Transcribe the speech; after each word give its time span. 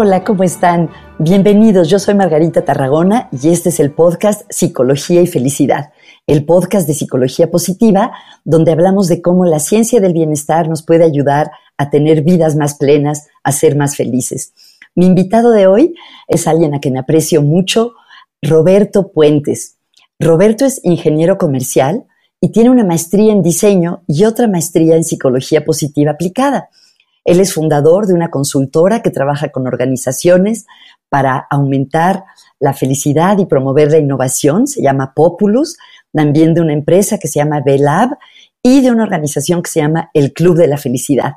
Hola, 0.00 0.22
¿cómo 0.22 0.44
están? 0.44 0.90
Bienvenidos, 1.18 1.88
yo 1.90 1.98
soy 1.98 2.14
Margarita 2.14 2.64
Tarragona 2.64 3.28
y 3.32 3.48
este 3.48 3.70
es 3.70 3.80
el 3.80 3.90
podcast 3.90 4.42
Psicología 4.48 5.20
y 5.20 5.26
Felicidad, 5.26 5.90
el 6.28 6.44
podcast 6.44 6.86
de 6.86 6.94
psicología 6.94 7.50
positiva 7.50 8.12
donde 8.44 8.70
hablamos 8.70 9.08
de 9.08 9.20
cómo 9.20 9.44
la 9.44 9.58
ciencia 9.58 10.00
del 10.00 10.12
bienestar 10.12 10.68
nos 10.68 10.84
puede 10.84 11.02
ayudar 11.02 11.50
a 11.78 11.90
tener 11.90 12.22
vidas 12.22 12.54
más 12.54 12.76
plenas, 12.76 13.26
a 13.42 13.50
ser 13.50 13.74
más 13.74 13.96
felices. 13.96 14.52
Mi 14.94 15.06
invitado 15.06 15.50
de 15.50 15.66
hoy 15.66 15.96
es 16.28 16.46
alguien 16.46 16.76
a 16.76 16.78
quien 16.78 16.96
aprecio 16.96 17.42
mucho, 17.42 17.94
Roberto 18.40 19.10
Puentes. 19.10 19.78
Roberto 20.20 20.64
es 20.64 20.80
ingeniero 20.84 21.38
comercial 21.38 22.04
y 22.40 22.52
tiene 22.52 22.70
una 22.70 22.84
maestría 22.84 23.32
en 23.32 23.42
diseño 23.42 24.04
y 24.06 24.26
otra 24.26 24.46
maestría 24.46 24.94
en 24.94 25.02
psicología 25.02 25.64
positiva 25.64 26.12
aplicada. 26.12 26.68
Él 27.28 27.40
es 27.40 27.52
fundador 27.52 28.06
de 28.06 28.14
una 28.14 28.30
consultora 28.30 29.02
que 29.02 29.10
trabaja 29.10 29.50
con 29.50 29.66
organizaciones 29.66 30.64
para 31.10 31.46
aumentar 31.50 32.24
la 32.58 32.72
felicidad 32.72 33.36
y 33.36 33.44
promover 33.44 33.90
la 33.90 33.98
innovación, 33.98 34.66
se 34.66 34.80
llama 34.80 35.12
Populus, 35.14 35.76
también 36.10 36.54
de 36.54 36.62
una 36.62 36.72
empresa 36.72 37.18
que 37.18 37.28
se 37.28 37.40
llama 37.40 37.60
B-Lab 37.60 38.16
y 38.62 38.80
de 38.80 38.90
una 38.90 39.02
organización 39.02 39.62
que 39.62 39.70
se 39.70 39.80
llama 39.80 40.10
el 40.14 40.32
Club 40.32 40.56
de 40.56 40.68
la 40.68 40.78
Felicidad. 40.78 41.34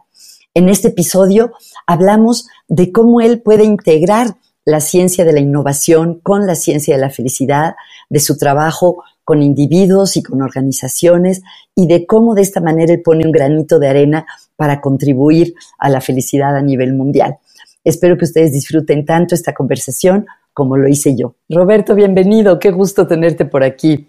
En 0.53 0.69
este 0.69 0.87
episodio 0.87 1.51
hablamos 1.85 2.47
de 2.69 2.93
cómo 2.93 3.19
él 3.19 3.41
puede 3.41 3.65
integrar 3.65 4.37
la 4.63 4.79
ciencia 4.79 5.25
de 5.25 5.33
la 5.33 5.41
innovación 5.41 6.21
con 6.21 6.47
la 6.47 6.55
ciencia 6.55 6.95
de 6.95 7.01
la 7.01 7.09
felicidad, 7.09 7.75
de 8.09 8.21
su 8.21 8.37
trabajo 8.37 9.03
con 9.23 9.41
individuos 9.41 10.17
y 10.17 10.23
con 10.23 10.41
organizaciones 10.41 11.41
y 11.75 11.87
de 11.87 12.05
cómo 12.05 12.35
de 12.35 12.41
esta 12.41 12.61
manera 12.61 12.93
él 12.93 13.01
pone 13.01 13.25
un 13.25 13.31
granito 13.31 13.79
de 13.79 13.87
arena 13.87 14.25
para 14.55 14.81
contribuir 14.81 15.53
a 15.77 15.89
la 15.89 16.01
felicidad 16.01 16.55
a 16.55 16.61
nivel 16.61 16.93
mundial. 16.93 17.37
Espero 17.83 18.17
que 18.17 18.25
ustedes 18.25 18.51
disfruten 18.51 19.05
tanto 19.05 19.35
esta 19.35 19.53
conversación 19.53 20.25
como 20.53 20.77
lo 20.77 20.87
hice 20.87 21.15
yo. 21.15 21.35
Roberto, 21.49 21.95
bienvenido, 21.95 22.59
qué 22.59 22.71
gusto 22.71 23.07
tenerte 23.07 23.45
por 23.45 23.63
aquí. 23.63 24.07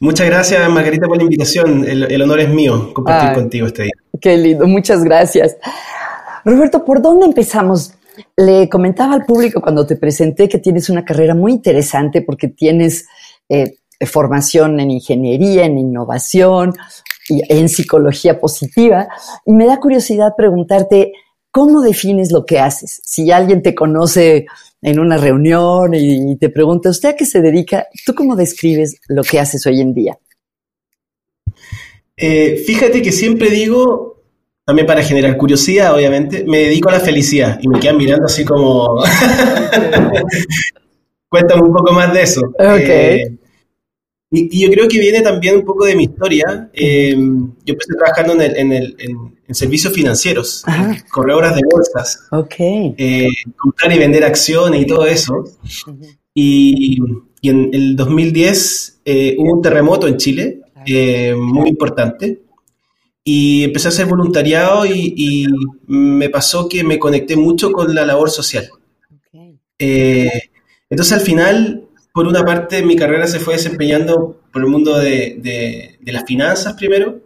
Muchas 0.00 0.26
gracias, 0.26 0.68
Margarita, 0.68 1.06
por 1.06 1.16
la 1.16 1.22
invitación. 1.22 1.84
El, 1.86 2.20
honor 2.20 2.40
es 2.40 2.48
mío 2.50 2.92
compartir 2.92 3.32
contigo 3.32 3.66
este 3.66 3.84
día. 3.84 3.92
Qué 4.20 4.36
lindo, 4.36 4.66
muchas 4.66 5.02
gracias. 5.02 5.56
Roberto, 6.44 6.84
¿por 6.84 7.00
dónde 7.00 7.26
empezamos? 7.26 7.94
Le 8.36 8.68
comentaba 8.68 9.14
al 9.14 9.24
público 9.24 9.60
cuando 9.60 9.86
te 9.86 9.96
presenté 9.96 10.48
que 10.48 10.58
tienes 10.58 10.90
una 10.90 11.04
carrera 11.04 11.34
muy 11.34 11.52
interesante 11.52 12.22
porque 12.22 12.48
tienes 12.48 13.06
eh, 13.48 13.76
formación 14.06 14.80
en 14.80 14.90
ingeniería, 14.90 15.64
en 15.64 15.78
innovación 15.78 16.74
y 17.28 17.42
en 17.48 17.68
psicología 17.68 18.38
positiva. 18.38 19.08
Y 19.44 19.52
me 19.52 19.66
da 19.66 19.78
curiosidad 19.80 20.32
preguntarte, 20.36 21.12
¿cómo 21.50 21.80
defines 21.80 22.30
lo 22.32 22.44
que 22.44 22.58
haces? 22.58 23.00
Si 23.04 23.30
alguien 23.30 23.62
te 23.62 23.74
conoce 23.74 24.46
en 24.82 24.98
una 24.98 25.16
reunión 25.16 25.94
y 25.94 26.36
te 26.36 26.50
pregunta, 26.50 26.90
¿usted 26.90 27.10
a 27.10 27.16
qué 27.16 27.24
se 27.24 27.40
dedica? 27.40 27.86
¿Tú 28.04 28.14
cómo 28.14 28.36
describes 28.36 29.00
lo 29.08 29.22
que 29.22 29.40
haces 29.40 29.66
hoy 29.66 29.80
en 29.80 29.94
día? 29.94 30.18
Eh, 32.16 32.62
fíjate 32.66 33.02
que 33.02 33.12
siempre 33.12 33.50
digo, 33.50 34.22
también 34.64 34.86
para 34.86 35.02
generar 35.02 35.36
curiosidad, 35.36 35.94
obviamente, 35.94 36.44
me 36.46 36.58
dedico 36.58 36.88
a 36.88 36.92
la 36.92 37.00
felicidad 37.00 37.58
y 37.60 37.68
me 37.68 37.80
quedan 37.80 37.96
mirando 37.96 38.26
así 38.26 38.44
como... 38.44 39.02
Cuéntame 41.28 41.62
un 41.62 41.74
poco 41.74 41.92
más 41.92 42.12
de 42.12 42.22
eso. 42.22 42.40
Okay. 42.58 43.20
Eh, 43.20 43.38
y, 44.30 44.64
yo 44.64 44.70
creo 44.70 44.88
que 44.88 44.98
viene 44.98 45.20
también 45.22 45.56
un 45.56 45.64
poco 45.64 45.84
de 45.84 45.94
mi 45.94 46.04
historia. 46.04 46.68
Em, 46.72 47.52
yo 47.64 47.72
empecé 47.72 47.94
trabajando 47.94 48.34
en, 48.34 48.40
el, 48.42 48.56
en, 48.56 48.72
el, 48.72 48.96
en, 48.98 49.54
servicios 49.54 49.92
financieros, 49.92 50.64
corredoras 51.10 51.54
de 51.54 51.62
bolsas, 51.70 52.26
okay. 52.32 52.94
eh, 52.98 53.28
comprar 53.56 53.92
y 53.92 53.98
vender 53.98 54.24
acciones 54.24 54.82
y 54.82 54.86
todo 54.86 55.06
eso. 55.06 55.44
y, 56.34 56.98
y, 57.40 57.48
en 57.48 57.70
el 57.72 57.94
2010 57.94 59.02
eh, 59.04 59.36
hubo 59.38 59.52
un 59.52 59.62
terremoto 59.62 60.08
en 60.08 60.16
Chile, 60.16 60.60
eh, 60.84 61.34
muy 61.36 61.68
importante. 61.68 62.40
Y 63.22 63.64
empecé 63.64 63.88
a 63.88 63.90
hacer 63.90 64.06
voluntariado 64.06 64.86
y, 64.86 65.14
y, 65.16 65.46
me 65.86 66.28
pasó 66.30 66.68
que 66.68 66.82
me 66.84 66.98
conecté 66.98 67.36
mucho 67.36 67.70
con 67.72 67.94
la 67.94 68.04
labor 68.04 68.30
social. 68.30 68.68
Entonces 70.90 71.12
al 71.12 71.20
final 71.20 71.86
por 72.16 72.26
una 72.26 72.42
parte, 72.44 72.82
mi 72.82 72.96
carrera 72.96 73.26
se 73.26 73.40
fue 73.40 73.56
desempeñando 73.56 74.40
por 74.50 74.62
el 74.62 74.68
mundo 74.68 74.96
de, 74.96 75.98
las 76.06 76.24
finanzas 76.24 76.72
primero, 76.72 77.20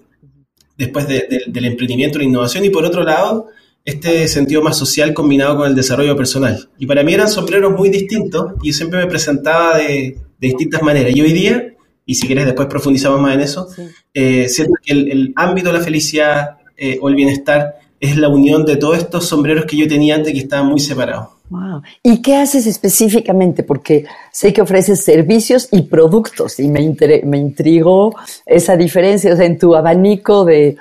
después 0.77 1.07
del 1.07 1.65
emprendimiento 1.65 2.19
la 2.19 2.25
innovación, 2.25 2.65
y 2.65 2.71
por 2.71 2.85
otro 2.85 3.05
lado, 3.05 3.47
este 3.85 4.27
sentido 4.27 4.63
más 4.63 4.77
social 4.77 5.15
combinado 5.15 5.59
con 5.59 5.69
el 5.69 5.77
desarrollo 5.77 6.17
personal. 6.17 6.69
Y 6.77 6.87
para 6.87 7.05
mí 7.05 7.15
eran 7.15 7.29
sombreros 7.29 7.71
muy 7.71 7.89
distintos 7.89 8.55
y 8.65 8.73
siempre 8.73 8.99
me 8.99 9.07
presentaba 9.07 9.79
de, 9.79 10.19
distintas 10.41 10.83
maneras. 10.83 11.15
Y 11.15 11.21
hoy 11.21 11.35
día, 11.35 11.73
y 12.05 12.17
si 12.17 12.27
quieres 12.27 12.47
después 12.47 12.67
profundizamos 12.67 13.21
más 13.21 13.37
en 13.37 13.43
eso, 13.43 13.69
eh, 14.13 14.49
siento 14.49 14.75
que 14.83 14.93
el, 14.93 15.33
ámbito 15.37 15.69
de 15.69 15.79
la 15.79 15.85
felicidad 15.85 16.57
eh, 16.77 16.99
o 17.01 17.09
el 17.09 17.15
bienestar 17.15 17.77
es 18.01 18.17
la 18.17 18.29
unión 18.29 18.65
de 18.65 18.75
todos 18.75 18.99
estos 18.99 19.29
sombreros 19.29 19.67
que 19.67 19.77
yo 19.77 19.87
tenía 19.87 20.17
antes 20.17 20.33
que 20.33 20.41
estaban 20.41 20.67
muy 20.67 20.81
separados. 20.81 21.29
Wow. 21.51 21.83
¿Y 22.05 22.23
qué 22.23 22.37
haces 22.37 22.67
específicamente? 22.69 23.65
Porque 23.65 24.07
sé 24.33 24.53
que 24.53 24.63
ofreces 24.63 25.03
servicios 25.03 25.69
y 25.73 25.83
productos 25.83 26.61
y 26.61 26.69
me, 26.69 26.97
me 27.25 27.39
intrigó 27.39 28.15
esa 28.47 28.77
diferencia. 28.77 29.35
O 29.35 29.37
sea, 29.37 29.47
en 29.47 29.59
tu 29.59 29.75
abanico 29.75 30.45
de, 30.45 30.77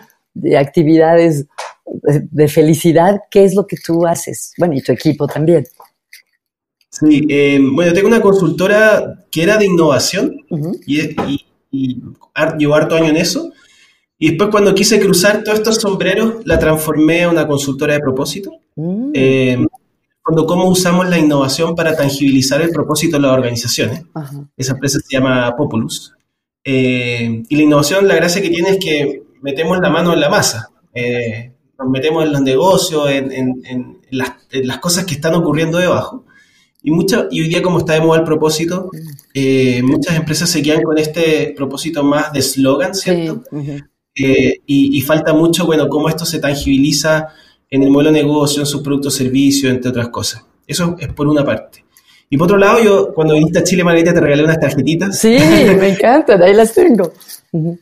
actividades 0.55 1.47
de, 1.85 2.47
felicidad, 2.47 3.21
¿qué 3.31 3.45
es 3.45 3.55
lo 3.55 3.65
que 3.65 3.77
tú 3.83 4.05
haces? 4.05 4.53
Bueno, 4.59 4.75
y 4.75 4.81
tu 4.81 4.91
equipo 4.91 5.25
también. 5.25 5.65
Sí, 6.91 7.25
eh, 7.27 7.59
bueno, 7.59 7.91
tengo 7.91 8.07
una 8.07 8.21
consultora 8.21 9.25
que 9.31 9.43
era 9.43 9.57
de 9.57 9.65
innovación 9.65 10.35
y, 10.85 11.01
y, 11.01 11.45
y, 11.71 12.01
llevo 12.59 12.75
harto 12.75 12.95
año 12.95 13.09
en 13.09 13.17
eso. 13.17 13.51
Y 14.19 14.29
después 14.29 14.51
cuando 14.51 14.75
quise 14.75 14.99
cruzar 14.99 15.43
todos 15.43 15.59
estos 15.59 15.77
sombreros, 15.77 16.45
la 16.45 16.59
transformé 16.59 17.23
a 17.23 17.29
una 17.29 17.47
consultora 17.47 17.95
de 17.95 18.01
propósito. 18.01 18.51
Eh, 19.13 19.57
cuando 20.29 20.45
cómo 20.45 20.65
usamos 20.65 21.09
la 21.09 21.17
innovación 21.17 21.75
para 21.75 21.95
tangibilizar 21.95 22.61
el 22.61 22.69
propósito 22.69 23.17
de 23.17 23.23
las 23.23 23.31
organizaciones. 23.31 24.03
Esa 24.55 24.73
empresa 24.73 24.99
se 24.99 25.17
llama 25.17 25.55
Populus. 25.57 26.13
Eh, 26.63 27.41
y 27.49 27.55
la 27.55 27.63
innovación, 27.63 28.07
la 28.07 28.13
gracia 28.13 28.39
que 28.39 28.51
tiene 28.51 28.69
es 28.69 28.77
que 28.77 29.23
metemos 29.41 29.79
la 29.79 29.89
mano 29.89 30.13
en 30.13 30.19
la 30.19 30.29
masa. 30.29 30.69
Eh, 30.93 31.51
nos 31.79 31.89
metemos 31.89 32.25
en 32.25 32.33
los 32.33 32.41
negocios, 32.43 33.09
en, 33.09 33.97
las, 34.11 34.77
cosas 34.79 35.03
que 35.05 35.15
están 35.15 35.33
ocurriendo 35.33 35.79
debajo. 35.79 36.25
Y, 36.83 36.91
mucha, 36.91 37.25
y 37.31 37.41
hoy 37.41 37.47
día, 37.47 37.63
como 37.63 37.79
está 37.79 37.93
de 37.93 38.01
moda 38.01 38.19
el 38.19 38.23
propósito, 38.23 38.91
eh, 39.33 39.81
muchas 39.81 40.15
empresas 40.15 40.47
se 40.47 40.61
quedan 40.61 40.83
con 40.83 40.99
este 40.99 41.55
propósito 41.57 42.03
más 42.03 42.31
de 42.33 42.43
slogan, 42.43 42.93
¿cierto? 42.93 43.41
y, 44.13 44.61
y, 44.67 45.01
falta 45.01 45.33
mucho, 45.33 45.65
bueno, 45.65 45.89
cómo 45.89 46.07
esto 46.07 46.23
se 46.23 46.37
tangibiliza 46.37 47.29
en 47.69 47.83
el 47.83 47.89
modelo 47.89 48.11
de 48.11 48.21
negocio, 48.23 48.61
en 48.61 48.65
sus 48.65 48.81
productos, 48.81 49.13
servicios, 49.15 49.71
entre 49.71 49.89
otras 49.89 50.09
cosas. 50.09 50.43
Eso 50.65 50.95
es 50.99 51.07
por 51.13 51.27
una 51.27 51.43
parte. 51.45 51.83
Y 52.29 52.37
por 52.37 52.45
otro 52.45 52.57
lado, 52.57 52.83
yo 52.83 53.13
cuando 53.13 53.33
viniste 53.33 53.59
a 53.59 53.63
Chile, 53.63 53.83
Margarita, 53.83 54.13
te 54.13 54.21
regalé 54.21 54.43
unas 54.43 54.59
tarjetitas. 54.59 55.17
Sí, 55.17 55.37
me 55.79 55.89
encantan, 55.89 56.41
ahí 56.43 56.53
las 56.53 56.73
tengo. 56.73 57.11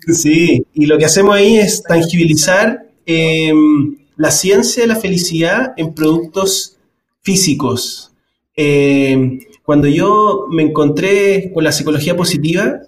Sí, 0.08 0.66
y 0.74 0.86
lo 0.86 0.98
que 0.98 1.06
hacemos 1.06 1.36
ahí 1.36 1.58
es 1.58 1.84
tangibilizar 1.84 2.86
em, 3.06 3.98
la 4.16 4.32
ciencia 4.32 4.84
de 4.84 4.88
la 4.88 4.96
felicidad 4.96 5.74
en 5.76 5.94
productos 5.94 6.78
físicos. 7.22 8.14
Em, 8.56 9.40
cuando 9.64 9.88
yo 9.88 10.48
me 10.50 10.64
encontré 10.64 11.52
con 11.54 11.66
la 11.66 11.74
psicología 11.74 12.16
positiva, 12.16 12.80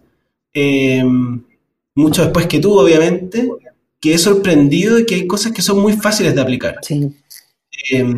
em, 0.54 1.44
mucho 1.94 2.24
después 2.24 2.48
que 2.48 2.60
tú, 2.60 2.80
obviamente, 2.80 3.50
que 4.00 4.14
he 4.14 4.18
sorprendido 4.18 4.96
de 4.96 5.06
que 5.06 5.16
hay 5.16 5.28
cosas 5.28 5.52
que 5.52 5.62
son 5.62 5.80
muy 5.80 5.94
fáciles 5.94 6.34
de 6.36 6.42
aplicar. 6.42 6.78
Eh, 7.92 8.14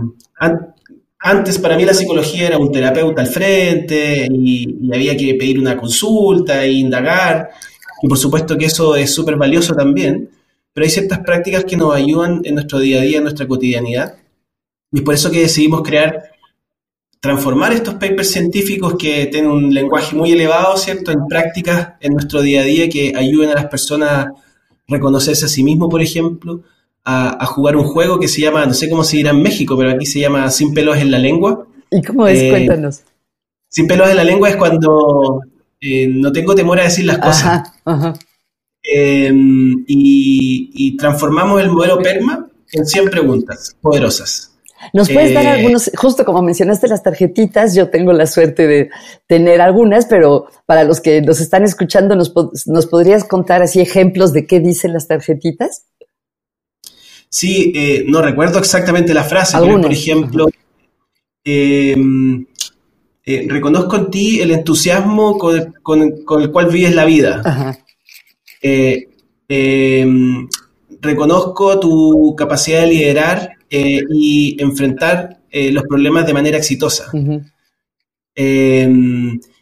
antes 1.24 1.60
para 1.60 1.78
mí 1.78 1.86
la 1.86 1.94
psicología 1.94 2.48
era 2.48 2.58
un 2.58 2.72
terapeuta 2.72 3.22
al 3.22 3.28
frente 3.28 4.28
y, 4.32 4.90
había 4.94 5.16
que 5.16 5.36
pedir 5.36 5.60
una 5.60 5.78
consulta 5.78 6.64
e 6.64 6.72
indagar. 6.72 7.50
Y 8.02 8.08
por 8.08 8.18
supuesto 8.18 8.58
que 8.58 8.66
eso 8.66 8.96
es 8.96 9.14
súper 9.14 9.36
valioso 9.36 9.76
también, 9.76 10.30
pero 10.74 10.84
hay 10.84 10.90
ciertas 10.90 11.20
prácticas 11.20 11.66
que 11.66 11.78
nos 11.78 11.94
ayudan 11.94 12.42
en 12.44 12.56
nuestro 12.56 12.80
día 12.80 13.00
a 13.00 13.04
día, 13.04 13.18
en 13.18 13.24
nuestra 13.24 13.48
cotidianidad. 13.48 14.16
Y 14.92 15.00
es 15.00 15.04
por 15.04 15.14
eso 15.14 15.32
que 15.32 15.42
decidimos 15.42 15.84
crear, 15.84 16.32
transformar 17.20 17.74
estos 17.74 17.94
papers 17.96 18.32
científicos 18.32 18.96
que 18.98 19.28
tienen 19.28 19.52
un 19.52 19.74
lenguaje 19.74 20.16
muy 20.16 20.32
elevado, 20.32 20.76
¿cierto?, 20.78 21.12
en 21.12 21.28
prácticas 21.28 21.94
en 22.00 22.14
nuestro 22.14 22.42
día 22.42 22.62
a 22.62 22.66
día 22.66 22.90
que 22.90 23.14
ayuden 23.16 23.52
a 23.52 23.56
las 23.56 23.68
personas 23.68 24.28
reconocerse 24.88 25.46
a 25.46 25.50
sí 25.50 25.64
mismo, 25.64 25.90
por 25.90 26.02
ejemplo, 26.02 26.62
a, 27.04 27.46
jugar 27.46 27.76
un 27.76 27.84
juego 27.84 28.20
que 28.20 28.28
se 28.28 28.42
llama, 28.42 28.66
no 28.66 28.74
sé 28.74 28.90
cómo 28.90 29.04
se 29.04 29.18
dirá 29.18 29.32
en 29.32 29.42
México, 29.42 29.76
pero 29.78 29.92
aquí 29.92 30.06
se 30.06 30.20
llama 30.20 30.50
Sin 30.52 30.74
pelos 30.74 30.98
en 30.98 31.12
la 31.12 31.20
lengua. 31.20 31.66
¿Y 31.90 32.02
cómo 32.02 32.28
es? 32.28 32.40
Eh, 32.40 32.50
Cuéntanos. 32.50 33.04
Sin 33.68 33.88
pelos 33.88 34.10
en 34.10 34.18
la 34.18 34.24
lengua 34.24 34.50
es 34.50 34.56
cuando 34.56 35.42
eh, 35.80 36.08
no 36.08 36.32
tengo 36.32 36.54
temor 36.54 36.80
a 36.80 36.84
decir 36.84 37.06
las 37.06 37.18
cosas. 37.20 37.74
Em, 38.84 39.84
y, 39.88 40.98
transformamos 40.98 41.62
el 41.62 41.70
modelo 41.70 42.00
PERMA 42.00 42.48
en 42.72 42.86
100 42.86 43.10
preguntas 43.10 43.76
poderosas. 43.82 44.51
¿Nos 44.94 45.10
puedes 45.10 45.34
dar 45.34 45.46
Eh, 45.46 45.50
algunos, 45.50 45.92
justo 45.96 46.26
como 46.26 46.42
mencionaste 46.42 46.88
las 46.88 47.04
tarjetitas, 47.04 47.76
yo 47.76 47.90
tengo 47.90 48.14
la 48.14 48.26
suerte 48.28 48.68
de 48.68 48.90
tener 49.28 49.62
algunas, 49.62 50.06
pero 50.06 50.48
para 50.66 50.84
los 50.84 51.00
que 51.00 51.22
nos 51.22 51.40
están 51.40 51.64
escuchando, 51.64 52.16
¿nos, 52.16 52.30
po- 52.30 52.52
nos 52.66 52.88
podrías 52.88 53.24
contar 53.24 53.62
así 53.62 53.80
ejemplos 53.80 54.34
de 54.34 54.46
qué 54.48 54.60
dicen 54.60 54.94
las 54.94 55.08
tarjetitas? 55.08 55.86
Sí, 57.30 57.72
eh, 57.76 58.04
no 58.08 58.22
recuerdo 58.22 58.60
exactamente 58.60 59.14
la 59.14 59.24
frase, 59.24 59.58
pero 59.62 59.80
por 59.82 59.92
ejemplo, 59.92 60.48
eh, 61.46 61.96
eh, 63.26 63.46
reconozco 63.48 63.96
en 63.96 64.10
ti 64.12 64.42
el 64.42 64.52
entusiasmo 64.52 65.38
con, 65.38 65.74
con- 65.84 66.24
con 66.26 66.42
el 66.42 66.52
cual 66.52 66.68
vives 66.68 66.94
la 66.96 67.06
vida. 67.06 67.42
Ajá. 67.46 67.78
Eh, 68.62 69.08
reconozco 71.02 71.80
tu 71.80 72.36
capacidad 72.38 72.82
de 72.82 72.88
liderar 72.88 73.52
eh, 73.72 74.02
y 74.14 74.62
enfrentar 74.62 75.40
eh, 75.50 75.72
los 75.72 75.84
problemas 75.86 76.28
de 76.28 76.34
manera 76.34 76.58
exitosa. 76.58 77.10
Eh, 78.36 78.88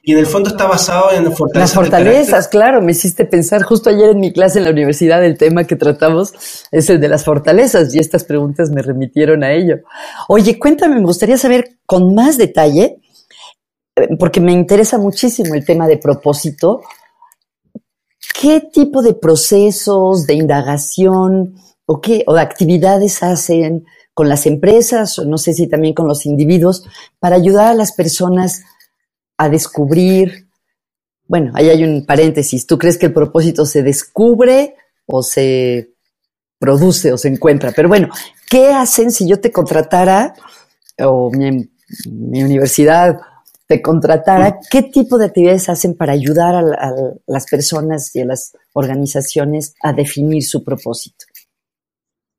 y 0.01 0.13
en 0.13 0.17
el 0.17 0.25
fondo 0.25 0.49
está 0.49 0.65
basado 0.65 1.11
en 1.11 1.25
Las 1.25 1.37
fortalezas 1.37 1.73
del 1.75 1.85
fortalezas, 1.85 2.47
claro, 2.47 2.81
me 2.81 2.93
hiciste 2.93 3.25
pensar 3.25 3.61
justo 3.61 3.91
ayer 3.91 4.09
en 4.09 4.19
mi 4.19 4.33
clase 4.33 4.57
en 4.57 4.65
la 4.65 4.71
universidad 4.71 5.23
el 5.23 5.37
tema 5.37 5.65
que 5.65 5.75
tratamos 5.75 6.33
es 6.71 6.89
el 6.89 6.99
de 6.99 7.09
las 7.09 7.25
fortalezas 7.25 7.93
y 7.93 7.99
estas 7.99 8.23
preguntas 8.23 8.71
me 8.71 8.81
remitieron 8.81 9.43
a 9.43 9.51
ello. 9.51 9.81
Oye, 10.27 10.57
cuéntame, 10.57 10.95
me 10.95 11.05
gustaría 11.05 11.37
saber 11.37 11.77
con 11.85 12.15
más 12.15 12.37
detalle, 12.37 12.97
eh, 13.95 14.07
porque 14.17 14.41
me 14.41 14.51
interesa 14.51 14.97
muchísimo 14.97 15.53
el 15.53 15.63
tema 15.63 15.87
de 15.87 15.97
propósito, 15.97 16.81
¿qué 18.39 18.61
tipo 18.61 19.03
de 19.03 19.13
procesos 19.13 20.25
de 20.25 20.33
indagación 20.33 21.55
o 21.85 22.01
qué 22.01 22.23
o 22.25 22.33
de 22.33 22.41
actividades 22.41 23.21
hacen 23.21 23.85
con 24.19 24.27
las 24.27 24.45
empresas 24.45 25.17
o 25.17 25.23
no 25.23 25.37
sé 25.37 25.53
si 25.53 25.67
también 25.67 25.93
con 25.93 26.05
los 26.05 26.25
individuos 26.25 26.83
para 27.19 27.37
ayudar 27.37 27.67
a 27.67 27.73
las 27.73 27.93
personas 27.93 28.63
a 29.37 29.47
descubrir 29.47 30.49
bueno, 31.25 31.53
ahí 31.53 31.69
hay 31.69 31.85
un 31.85 32.05
paréntesis. 32.05 32.67
¿Tú 32.67 32.77
crees 32.77 32.97
que 32.97 33.05
el 33.05 33.13
propósito 33.13 33.65
se 33.65 33.81
descubre 33.81 34.75
o 35.05 35.23
se 35.23 35.93
produce 36.57 37.13
o 37.13 37.17
se 37.17 37.29
encuentra? 37.29 37.71
Pero 37.73 37.87
bueno, 37.87 38.09
¿qué 38.49 38.73
hacen 38.73 39.09
si 39.09 39.25
yo 39.25 39.39
te 39.39 39.53
contratara 39.53 40.33
o 40.97 41.31
mi, 41.31 41.69
mi 42.11 42.43
universidad 42.43 43.21
te 43.67 43.81
contratara? 43.81 44.59
¿Qué 44.69 44.81
tipo 44.81 45.17
de 45.17 45.27
actividades 45.27 45.69
hacen 45.69 45.95
para 45.95 46.11
ayudar 46.11 46.55
a 46.55 46.93
las 47.25 47.45
personas 47.45 48.13
y 48.17 48.19
a 48.19 48.25
las 48.25 48.57
organizaciones 48.73 49.75
a 49.81 49.93
definir 49.93 50.43
su 50.43 50.61
propósito? 50.61 51.25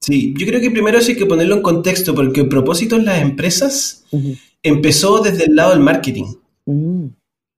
Sí, 0.01 0.35
yo 0.37 0.47
creo 0.47 0.61
que 0.61 0.71
primero 0.71 1.01
sí 1.01 1.13
hay 1.13 1.19
que 1.19 1.27
ponerlo 1.27 1.57
en 1.57 1.63
contexto, 1.63 2.15
porque 2.15 2.41
el 2.41 2.49
propósito 2.49 2.97
en 2.97 3.05
las 3.05 3.21
empresas 3.21 4.05
empezó 4.63 5.21
desde 5.21 5.45
el 5.45 5.55
lado 5.57 5.71
del 5.71 5.81
marketing. 5.81 6.35
Mm, 6.67 7.07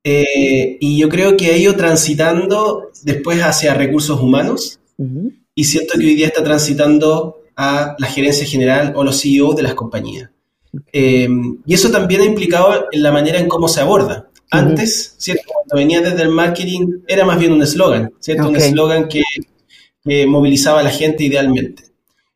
Eh, 0.04 0.78
y 0.80 0.98
yo 0.98 1.08
creo 1.08 1.36
que 1.36 1.46
ha 1.52 1.56
ido 1.56 1.76
transitando 1.76 2.90
después 3.04 3.40
hacia 3.40 3.72
recursos 3.74 4.20
humanos 4.20 4.80
y 5.54 5.64
siento 5.64 5.94
que 5.98 6.06
hoy 6.06 6.14
día 6.16 6.26
está 6.26 6.42
transitando 6.42 7.36
a 7.56 7.94
la 7.98 8.06
gerencia 8.08 8.44
general 8.46 8.92
o 8.96 9.04
los 9.04 9.20
CEO 9.22 9.52
de 9.54 9.62
las 9.62 9.74
compañías. 9.74 10.30
Eh, 10.92 11.28
y 11.66 11.74
eso 11.74 11.90
también 11.90 12.22
ha 12.22 12.24
implicado 12.24 12.86
en 12.90 13.02
la 13.02 13.12
manera 13.12 13.38
en 13.38 13.46
cómo 13.48 13.68
se 13.68 13.80
aborda. 13.80 14.28
Antes, 14.50 15.14
¿cierto? 15.18 15.44
Cuando 15.54 15.76
venía 15.76 16.00
desde 16.00 16.22
el 16.22 16.28
marketing, 16.30 17.02
era 17.06 17.24
más 17.24 17.38
bien 17.38 17.52
un 17.52 17.62
eslogan, 17.62 18.12
¿cierto? 18.20 18.48
Un 18.48 18.56
eslogan 18.56 19.08
que, 19.08 19.22
que 20.04 20.26
movilizaba 20.26 20.80
a 20.80 20.82
la 20.82 20.90
gente 20.90 21.24
idealmente. 21.24 21.84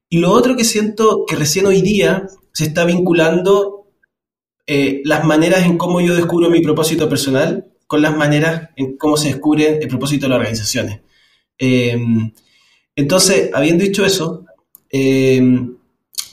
Y 0.08 0.18
lo 0.18 0.30
otro 0.30 0.56
que 0.56 0.64
siento 0.64 1.24
que 1.26 1.36
recién 1.36 1.66
hoy 1.66 1.82
día 1.82 2.28
se 2.52 2.64
está 2.64 2.84
vinculando 2.84 3.88
eh, 4.66 5.00
las 5.04 5.24
maneras 5.24 5.64
en 5.64 5.78
cómo 5.78 6.00
yo 6.00 6.14
descubro 6.14 6.50
mi 6.50 6.60
propósito 6.60 7.08
personal 7.08 7.66
con 7.86 8.02
las 8.02 8.16
maneras 8.16 8.70
en 8.76 8.96
cómo 8.96 9.16
se 9.16 9.28
descubre 9.28 9.78
el 9.80 9.88
propósito 9.88 10.26
de 10.26 10.30
las 10.30 10.38
organizaciones. 10.38 11.00
Eh, 11.58 11.96
entonces, 12.94 13.50
habiendo 13.52 13.84
dicho 13.84 14.04
eso, 14.04 14.44
eh, 14.90 15.40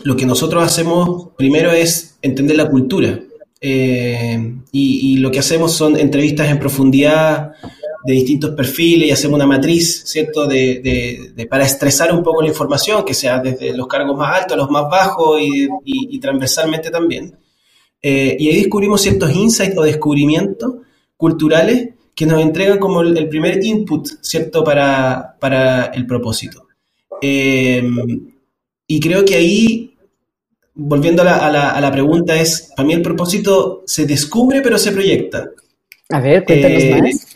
lo 0.03 0.15
que 0.15 0.25
nosotros 0.25 0.63
hacemos 0.63 1.29
primero 1.37 1.71
es 1.71 2.17
entender 2.21 2.57
la 2.57 2.69
cultura. 2.69 3.19
Y, 3.65 4.59
y 4.71 5.17
lo 5.17 5.31
que 5.31 5.39
hacemos 5.39 5.71
son 5.71 5.97
entrevistas 5.97 6.49
en 6.49 6.59
profundidad 6.59 7.53
de 8.05 8.13
distintos 8.13 8.51
perfiles 8.51 9.07
y 9.07 9.11
hacemos 9.11 9.35
una 9.35 9.45
matriz, 9.47 10.03
¿cierto?, 10.05 10.45
de, 10.45 10.79
de- 10.81 11.31
de- 11.35 11.45
para 11.47 11.65
estresar 11.65 12.13
un 12.13 12.21
poco 12.23 12.41
la 12.41 12.49
información, 12.49 13.03
que 13.05 13.13
sea 13.13 13.39
desde 13.39 13.75
los 13.75 13.87
cargos 13.87 14.17
más 14.17 14.35
altos 14.41 14.53
a 14.53 14.57
los 14.57 14.69
más 14.69 14.89
bajos 14.89 15.41
y, 15.41 15.63
y- 15.85 16.15
y 16.15 16.19
transversalmente 16.19 16.89
también. 16.89 17.35
Eh, 18.01 18.35
y 18.39 18.49
ahí 18.49 18.57
descubrimos 18.57 19.01
ciertos 19.01 19.33
insights 19.33 19.77
o 19.77 19.83
descubrimientos 19.83 20.73
culturales 21.15 21.89
que 22.13 22.25
nos 22.25 22.41
entregan 22.41 22.77
como 22.77 23.01
el, 23.01 23.17
el 23.17 23.29
primer 23.29 23.63
input, 23.63 24.07
¿cierto?, 24.21 24.63
para, 24.63 25.35
para 25.39 25.85
el 25.85 26.05
propósito. 26.05 26.67
Eh, 27.21 27.81
y 28.85 28.99
creo 28.99 29.23
que 29.23 29.35
ahí, 29.35 29.95
volviendo 30.75 31.21
a 31.21 31.25
la, 31.25 31.37
a 31.37 31.51
la- 31.51 31.69
a 31.71 31.79
la 31.81 31.91
pregunta, 31.91 32.35
es, 32.39 32.71
para 32.75 32.85
mí 32.85 32.93
el 32.93 33.01
propósito 33.01 33.83
se 33.85 34.05
descubre 34.05 34.61
pero 34.61 34.77
se 34.77 34.91
proyecta. 34.91 35.49
A 36.09 36.19
ver, 36.19 36.43
cuéntanos 36.43 36.83
Eh, 36.83 37.01
más. 37.01 37.27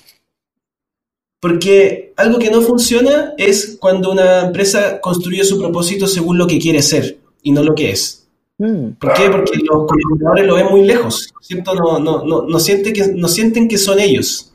Porque 1.39 2.13
algo 2.17 2.39
que 2.39 2.49
no 2.49 2.61
funciona 2.61 3.33
es 3.37 3.77
cuando 3.79 4.11
una 4.11 4.41
empresa 4.41 4.99
construye 4.99 5.43
su 5.43 5.59
propósito 5.59 6.07
según 6.07 6.37
lo 6.37 6.47
que 6.47 6.57
quiere 6.57 6.81
ser 6.81 7.19
y 7.43 7.51
no 7.51 7.63
lo 7.63 7.75
que 7.75 7.91
es. 7.91 8.27
Mm, 8.57 8.93
¿Por 8.99 9.13
qué? 9.13 9.29
Porque 9.29 9.59
los 9.59 9.85
colaboradores 9.85 10.47
lo 10.47 10.55
ven 10.55 10.65
muy 10.67 10.83
lejos, 10.83 11.31
¿cierto? 11.41 11.75
No, 11.75 11.99
no, 11.99 12.25
no, 12.25 12.41
no, 12.47 12.59
sienten, 12.59 12.93
que, 12.93 13.07
no 13.13 13.27
sienten 13.27 13.67
que 13.67 13.77
son 13.77 13.99
ellos. 13.99 14.51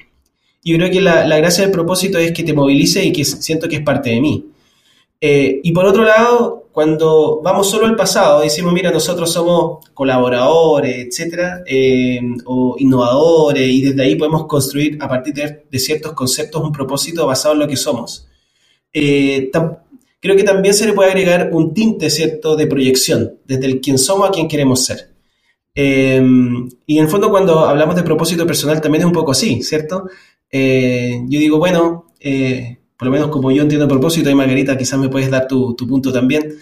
Yo 0.65 0.77
creo 0.77 0.91
que 0.91 1.01
la, 1.01 1.25
la 1.27 1.39
gracia 1.39 1.63
del 1.63 1.73
propósito 1.73 2.19
es 2.19 2.33
que 2.33 2.43
te 2.43 2.53
movilice 2.53 3.05
y 3.05 3.13
que 3.13 3.25
siento 3.25 3.69
que 3.69 3.77
es 3.77 3.83
parte 3.83 4.11
de 4.11 4.21
mí. 4.21 4.52
Eh, 5.25 5.61
y 5.63 5.71
por 5.71 5.85
otro 5.85 6.03
lado, 6.03 6.69
cuando 6.73 7.41
vamos 7.45 7.71
solo 7.71 7.87
al 7.87 7.95
pasado, 7.95 8.41
decimos, 8.41 8.73
mira, 8.73 8.91
nosotros 8.91 9.33
somos 9.33 9.87
colaboradores, 9.95 11.07
etcétera, 11.07 11.63
eh, 11.65 12.19
o 12.45 12.75
innovadores, 12.77 13.69
y 13.69 13.83
desde 13.83 14.03
ahí 14.03 14.17
podemos 14.17 14.47
construir 14.49 14.99
a 15.01 15.09
partir 15.09 15.33
de, 15.33 15.79
ciertos 15.79 16.13
conceptos 16.15 16.61
un 16.61 16.73
propósito 16.73 17.25
basado 17.25 17.55
en 17.55 17.61
lo 17.61 17.69
que 17.69 17.77
somos. 17.77 18.27
Eh, 18.93 19.49
creo 20.19 20.37
que 20.37 20.43
también 20.43 20.75
se 20.75 20.87
le 20.87 20.93
puede 20.93 21.11
agregar 21.11 21.51
un 21.53 21.73
tinte, 21.73 22.11
¿cierto?, 22.11 22.57
de 22.57 22.67
proyección, 22.67 23.39
desde 23.45 23.67
el 23.67 23.81
quién 23.81 23.99
somos 23.99 24.29
a 24.29 24.33
quién 24.33 24.49
queremos 24.49 24.85
ser. 24.85 25.13
Y 25.75 26.99
en 26.99 27.05
el 27.05 27.09
fondo 27.09 27.31
cuando 27.31 27.61
hablamos 27.61 27.95
de 27.95 28.03
propósito 28.03 28.45
personal 28.45 28.81
también 28.81 29.03
es 29.03 29.07
un 29.07 29.13
poco 29.13 29.31
así, 29.31 29.63
¿cierto? 29.63 30.09
Yo 30.51 31.39
digo, 31.39 31.59
bueno, 31.59 32.07
por 32.97 33.07
lo 33.07 33.13
menos 33.13 33.29
como 33.29 33.51
yo 33.51 33.63
entiendo 33.63 33.85
el 33.85 33.91
propósito, 33.91 34.31
y 34.31 34.35
Margarita 34.35 34.77
quizás 34.79 34.99
me 34.99 35.09
puedes 35.09 35.31
dar 35.31 35.47
tu, 35.49 35.75
tu 35.75 35.87
punto 35.87 36.13
también, 36.13 36.55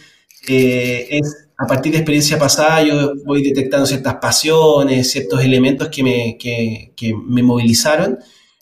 eh, 0.49 1.07
es 1.11 1.49
a 1.59 1.67
partir 1.67 1.93
de 1.93 1.99
experiencia 1.99 2.39
pasada 2.39 2.83
yo 2.83 3.13
voy 3.27 3.43
detectando 3.43 3.85
ciertas 3.87 4.15
pasiones, 4.15 5.11
ciertos 5.11 5.43
elementos 5.45 5.89
que 5.89 6.03
me, 6.03 6.39
que, 6.39 6.93
que 6.97 7.15
me 7.15 7.43
movilizaron 7.43 8.19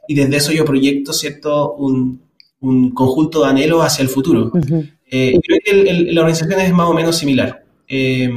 y 0.09 0.15
desde 0.17 0.37
eso 0.37 0.53
yo 0.53 0.65
proyecto, 0.65 1.13
¿cierto?, 1.13 1.75
un, 1.75 2.21
un 2.61 2.91
conjunto 2.93 3.43
de 3.45 3.51
anhelos 3.51 3.85
hacia 3.85 4.03
el 4.03 4.09
futuro. 4.09 4.51
ujú. 4.53 4.85
Eh, 5.11 5.33
y 5.37 5.41
creo 5.41 5.59
que 5.65 5.71
el- 5.71 5.89
el- 5.89 6.15
la 6.15 6.23
organización 6.23 6.61
es 6.61 6.73
más 6.73 6.89
o 6.89 6.93
menos 6.95 7.17
similar. 7.17 7.65
Eh, 7.87 8.29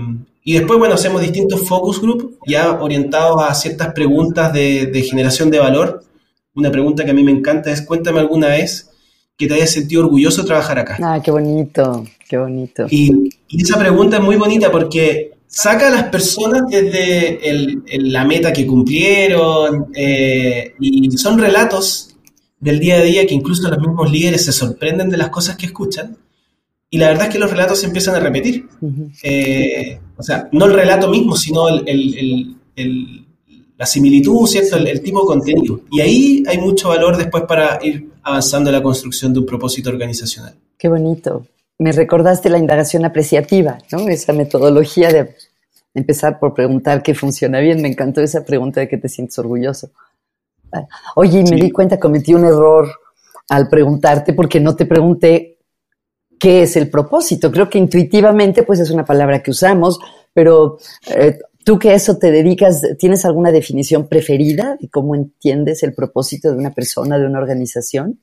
y 0.43 0.53
después, 0.53 0.77
bueno, 0.79 0.93
hacemos 0.95 1.21
distintos 1.21 1.67
focus 1.67 1.99
group 1.99 2.37
ya 2.47 2.79
orientados 2.81 3.41
a 3.43 3.53
ciertas 3.55 3.93
preguntas 3.93 4.53
de, 4.53 4.85
de 4.87 5.01
generación 5.01 5.49
de 5.49 5.59
valor. 5.59 6.03
Una 6.55 6.71
pregunta 6.71 7.03
que 7.03 7.11
a 7.11 7.13
mí 7.15 7.23
me 7.23 7.31
encanta 7.31 7.71
es, 7.71 7.81
cuéntame 7.81 8.19
alguna 8.19 8.47
vez 8.49 8.90
que 9.41 9.47
te 9.47 9.55
hayas 9.55 9.71
sentido 9.71 10.03
orgulloso 10.03 10.41
de 10.41 10.47
trabajar 10.47 10.77
acá. 10.79 10.97
Ah, 11.01 11.19
qué 11.23 11.31
bonito, 11.31 12.05
qué 12.29 12.37
bonito. 12.37 12.85
Y, 12.89 13.29
y 13.49 13.61
esa 13.63 13.77
pregunta 13.79 14.17
es 14.17 14.23
muy 14.23 14.35
bonita 14.35 14.71
porque 14.71 15.31
saca 15.47 15.87
a 15.87 15.91
las 15.91 16.03
personas 16.05 16.63
desde 16.69 17.49
el- 17.49 17.83
el- 17.87 18.13
la 18.13 18.23
meta 18.23 18.53
que 18.53 18.65
cumplieron 18.65 19.87
eh, 19.95 20.73
y 20.79 21.09
son 21.17 21.37
relatos 21.39 22.15
del 22.59 22.79
día 22.79 22.95
a 22.97 23.01
día 23.01 23.25
que 23.25 23.33
incluso 23.33 23.67
los 23.69 23.79
mismos 23.79 24.11
líderes 24.11 24.45
se 24.45 24.51
sorprenden 24.51 25.09
de 25.09 25.17
las 25.17 25.29
cosas 25.29 25.57
que 25.57 25.65
escuchan. 25.65 26.15
Y 26.89 26.97
la 26.97 27.07
verdad 27.07 27.27
es 27.27 27.33
que 27.33 27.39
los 27.39 27.49
relatos 27.49 27.79
se 27.79 27.87
empiezan 27.87 28.15
a 28.15 28.19
repetir. 28.19 28.67
Eh, 29.23 29.99
o 30.17 30.23
sea, 30.23 30.47
no 30.51 30.65
el 30.65 30.73
relato 30.73 31.09
mismo, 31.09 31.35
sino 31.35 31.67
el- 31.69 32.55
el- 32.75 33.20
la 33.81 33.87
similitud, 33.87 34.45
¿cierto? 34.45 34.77
El, 34.77 34.85
el 34.87 35.01
tipo 35.01 35.21
de 35.21 35.25
contenido. 35.25 35.79
Y 35.91 36.01
ahí 36.01 36.43
hay 36.47 36.59
mucho 36.59 36.89
valor 36.89 37.17
después 37.17 37.45
para 37.47 37.79
ir 37.83 38.11
avanzando 38.21 38.69
en 38.69 38.75
la 38.75 38.83
construcción 38.83 39.33
de 39.33 39.39
un 39.39 39.45
propósito 39.47 39.89
organizacional. 39.89 40.53
Qué 40.77 40.87
bonito. 40.87 41.47
Me 41.79 41.91
recordaste 41.91 42.47
la 42.51 42.59
indagación 42.59 43.05
apreciativa, 43.05 43.79
¿no? 43.91 44.07
Esa 44.07 44.33
metodología 44.33 45.09
de 45.11 45.35
empezar 45.95 46.37
por 46.39 46.53
preguntar 46.53 47.01
qué 47.01 47.15
funciona 47.15 47.59
bien. 47.59 47.81
Me 47.81 47.87
encantó 47.87 48.21
esa 48.21 48.45
pregunta 48.45 48.81
de 48.81 48.87
que 48.87 48.97
te 48.97 49.09
sientes 49.09 49.39
orgulloso. 49.39 49.89
Oye, 51.15 51.39
y 51.39 51.43
me 51.43 51.57
Sí. 51.57 51.61
di 51.61 51.71
cuenta, 51.71 51.99
cometí 51.99 52.35
un 52.35 52.45
error 52.45 52.87
al 53.49 53.67
preguntarte 53.67 54.33
porque 54.33 54.59
no 54.59 54.75
te 54.75 54.85
pregunté 54.85 55.57
qué 56.39 56.61
es 56.61 56.75
el 56.75 56.87
propósito. 56.87 57.51
Creo 57.51 57.67
que 57.67 57.79
intuitivamente, 57.79 58.61
pues 58.61 58.79
es 58.79 58.91
una 58.91 59.05
palabra 59.05 59.41
que 59.41 59.49
usamos, 59.49 59.99
pero 60.33 60.77
eh, 61.15 61.39
tú 61.63 61.79
que 61.79 61.93
eso 61.93 62.17
te 62.17 62.31
dedicas, 62.31 62.81
¿tienes 62.97 63.25
alguna 63.25 63.51
definición 63.51 64.07
preferida 64.07 64.77
de 64.79 64.89
cómo 64.89 65.15
entiendes 65.15 65.83
el 65.83 65.93
propósito 65.93 66.51
de 66.51 66.57
una 66.57 66.73
persona, 66.73 67.17
de 67.17 67.25
una 67.25 67.39
organización? 67.39 68.19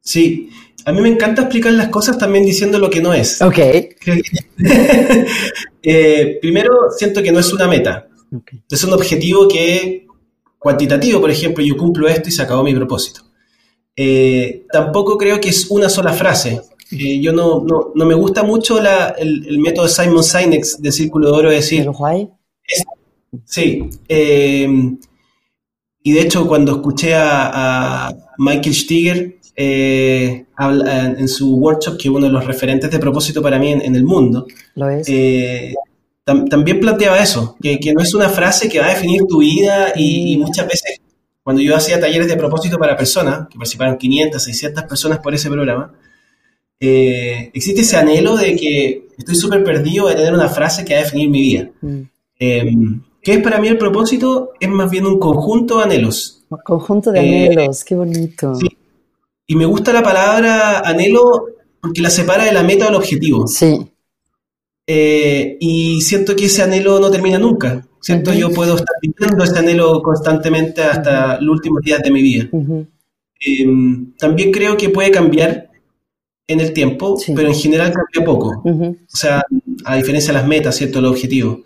Sí, 0.00 0.50
a 0.84 0.92
mí 0.92 1.00
me 1.00 1.08
encanta 1.08 1.42
explicar 1.42 1.72
las 1.72 1.88
cosas 1.88 2.18
también 2.18 2.44
diciendo 2.44 2.78
lo 2.78 2.90
que 2.90 3.00
no 3.00 3.12
es. 3.12 3.40
Ok. 3.42 3.58
Eh, 5.86 6.38
primero, 6.40 6.72
siento 6.96 7.22
que 7.22 7.30
no 7.30 7.38
es 7.38 7.52
una 7.52 7.68
meta. 7.68 8.08
Es 8.70 8.84
un 8.84 8.94
objetivo 8.94 9.46
que 9.46 10.06
cuantitativo, 10.58 11.20
por 11.20 11.30
ejemplo, 11.30 11.62
yo 11.62 11.76
cumplo 11.76 12.08
esto 12.08 12.30
y 12.30 12.32
se 12.32 12.40
acabó 12.40 12.62
mi 12.62 12.74
propósito. 12.74 13.20
Eh, 13.94 14.64
tampoco 14.72 15.18
creo 15.18 15.38
que 15.38 15.50
es 15.50 15.70
una 15.70 15.90
sola 15.90 16.14
frase. 16.14 16.62
Eh, 16.90 17.20
yo 17.20 17.34
no, 17.34 17.62
no, 17.62 17.92
no, 17.94 18.06
me 18.06 18.14
gusta 18.14 18.42
mucho 18.42 18.80
la, 18.80 19.08
el, 19.08 19.46
el, 19.46 19.58
método 19.58 19.88
Simon 19.88 20.24
Sinek 20.24 20.64
de 20.78 20.90
Círculo 20.90 21.26
de 21.26 21.36
Oro 21.36 21.50
de 21.50 21.56
decir... 21.56 21.86
Sí. 23.44 23.90
y 24.06 26.12
de 26.12 26.20
hecho, 26.20 26.46
cuando 26.46 26.76
escuché 26.76 27.14
a, 27.14 28.08
a 28.08 28.14
Michael 28.38 28.74
Stiger 28.74 29.38
eh, 29.56 30.46
habla, 30.56 31.06
en 31.06 31.28
su 31.28 31.56
workshop, 31.56 31.96
que 31.96 32.08
es 32.08 32.14
uno 32.14 32.26
de 32.26 32.32
los 32.32 32.44
referentes 32.44 32.90
de 32.90 32.98
propósito 32.98 33.40
para 33.40 33.58
mí 33.58 33.72
en, 33.72 33.94
el 33.94 34.04
mundo, 34.04 34.46
eh, 35.06 35.74
también 36.24 36.80
planteaba 36.80 37.20
eso, 37.20 37.56
que, 37.62 37.78
no 37.94 38.02
es 38.02 38.14
una 38.14 38.28
frase 38.28 38.68
que 38.68 38.80
va 38.80 38.86
a 38.86 38.94
definir 38.94 39.22
tu 39.28 39.38
vida 39.38 39.92
y, 39.94 40.36
muchas 40.38 40.66
veces 40.66 41.00
cuando 41.42 41.60
yo 41.60 41.76
hacía 41.76 42.00
talleres 42.00 42.26
de 42.26 42.36
propósito 42.36 42.78
para 42.78 42.96
personas, 42.96 43.48
que 43.48 43.58
participaron 43.58 43.98
500, 43.98 44.42
600 44.42 44.84
personas 44.84 45.18
por 45.18 45.34
ese 45.34 45.50
programa, 45.50 45.92
eh, 46.80 47.50
existe 47.52 47.82
ese 47.82 47.96
anhelo 47.96 48.36
de 48.36 48.56
que 48.56 49.08
estoy 49.18 49.34
súper 49.34 49.62
perdido 49.62 50.08
de 50.08 50.14
tener 50.14 50.32
una 50.32 50.48
frase 50.48 50.84
que 50.84 50.94
va 50.94 51.00
a 51.00 51.04
definir 51.04 51.28
mi 51.28 51.42
vida. 51.42 51.70
Mm. 51.82 52.00
Em, 52.38 53.02
¿Qué 53.22 53.34
es 53.34 53.42
para 53.42 53.58
mí 53.58 53.68
el 53.68 53.78
propósito? 53.78 54.52
Es 54.60 54.68
más 54.68 54.90
bien 54.90 55.06
un 55.06 55.18
conjunto 55.18 55.78
de 55.78 55.84
anhelos. 55.84 56.44
Un 56.50 56.58
conjunto 56.64 57.10
de 57.10 57.20
anhelos, 57.20 57.82
qué 57.84 57.94
bonito. 57.94 58.54
Sí, 58.54 58.68
y 59.46 59.56
me 59.56 59.66
gusta 59.66 59.92
la 59.92 60.02
palabra 60.02 60.80
anhelo 60.80 61.46
porque 61.80 62.00
la 62.00 62.10
separa 62.10 62.44
de 62.44 62.52
la 62.52 62.62
meta 62.62 62.86
o 62.86 62.88
el 62.88 62.94
objetivo. 62.94 63.46
Sí. 63.46 63.90
Eh, 64.86 65.56
y 65.60 66.00
siento 66.00 66.34
que 66.36 66.46
ese 66.46 66.62
anhelo 66.62 66.98
no 66.98 67.10
termina 67.10 67.38
nunca. 67.38 67.86
Siento 68.00 68.32
yo 68.34 68.50
puedo 68.50 68.76
estar 68.76 68.94
viviendo 69.00 69.44
ese 69.44 69.58
anhelo 69.58 70.02
constantemente 70.02 70.82
hasta 70.82 71.40
los 71.40 71.56
últimos 71.56 71.82
días 71.82 72.02
de 72.02 72.10
mi 72.10 72.22
vida. 72.22 72.48
Em, 73.40 74.14
también 74.16 74.52
creo 74.52 74.76
que 74.76 74.90
puede 74.90 75.10
cambiar 75.10 75.70
en 76.46 76.60
el 76.60 76.72
tiempo, 76.72 77.18
pero 77.34 77.48
en 77.48 77.54
general 77.54 77.92
cambia 77.92 78.24
poco. 78.24 78.62
O 78.64 79.16
sea, 79.16 79.42
a 79.84 79.96
diferencia 79.96 80.32
de 80.32 80.38
las 80.38 80.48
metas, 80.48 80.76
¿cierto? 80.76 80.98
El 80.98 81.06
objetivo. 81.06 81.62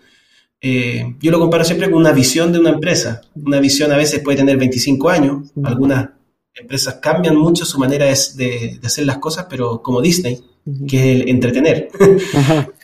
Eh, 0.61 1.15
yo 1.21 1.31
lo 1.31 1.39
comparo 1.39 1.63
siempre 1.63 1.89
con 1.89 1.99
una 1.99 2.11
visión 2.11 2.51
de 2.51 2.59
una 2.59 2.71
empresa. 2.71 3.21
Una 3.35 3.59
visión 3.59 3.91
a 3.91 3.97
veces 3.97 4.21
puede 4.21 4.37
tener 4.37 4.57
25 4.57 5.09
años, 5.09 5.51
algunas 5.63 6.09
empresas 6.53 6.95
cambian 6.95 7.37
mucho 7.37 7.65
su 7.65 7.79
manera 7.79 8.05
de, 8.05 8.79
hacer 8.83 9.05
las 9.05 9.17
cosas, 9.17 9.47
pero 9.49 9.81
como 9.81 10.01
Disney, 10.01 10.43
que 10.87 10.97
es 10.97 11.21
el 11.21 11.29
entretener. 11.29 11.89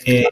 Eh, 0.07 0.25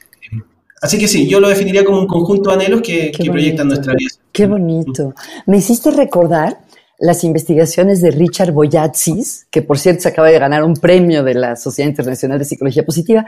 así 0.83 0.99
que 0.99 1.07
sí, 1.07 1.27
yo 1.27 1.39
lo 1.39 1.49
definiría 1.49 1.83
como 1.83 1.99
un 1.99 2.05
conjunto 2.05 2.51
de 2.51 2.57
anhelos 2.57 2.83
que, 2.83 3.11
proyectan 3.25 3.67
nuestra 3.69 3.95
vida. 3.95 4.11
Qué 4.31 4.45
bonito. 4.45 5.15
Me 5.47 5.57
hiciste 5.57 5.89
recordar 5.89 6.59
las 6.99 7.23
investigaciones 7.23 8.01
de 8.01 8.11
Richard 8.11 8.51
Boyatzis, 8.51 9.47
que 9.49 9.63
por 9.63 9.79
cierto 9.79 10.03
se 10.03 10.09
acaba 10.09 10.29
de 10.29 10.37
ganar 10.37 10.63
un 10.63 10.75
premio 10.75 11.23
de 11.23 11.33
la 11.33 11.55
Sociedad 11.55 11.89
Internacional 11.89 12.37
de 12.37 12.45
Psicología 12.45 12.85
Positiva, 12.85 13.25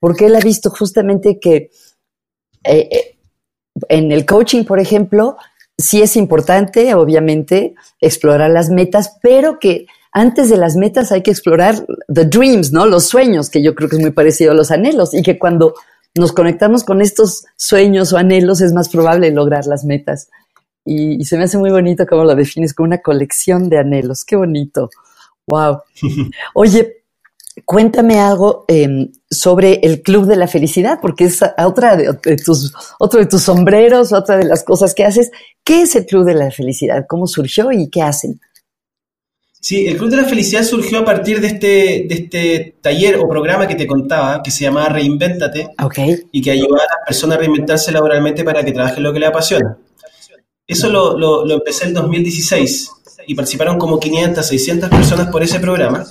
porque 0.00 0.26
él 0.26 0.34
ha 0.34 0.40
visto 0.40 0.70
justamente 0.70 1.38
que 1.38 1.70
eh, 2.64 2.88
eh, 2.90 3.11
en 3.88 4.12
el 4.12 4.26
coaching, 4.26 4.64
por 4.64 4.80
ejemplo, 4.80 5.36
sí 5.78 6.02
es 6.02 6.16
importante, 6.16 6.94
obviamente, 6.94 7.74
explorar 8.00 8.50
las 8.50 8.70
metas, 8.70 9.18
pero 9.22 9.58
que 9.58 9.86
antes 10.12 10.50
de 10.50 10.58
las 10.58 10.76
metas 10.76 11.10
hay 11.10 11.22
que 11.22 11.30
explorar 11.30 11.86
the 12.12 12.24
dreams, 12.26 12.72
¿no? 12.72 12.86
Los 12.86 13.06
sueños, 13.06 13.48
que 13.48 13.62
yo 13.62 13.74
creo 13.74 13.88
que 13.88 13.96
es 13.96 14.02
muy 14.02 14.10
parecido 14.10 14.52
a 14.52 14.54
los 14.54 14.70
anhelos, 14.70 15.14
y 15.14 15.22
que 15.22 15.38
cuando 15.38 15.74
nos 16.14 16.32
conectamos 16.32 16.84
con 16.84 17.00
estos 17.00 17.44
sueños 17.56 18.12
o 18.12 18.18
anhelos 18.18 18.60
es 18.60 18.72
más 18.72 18.88
probable 18.88 19.30
lograr 19.30 19.66
las 19.66 19.84
metas. 19.84 20.28
Y, 20.84 21.24
se 21.24 21.38
me 21.38 21.44
hace 21.44 21.58
muy 21.58 21.70
bonito 21.70 22.06
cómo 22.06 22.24
lo 22.24 22.34
defines, 22.34 22.74
como 22.74 22.88
una 22.88 22.98
colección 22.98 23.68
de 23.70 23.78
anhelos. 23.78 24.24
Qué 24.24 24.36
bonito. 24.36 24.90
Wow. 25.46 25.80
Oye, 26.54 27.01
Cuéntame 27.66 28.18
algo 28.18 28.64
em, 28.68 29.12
sobre 29.30 29.80
el 29.82 30.02
Club 30.02 30.26
de 30.26 30.36
la 30.36 30.48
Felicidad, 30.48 30.98
porque 31.02 31.24
es 31.24 31.40
otra 31.58 31.96
de, 31.96 32.14
tus, 32.42 32.72
otro 32.98 33.20
de 33.20 33.26
tus 33.26 33.42
sombreros, 33.42 34.12
otra 34.12 34.38
de 34.38 34.44
las 34.44 34.64
cosas 34.64 34.94
que 34.94 35.04
haces. 35.04 35.30
¿Qué 35.62 35.82
es 35.82 35.94
el 35.94 36.06
Club 36.06 36.24
de 36.24 36.34
la 36.34 36.50
Felicidad? 36.50 37.04
¿Cómo 37.06 37.26
surgió 37.26 37.70
y 37.70 37.90
qué 37.90 38.02
hacen? 38.02 38.40
Sí, 39.60 39.86
el 39.86 39.98
Club 39.98 40.10
de 40.10 40.16
la 40.16 40.24
Felicidad 40.24 40.64
surgió 40.64 40.98
a 41.00 41.04
partir 41.04 41.40
de 41.40 41.48
este, 41.48 41.66
de 42.08 42.14
este 42.14 42.74
taller 42.80 43.18
o 43.18 43.28
programa 43.28 43.68
que 43.68 43.74
te 43.74 43.86
contaba, 43.86 44.42
que 44.42 44.50
se 44.50 44.64
llamaba 44.64 44.88
Reinvéntate, 44.88 45.68
y 46.32 46.40
que 46.40 46.50
ayuda 46.50 46.78
a 46.80 46.96
las 46.96 47.06
personas 47.06 47.36
a 47.36 47.40
reinventarse 47.40 47.92
laboralmente 47.92 48.44
para 48.44 48.64
que 48.64 48.72
trabajen 48.72 49.02
lo 49.02 49.12
que 49.12 49.20
les 49.20 49.28
apasiona. 49.28 49.76
Eso 50.66 50.88
lo, 50.88 51.18
lo, 51.18 51.44
lo 51.44 51.54
empecé 51.54 51.84
en 51.84 51.94
2016 51.94 52.90
y 53.26 53.34
participaron 53.34 53.78
como 53.78 54.00
500, 54.00 54.44
600 54.44 54.90
personas 54.90 55.28
por 55.28 55.42
ese 55.42 55.60
programa. 55.60 56.04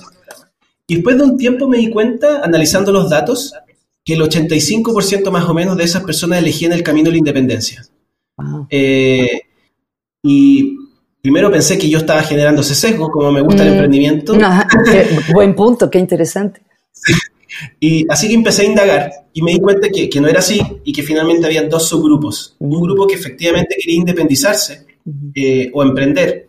Y 0.86 0.96
después 0.96 1.16
de 1.16 1.24
un 1.24 1.38
tiempo 1.38 1.68
me 1.68 1.78
di 1.78 1.90
cuenta, 1.90 2.42
analizando 2.42 2.92
los 2.92 3.08
datos, 3.08 3.54
que 4.04 4.14
el 4.14 4.20
85% 4.20 5.30
más 5.30 5.48
o 5.48 5.54
menos 5.54 5.76
de 5.76 5.84
esas 5.84 6.02
personas 6.02 6.40
elegían 6.40 6.72
el 6.72 6.82
camino 6.82 7.06
de 7.06 7.12
la 7.12 7.18
independencia. 7.18 7.84
Eh, 8.68 9.42
y 10.22 10.76
primero 11.20 11.50
pensé 11.50 11.78
que 11.78 11.88
yo 11.88 11.98
estaba 11.98 12.22
generando 12.22 12.62
ese 12.62 12.74
sesgo, 12.74 13.10
como 13.10 13.30
me 13.30 13.42
gusta 13.42 13.62
el 13.62 13.70
mm. 13.70 13.72
emprendimiento. 13.72 14.34
buen 15.32 15.54
punto, 15.54 15.90
qué 15.90 15.98
interesante. 15.98 16.62
Y 17.78 18.06
así 18.08 18.28
que 18.28 18.34
empecé 18.34 18.62
a 18.62 18.64
indagar 18.64 19.12
y 19.34 19.42
me 19.42 19.52
di 19.52 19.60
cuenta 19.60 19.88
que, 19.90 20.08
que, 20.08 20.20
no 20.22 20.26
era 20.26 20.38
así 20.38 20.60
y 20.84 20.92
que 20.92 21.02
finalmente 21.02 21.46
había 21.46 21.68
dos 21.68 21.86
subgrupos. 21.86 22.56
Un 22.58 22.80
grupo 22.80 23.06
que 23.06 23.14
efectivamente 23.14 23.76
quería 23.78 23.96
independizarse 23.96 24.86
eh, 25.34 25.70
o 25.72 25.82
emprender 25.82 26.48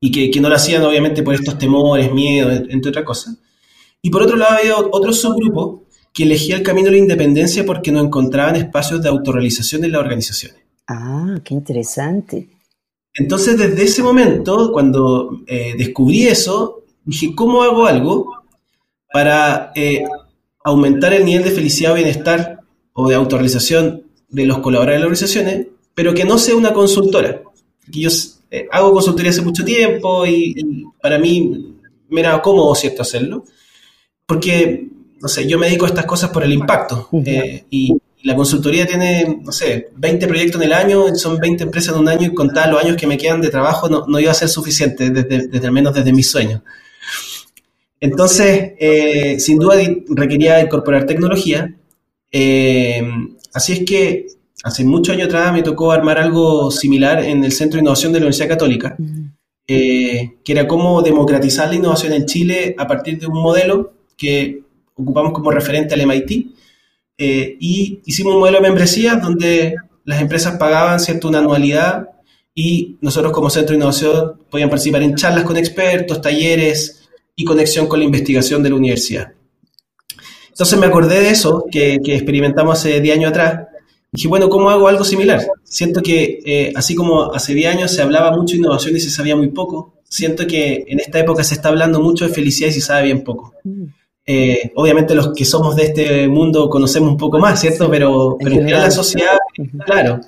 y 0.00 0.12
que, 0.12 0.30
que, 0.30 0.40
no 0.40 0.48
lo 0.48 0.54
hacían 0.54 0.84
obviamente 0.84 1.24
por 1.24 1.34
estos 1.34 1.58
temores, 1.58 2.12
miedos, 2.12 2.62
entre 2.68 2.90
otras 2.90 3.04
cosas. 3.04 3.36
Y 4.02 4.10
por 4.10 4.22
otro 4.22 4.36
lado 4.36 4.58
había 4.58 4.76
otro 4.76 5.12
subgrupo 5.12 5.84
que 6.12 6.24
elegía 6.24 6.56
el 6.56 6.62
camino 6.62 6.86
de 6.86 6.92
la 6.92 6.98
independencia 6.98 7.64
porque 7.64 7.92
no 7.92 8.00
encontraban 8.00 8.56
espacios 8.56 9.02
de 9.02 9.08
autorrealización 9.08 9.84
en 9.84 9.92
las 9.92 10.00
organizaciones. 10.00 10.60
Ah, 10.86 11.38
qué 11.44 11.54
interesante. 11.54 12.48
Entonces, 13.14 13.58
desde 13.58 13.82
ese 13.82 14.02
momento, 14.02 14.70
cuando 14.72 15.42
eh, 15.46 15.74
descubrí 15.76 16.26
eso, 16.26 16.84
dije, 17.04 17.34
¿cómo 17.34 17.62
hago 17.62 17.86
algo 17.86 18.32
para 19.12 19.72
eh, 19.74 20.04
aumentar 20.64 21.12
el 21.12 21.24
nivel 21.24 21.44
de 21.44 21.50
felicidad 21.50 21.92
o 21.92 21.96
bienestar 21.96 22.60
o 22.92 23.08
de 23.08 23.14
autorrealización 23.14 24.04
de 24.28 24.46
los 24.46 24.58
colaboradores 24.58 24.96
de 24.96 24.98
las 24.98 25.06
organizaciones, 25.06 25.66
pero 25.94 26.14
que 26.14 26.24
no 26.24 26.38
sea 26.38 26.56
una 26.56 26.72
consultora? 26.72 27.42
yo 27.90 28.10
eh, 28.50 28.68
hago 28.70 28.92
consultoría 28.92 29.30
hace 29.30 29.40
mucho 29.40 29.64
tiempo 29.64 30.26
y, 30.26 30.54
y, 30.56 30.84
para 31.00 31.18
mí 31.18 31.74
me 32.08 32.20
era 32.20 32.40
cómodo, 32.42 32.74
¿cierto?, 32.74 33.02
hacerlo 33.02 33.44
porque, 34.28 34.86
no 35.22 35.26
sé, 35.26 35.48
yo 35.48 35.58
me 35.58 35.66
dedico 35.66 35.86
a 35.86 35.88
estas 35.88 36.04
cosas 36.04 36.28
por 36.28 36.44
el 36.44 36.52
impacto. 36.52 37.08
Eh, 37.24 37.64
y, 37.70 37.96
la 38.24 38.34
consultoría 38.34 38.84
tiene, 38.84 39.40
no 39.42 39.52
sé, 39.52 39.90
20 39.96 40.26
proyectos 40.26 40.60
en 40.60 40.66
el 40.66 40.72
año, 40.74 41.14
son 41.14 41.38
20 41.38 41.62
empresas 41.62 41.94
en 41.94 42.00
un 42.00 42.08
año 42.08 42.26
y 42.26 42.34
contar 42.34 42.68
los 42.68 42.82
años 42.82 42.96
que 42.96 43.06
me 43.06 43.16
quedan 43.16 43.40
de 43.40 43.48
trabajo 43.48 43.88
no, 43.88 44.06
no 44.08 44.18
iba 44.18 44.32
a 44.32 44.34
ser 44.34 44.48
suficiente, 44.48 45.10
desde, 45.10 45.46
desde 45.46 45.66
al 45.66 45.72
menos 45.72 45.94
desde 45.94 46.12
mis 46.12 46.28
sueños. 46.28 46.60
Entonces, 48.00 48.72
eh, 48.78 49.38
sin 49.38 49.58
duda 49.58 49.76
requería 50.08 50.60
incorporar 50.60 51.06
tecnología. 51.06 51.74
Eh, 52.32 53.08
así 53.54 53.72
es 53.72 53.84
que 53.86 54.26
hace 54.64 54.84
muchos 54.84 55.14
años 55.14 55.28
atrás 55.28 55.52
me 55.52 55.62
tocó 55.62 55.92
armar 55.92 56.18
algo 56.18 56.72
similar 56.72 57.24
en 57.24 57.44
el 57.44 57.52
Centro 57.52 57.78
de 57.78 57.82
Innovación 57.82 58.12
de 58.12 58.18
la 58.18 58.24
Universidad 58.24 58.48
Católica, 58.48 58.96
que 59.64 60.38
era 60.44 60.66
cómo 60.66 61.02
democratizar 61.02 61.68
la 61.68 61.76
innovación 61.76 62.12
en 62.12 62.26
Chile 62.26 62.74
a 62.76 62.86
partir 62.86 63.18
de 63.20 63.26
un 63.26 63.40
modelo 63.40 63.97
que 64.18 64.60
ocupamos 64.94 65.32
como 65.32 65.50
referente 65.50 65.94
al 65.94 66.06
MIT, 66.06 66.48
eh, 67.16 67.56
y 67.58 68.00
hicimos 68.04 68.34
un 68.34 68.40
modelo 68.40 68.58
de 68.58 68.68
membresía 68.68 69.16
donde 69.16 69.76
las 70.04 70.20
empresas 70.20 70.56
pagaban 70.56 71.00
cierto 71.00 71.28
una 71.28 71.38
anualidad 71.38 72.08
y 72.54 72.96
nosotros 73.00 73.32
como 73.32 73.50
centro 73.50 73.72
de 73.72 73.78
innovación 73.78 74.40
podíamos 74.48 74.70
participar 74.70 75.02
en 75.02 75.16
charlas 75.16 75.44
con 75.44 75.56
expertos, 75.56 76.20
talleres 76.20 77.08
y 77.34 77.44
conexión 77.44 77.86
con 77.86 77.98
la 77.98 78.04
investigación 78.04 78.62
de 78.62 78.70
la 78.70 78.76
universidad. 78.76 79.32
Entonces 80.48 80.78
me 80.78 80.86
acordé 80.86 81.20
de 81.20 81.30
eso 81.30 81.64
que, 81.70 81.94
experimentamos 82.04 82.78
hace 82.78 83.00
10 83.00 83.16
años 83.16 83.30
atrás. 83.30 83.68
Dije, 84.10 84.28
bueno, 84.28 84.48
¿cómo 84.48 84.70
hago 84.70 84.88
algo 84.88 85.04
similar? 85.04 85.40
Siento 85.62 86.02
que 86.02 86.40
eh, 86.44 86.72
así 86.74 86.94
como 86.94 87.32
hace 87.32 87.54
10 87.54 87.76
años 87.76 87.92
se 87.92 88.02
hablaba 88.02 88.32
mucho 88.32 88.54
de 88.54 88.58
innovación 88.58 88.96
y 88.96 89.00
se 89.00 89.10
sabía 89.10 89.36
muy 89.36 89.48
poco, 89.48 89.94
siento 90.08 90.46
que 90.46 90.84
en 90.88 91.00
esta 91.00 91.18
época 91.18 91.44
se 91.44 91.54
está 91.54 91.68
hablando 91.68 92.00
mucho 92.00 92.26
de 92.26 92.34
felicidad 92.34 92.70
y 92.70 92.72
se 92.72 92.80
sabe 92.80 93.04
bien 93.04 93.22
poco. 93.22 93.54
Eh, 94.30 94.72
obviamente 94.74 95.14
los 95.14 95.32
que 95.32 95.46
somos 95.46 95.74
de 95.74 95.84
este 95.84 96.28
mundo 96.28 96.68
conocemos 96.68 97.12
un 97.12 97.16
poco 97.16 97.38
más, 97.38 97.58
¿cierto? 97.58 97.90
Pero, 97.90 98.36
en 98.38 98.46
general 98.46 98.82
la 98.82 98.90
sociedad, 98.90 99.38
claro, 99.86 100.20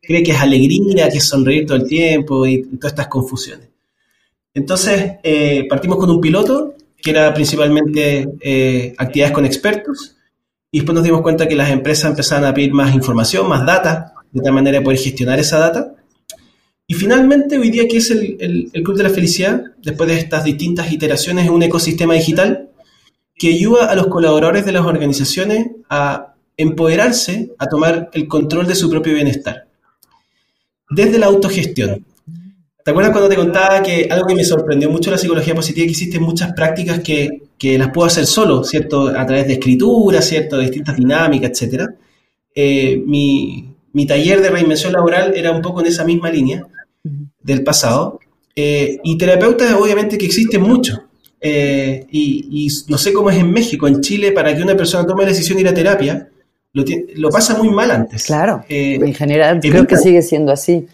cree 0.00 0.22
que 0.22 0.30
es 0.30 0.40
alegría, 0.40 1.08
que 1.08 1.18
es 1.18 1.26
sonreír 1.26 1.66
todo 1.66 1.78
el 1.78 1.88
tiempo 1.88 2.46
y, 2.46 2.62
todas 2.76 2.92
estas 2.92 3.08
confusiones. 3.08 3.68
Entonces, 4.54 5.14
eh, 5.24 5.66
partimos 5.68 5.98
con 5.98 6.08
un 6.08 6.20
piloto, 6.20 6.76
que 7.02 7.10
era 7.10 7.34
principalmente 7.34 8.28
eh, 8.40 8.94
actividades 8.96 9.34
con 9.34 9.44
expertos, 9.44 10.14
y 10.70 10.78
después 10.78 10.94
nos 10.94 11.02
dimos 11.02 11.22
cuenta 11.22 11.48
que 11.48 11.56
las 11.56 11.70
empresas 11.70 12.12
empezaban 12.12 12.44
a 12.44 12.54
pedir 12.54 12.72
más 12.72 12.94
información, 12.94 13.48
más 13.48 13.66
data, 13.66 14.14
de 14.30 14.40
tal 14.40 14.52
manera 14.52 14.78
de 14.78 14.84
poder 14.84 15.00
gestionar 15.00 15.40
esa 15.40 15.58
data. 15.58 15.96
Y 16.86 16.94
finalmente, 16.94 17.58
hoy 17.58 17.70
día, 17.70 17.88
que 17.88 17.96
es 17.96 18.08
el, 18.12 18.70
el 18.72 18.82
Club 18.84 18.96
de 18.96 19.02
la 19.02 19.10
Felicidad, 19.10 19.62
después 19.82 20.08
de 20.08 20.16
estas 20.16 20.44
distintas 20.44 20.92
iteraciones 20.92 21.44
en 21.44 21.52
un 21.52 21.64
ecosistema 21.64 22.14
digital, 22.14 22.67
que 23.38 23.54
ayuda 23.54 23.86
a 23.86 23.94
los 23.94 24.08
colaboradores 24.08 24.66
de 24.66 24.72
las 24.72 24.84
organizaciones 24.84 25.68
a 25.88 26.34
empoderarse, 26.56 27.52
a 27.58 27.66
tomar 27.66 28.10
el 28.12 28.26
control 28.26 28.66
de 28.66 28.74
su 28.74 28.90
propio 28.90 29.14
bienestar. 29.14 29.68
Desde 30.90 31.18
la 31.18 31.26
autogestión. 31.26 32.04
¿Te 32.84 32.90
acuerdas 32.90 33.12
cuando 33.12 33.28
te 33.28 33.36
contaba 33.36 33.82
que 33.82 34.08
algo 34.10 34.26
que 34.26 34.34
me 34.34 34.44
sorprendió 34.44 34.90
mucho 34.90 35.10
la 35.10 35.18
psicología 35.18 35.54
positiva, 35.54 35.84
que 35.84 35.90
existen 35.90 36.22
muchas 36.22 36.52
prácticas 36.54 37.00
que, 37.00 37.42
que 37.56 37.78
las 37.78 37.90
puedo 37.90 38.06
hacer 38.06 38.26
solo, 38.26 38.64
¿cierto? 38.64 39.08
A 39.08 39.24
través 39.26 39.46
de 39.46 39.52
escritura, 39.54 40.20
¿cierto? 40.20 40.56
De 40.56 40.62
distintas 40.64 40.96
dinámicas, 40.96 41.50
etcétera. 41.50 41.94
Eh, 42.54 43.00
mi, 43.06 43.74
mi, 43.92 44.06
taller 44.06 44.40
de 44.40 44.50
reinvención 44.50 44.92
laboral 44.94 45.34
era 45.36 45.52
un 45.52 45.62
poco 45.62 45.80
en 45.80 45.86
esa 45.86 46.04
misma 46.04 46.30
línea 46.30 46.66
del 47.42 47.62
pasado. 47.62 48.18
Eh, 48.56 48.98
y 49.04 49.18
terapeutas, 49.18 49.74
obviamente, 49.74 50.18
que 50.18 50.26
existen 50.26 50.62
muchos. 50.62 50.98
Eh, 51.40 52.06
y, 52.10 52.68
no 52.88 52.98
sé 52.98 53.12
cómo 53.12 53.30
es 53.30 53.38
en 53.38 53.50
México, 53.50 53.86
en 53.86 54.00
Chile, 54.00 54.32
para 54.32 54.56
que 54.56 54.62
una 54.62 54.76
persona 54.76 55.06
tome 55.06 55.22
la 55.22 55.30
decisión 55.30 55.56
de 55.56 55.62
ir 55.62 55.68
a 55.68 55.74
terapia, 55.74 56.28
lo, 56.72 57.30
pasa 57.30 57.56
muy 57.56 57.70
mal 57.70 57.90
antes. 57.90 58.24
Claro, 58.24 58.64
eh, 58.68 58.98
en 59.00 59.14
general 59.14 59.60
creo 59.60 59.86
que 59.86 59.96
sigue 59.96 60.22
siendo 60.22 60.52
así. 60.52 60.86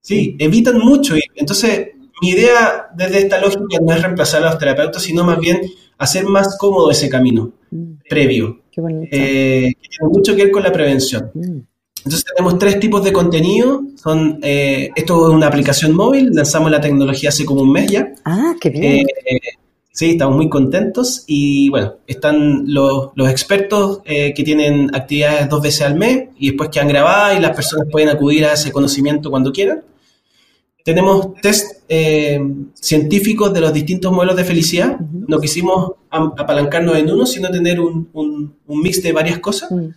Sí, 0.00 0.36
evitan 0.38 0.78
mucho. 0.78 1.16
Y 1.16 1.22
entonces, 1.34 1.88
mi 2.22 2.30
idea 2.30 2.88
desde 2.94 3.18
esta 3.18 3.40
lógica 3.40 3.78
no 3.80 3.92
es 3.92 4.02
reemplazar 4.02 4.42
a 4.42 4.50
los 4.50 4.58
terapeutas, 4.58 5.02
sino 5.02 5.24
más 5.24 5.38
bien 5.38 5.60
hacer 5.98 6.24
más 6.24 6.56
cómodo 6.56 6.90
ese 6.90 7.08
camino 7.08 7.52
mm. 7.70 7.92
previo. 8.08 8.60
Qué 8.70 8.80
bonito. 8.80 9.08
Eh, 9.10 9.72
que 9.80 9.88
tiene 9.88 10.12
mucho 10.12 10.36
que 10.36 10.44
ver 10.44 10.52
con 10.52 10.62
la 10.62 10.72
prevención. 10.72 11.30
Mm. 11.34 11.58
Entonces 11.98 12.24
tenemos 12.24 12.58
tres 12.58 12.78
tipos 12.78 13.02
de 13.02 13.12
contenido. 13.12 13.82
Son, 13.96 14.38
esto 14.40 15.28
es 15.28 15.34
una 15.34 15.48
aplicación 15.48 15.94
móvil, 15.94 16.30
lanzamos 16.32 16.70
la 16.70 16.80
tecnología 16.80 17.30
hace 17.30 17.44
como 17.44 17.62
un 17.62 17.72
mes 17.72 17.90
ya. 17.90 18.12
Ah, 18.24 18.54
qué 18.60 18.70
bien. 18.70 19.06
Sí, 19.98 20.10
estamos 20.10 20.36
muy 20.36 20.48
contentos 20.48 21.24
y 21.26 21.70
bueno, 21.70 21.96
están 22.06 22.72
los, 22.72 23.10
expertos 23.28 24.00
eh, 24.04 24.32
que 24.32 24.44
tienen 24.44 24.94
actividades 24.94 25.48
dos 25.48 25.60
veces 25.60 25.82
al 25.82 25.96
mes 25.96 26.28
y 26.38 26.50
después 26.50 26.70
que 26.70 26.78
han 26.78 26.86
grabado 26.86 27.36
y 27.36 27.40
las 27.40 27.56
personas 27.56 27.88
pueden 27.90 28.08
acudir 28.08 28.44
a 28.44 28.52
ese 28.52 28.70
conocimiento 28.70 29.28
cuando 29.28 29.50
quieran. 29.50 29.82
Tenemos 30.84 31.34
test 31.42 31.82
eh, 31.88 32.40
científicos 32.74 33.52
de 33.52 33.60
los 33.60 33.72
distintos 33.72 34.12
modelos 34.12 34.36
de 34.36 34.44
felicidad. 34.44 35.00
No 35.00 35.40
quisimos 35.40 35.94
apalancarnos 36.10 36.96
en 36.96 37.10
uno, 37.10 37.26
sino 37.26 37.50
tener 37.50 37.80
un, 37.80 38.08
un, 38.12 38.80
mix 38.80 39.02
de 39.02 39.10
varias 39.10 39.40
cosas. 39.40 39.68
Mm. 39.72 39.88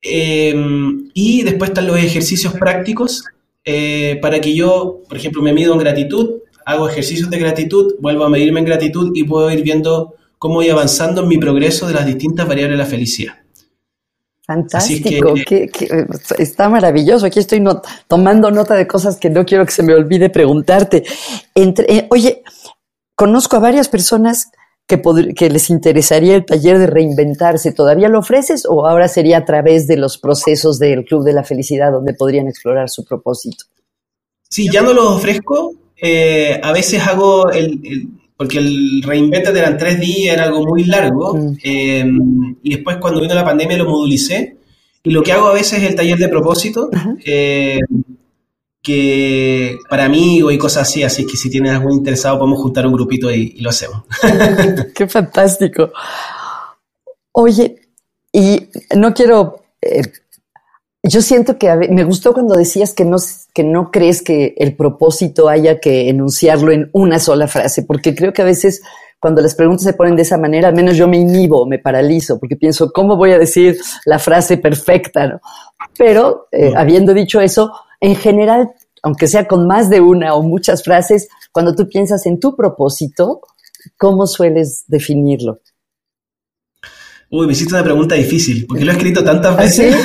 Em, 0.00 1.10
y 1.12 1.42
después 1.42 1.70
están 1.70 1.88
los 1.88 1.98
ejercicios 1.98 2.52
prácticos 2.52 3.24
eh, 3.64 4.16
para 4.22 4.40
que 4.40 4.54
yo, 4.54 5.00
por 5.08 5.18
ejemplo, 5.18 5.42
me 5.42 5.52
mido 5.52 5.72
en 5.72 5.80
gratitud, 5.80 6.43
hago 6.66 6.88
ejercicios 6.88 7.30
de 7.30 7.38
gratitud, 7.38 7.94
vuelvo 8.00 8.24
a 8.24 8.28
medirme 8.28 8.60
en 8.60 8.66
gratitud 8.66 9.10
y 9.14 9.24
puedo 9.24 9.50
ir 9.50 9.62
viendo 9.62 10.14
cómo 10.38 10.56
voy 10.56 10.68
avanzando 10.68 11.22
en 11.22 11.28
mi 11.28 11.38
progreso 11.38 11.86
de 11.86 11.94
las 11.94 12.06
distintas 12.06 12.46
variables 12.46 12.78
de 12.78 12.84
la 12.84 12.88
felicidad. 12.88 13.34
Fantástico, 14.46 15.34
está 16.36 16.68
maravilloso. 16.68 17.24
Aquí 17.24 17.38
estoy 17.38 17.64
tomando 18.08 18.50
nota 18.50 18.74
de 18.74 18.86
cosas 18.86 19.16
que 19.16 19.30
no 19.30 19.46
quiero 19.46 19.64
que 19.64 19.72
se 19.72 19.82
me 19.82 19.94
olvide 19.94 20.28
preguntarte. 20.28 21.02
Entre, 21.54 21.86
eh, 21.90 22.06
oye, 22.10 22.42
conozco 23.14 23.56
a 23.56 23.60
varias 23.60 23.88
personas 23.88 24.50
que, 24.86 25.00
que 25.34 25.48
les 25.48 25.70
interesaría 25.70 26.36
el 26.36 26.44
taller 26.44 26.78
de 26.78 26.88
reinventarse. 26.88 27.72
¿Todavía 27.72 28.10
lo 28.10 28.18
ofreces 28.18 28.66
o 28.68 28.86
ahora 28.86 29.08
sería 29.08 29.38
a 29.38 29.44
través 29.46 29.86
de 29.86 29.96
los 29.96 30.18
procesos 30.18 30.78
del 30.78 31.06
Club 31.06 31.24
de 31.24 31.32
la 31.32 31.44
Felicidad 31.44 31.92
donde 31.92 32.12
podrían 32.12 32.46
explorar 32.46 32.90
su 32.90 33.02
propósito? 33.02 33.64
Sí, 34.50 34.70
ya 34.70 34.82
no 34.82 34.92
lo 34.92 35.14
ofrezco, 35.14 35.72
eh, 36.06 36.60
a 36.62 36.70
veces 36.70 37.00
hago 37.00 37.50
el, 37.50 38.10
porque 38.36 38.58
el 38.58 39.02
reinventate 39.02 39.58
eran 39.58 39.78
tres 39.78 39.98
días, 39.98 40.34
era 40.34 40.44
algo 40.44 40.66
muy 40.66 40.84
largo, 40.84 41.34
mm. 41.34 41.56
eh, 41.64 42.04
y 42.62 42.74
después 42.74 42.98
cuando 42.98 43.22
vino 43.22 43.34
la 43.34 43.42
pandemia 43.42 43.78
lo 43.78 43.88
modulicé, 43.88 44.58
y 45.02 45.10
lo 45.10 45.22
que 45.22 45.32
hago 45.32 45.48
a 45.48 45.54
veces 45.54 45.82
es 45.82 45.88
el 45.88 45.94
taller 45.94 46.18
de 46.18 46.28
propósito, 46.28 46.90
eh, 47.24 47.80
que 48.82 49.78
para 49.88 50.04
amigos 50.04 50.52
y 50.52 50.58
cosas 50.58 50.82
así, 50.82 51.02
así 51.02 51.24
que 51.24 51.38
si 51.38 51.48
tienes 51.48 51.72
algún 51.72 51.92
interesado 51.92 52.38
podemos 52.38 52.60
juntar 52.60 52.86
un 52.86 52.92
grupito 52.92 53.30
y, 53.30 53.56
lo 53.60 53.70
hacemos. 53.70 54.02
Qué 54.94 55.08
fantástico. 55.08 55.90
Oye, 57.32 57.80
y 58.30 58.68
no 58.94 59.14
quiero 59.14 59.62
yo 61.10 61.20
siento 61.20 61.58
que 61.58 61.74
me 61.90 62.04
gustó 62.04 62.32
cuando 62.32 62.54
decías 62.54 62.94
que 62.94 63.04
no, 63.04 63.18
que 63.52 63.62
no 63.62 63.90
crees 63.90 64.22
que 64.22 64.54
el 64.56 64.74
propósito 64.74 65.48
haya 65.48 65.78
que 65.78 66.08
enunciarlo 66.08 66.72
en 66.72 66.88
una 66.92 67.18
sola 67.18 67.46
frase, 67.46 67.82
porque 67.82 68.14
creo 68.14 68.32
que 68.32 68.42
a 68.42 68.46
veces 68.46 68.80
cuando 69.20 69.42
las 69.42 69.54
preguntas 69.54 69.84
se 69.84 69.92
ponen 69.92 70.16
de 70.16 70.22
esa 70.22 70.38
manera, 70.38 70.68
al 70.68 70.74
menos 70.74 70.96
yo 70.96 71.08
me 71.08 71.18
inhibo, 71.18 71.66
me 71.66 71.78
paralizo, 71.78 72.38
porque 72.38 72.56
pienso, 72.56 72.90
¿cómo 72.92 73.16
voy 73.16 73.32
a 73.32 73.38
decir 73.38 73.78
la 74.04 74.18
frase 74.18 74.56
perfecta? 74.58 75.26
¿no? 75.26 75.40
Pero, 75.96 76.48
eh, 76.52 76.72
habiendo 76.76 77.14
dicho 77.14 77.40
eso, 77.40 77.72
en 78.00 78.16
general, 78.16 78.70
aunque 79.02 79.26
sea 79.26 79.46
con 79.46 79.66
más 79.66 79.90
de 79.90 80.00
una 80.00 80.34
o 80.34 80.42
muchas 80.42 80.82
frases, 80.82 81.28
cuando 81.52 81.74
tú 81.74 81.88
piensas 81.88 82.26
en 82.26 82.40
tu 82.40 82.56
propósito, 82.56 83.40
¿cómo 83.98 84.26
sueles 84.26 84.84
definirlo? 84.88 85.60
Uy, 87.36 87.48
me 87.48 87.52
hiciste 87.52 87.74
una 87.74 87.82
pregunta 87.82 88.14
difícil, 88.14 88.64
porque 88.64 88.84
lo 88.84 88.92
he 88.92 88.94
escrito 88.94 89.24
tantas 89.24 89.58
¿Ah, 89.58 89.62
veces. 89.62 89.96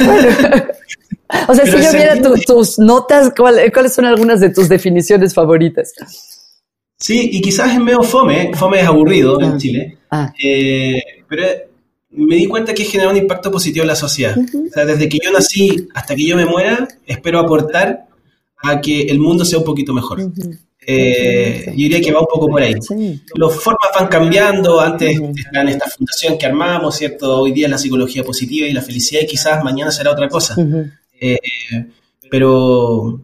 O 1.47 1.53
sea, 1.53 1.63
si 1.63 1.73
yo 1.73 1.91
viera 1.91 2.19
tus 2.19 2.79
notas, 2.79 3.31
¿cuáles 3.35 3.93
son 3.93 4.05
algunas 4.05 4.39
de 4.39 4.49
tus 4.49 4.67
definiciones 4.67 5.35
favoritas? 5.35 5.93
Sí, 6.97 7.29
y 7.31 7.39
quizás 7.39 7.71
es 7.71 7.79
medio 7.79 8.01
fome, 8.01 8.51
fome 8.55 8.81
es 8.81 8.87
aburrido 8.87 9.39
en 9.39 9.51
ah. 9.51 9.57
Chile, 9.59 9.97
ah. 10.09 10.33
Eh, 10.43 10.99
pero 11.27 11.43
me 12.09 12.35
di 12.35 12.47
cuenta 12.47 12.73
que 12.73 12.83
genera 12.83 13.11
un 13.11 13.17
impacto 13.17 13.51
positivo 13.51 13.83
en 13.83 13.89
la 13.89 13.95
sociedad. 13.95 14.35
O 14.39 14.73
sea, 14.73 14.85
desde 14.85 15.07
que 15.07 15.19
yo 15.23 15.31
nací 15.31 15.87
hasta 15.93 16.15
que 16.15 16.25
yo 16.25 16.35
me 16.35 16.47
muera, 16.47 16.87
espero 17.05 17.37
aportar 17.37 18.07
a 18.63 18.81
que 18.81 19.03
el 19.03 19.19
mundo 19.19 19.45
sea 19.45 19.59
un 19.59 19.65
poquito 19.65 19.93
mejor. 19.93 20.19
Eh, 20.85 21.65
yo 21.67 21.73
diría 21.73 22.01
que 22.01 22.11
va 22.11 22.21
un 22.21 22.27
poco 22.27 22.47
por 22.47 22.61
ahí. 22.61 22.73
Las 23.35 23.55
formas 23.55 23.89
van 23.97 24.07
cambiando, 24.07 24.79
antes 24.79 25.17
en 25.17 25.67
esta 25.67 25.89
fundación 25.89 26.37
que 26.37 26.45
armamos, 26.45 26.95
¿cierto? 26.95 27.41
Hoy 27.41 27.51
día 27.51 27.67
es 27.67 27.71
la 27.71 27.77
psicología 27.77 28.23
positiva 28.23 28.67
y 28.67 28.73
la 28.73 28.81
felicidad 28.81 29.21
y 29.23 29.27
quizás 29.27 29.63
mañana 29.63 29.91
será 29.91 30.11
otra 30.11 30.27
cosa. 30.29 30.55
Eh, 31.19 31.37
pero, 32.31 33.21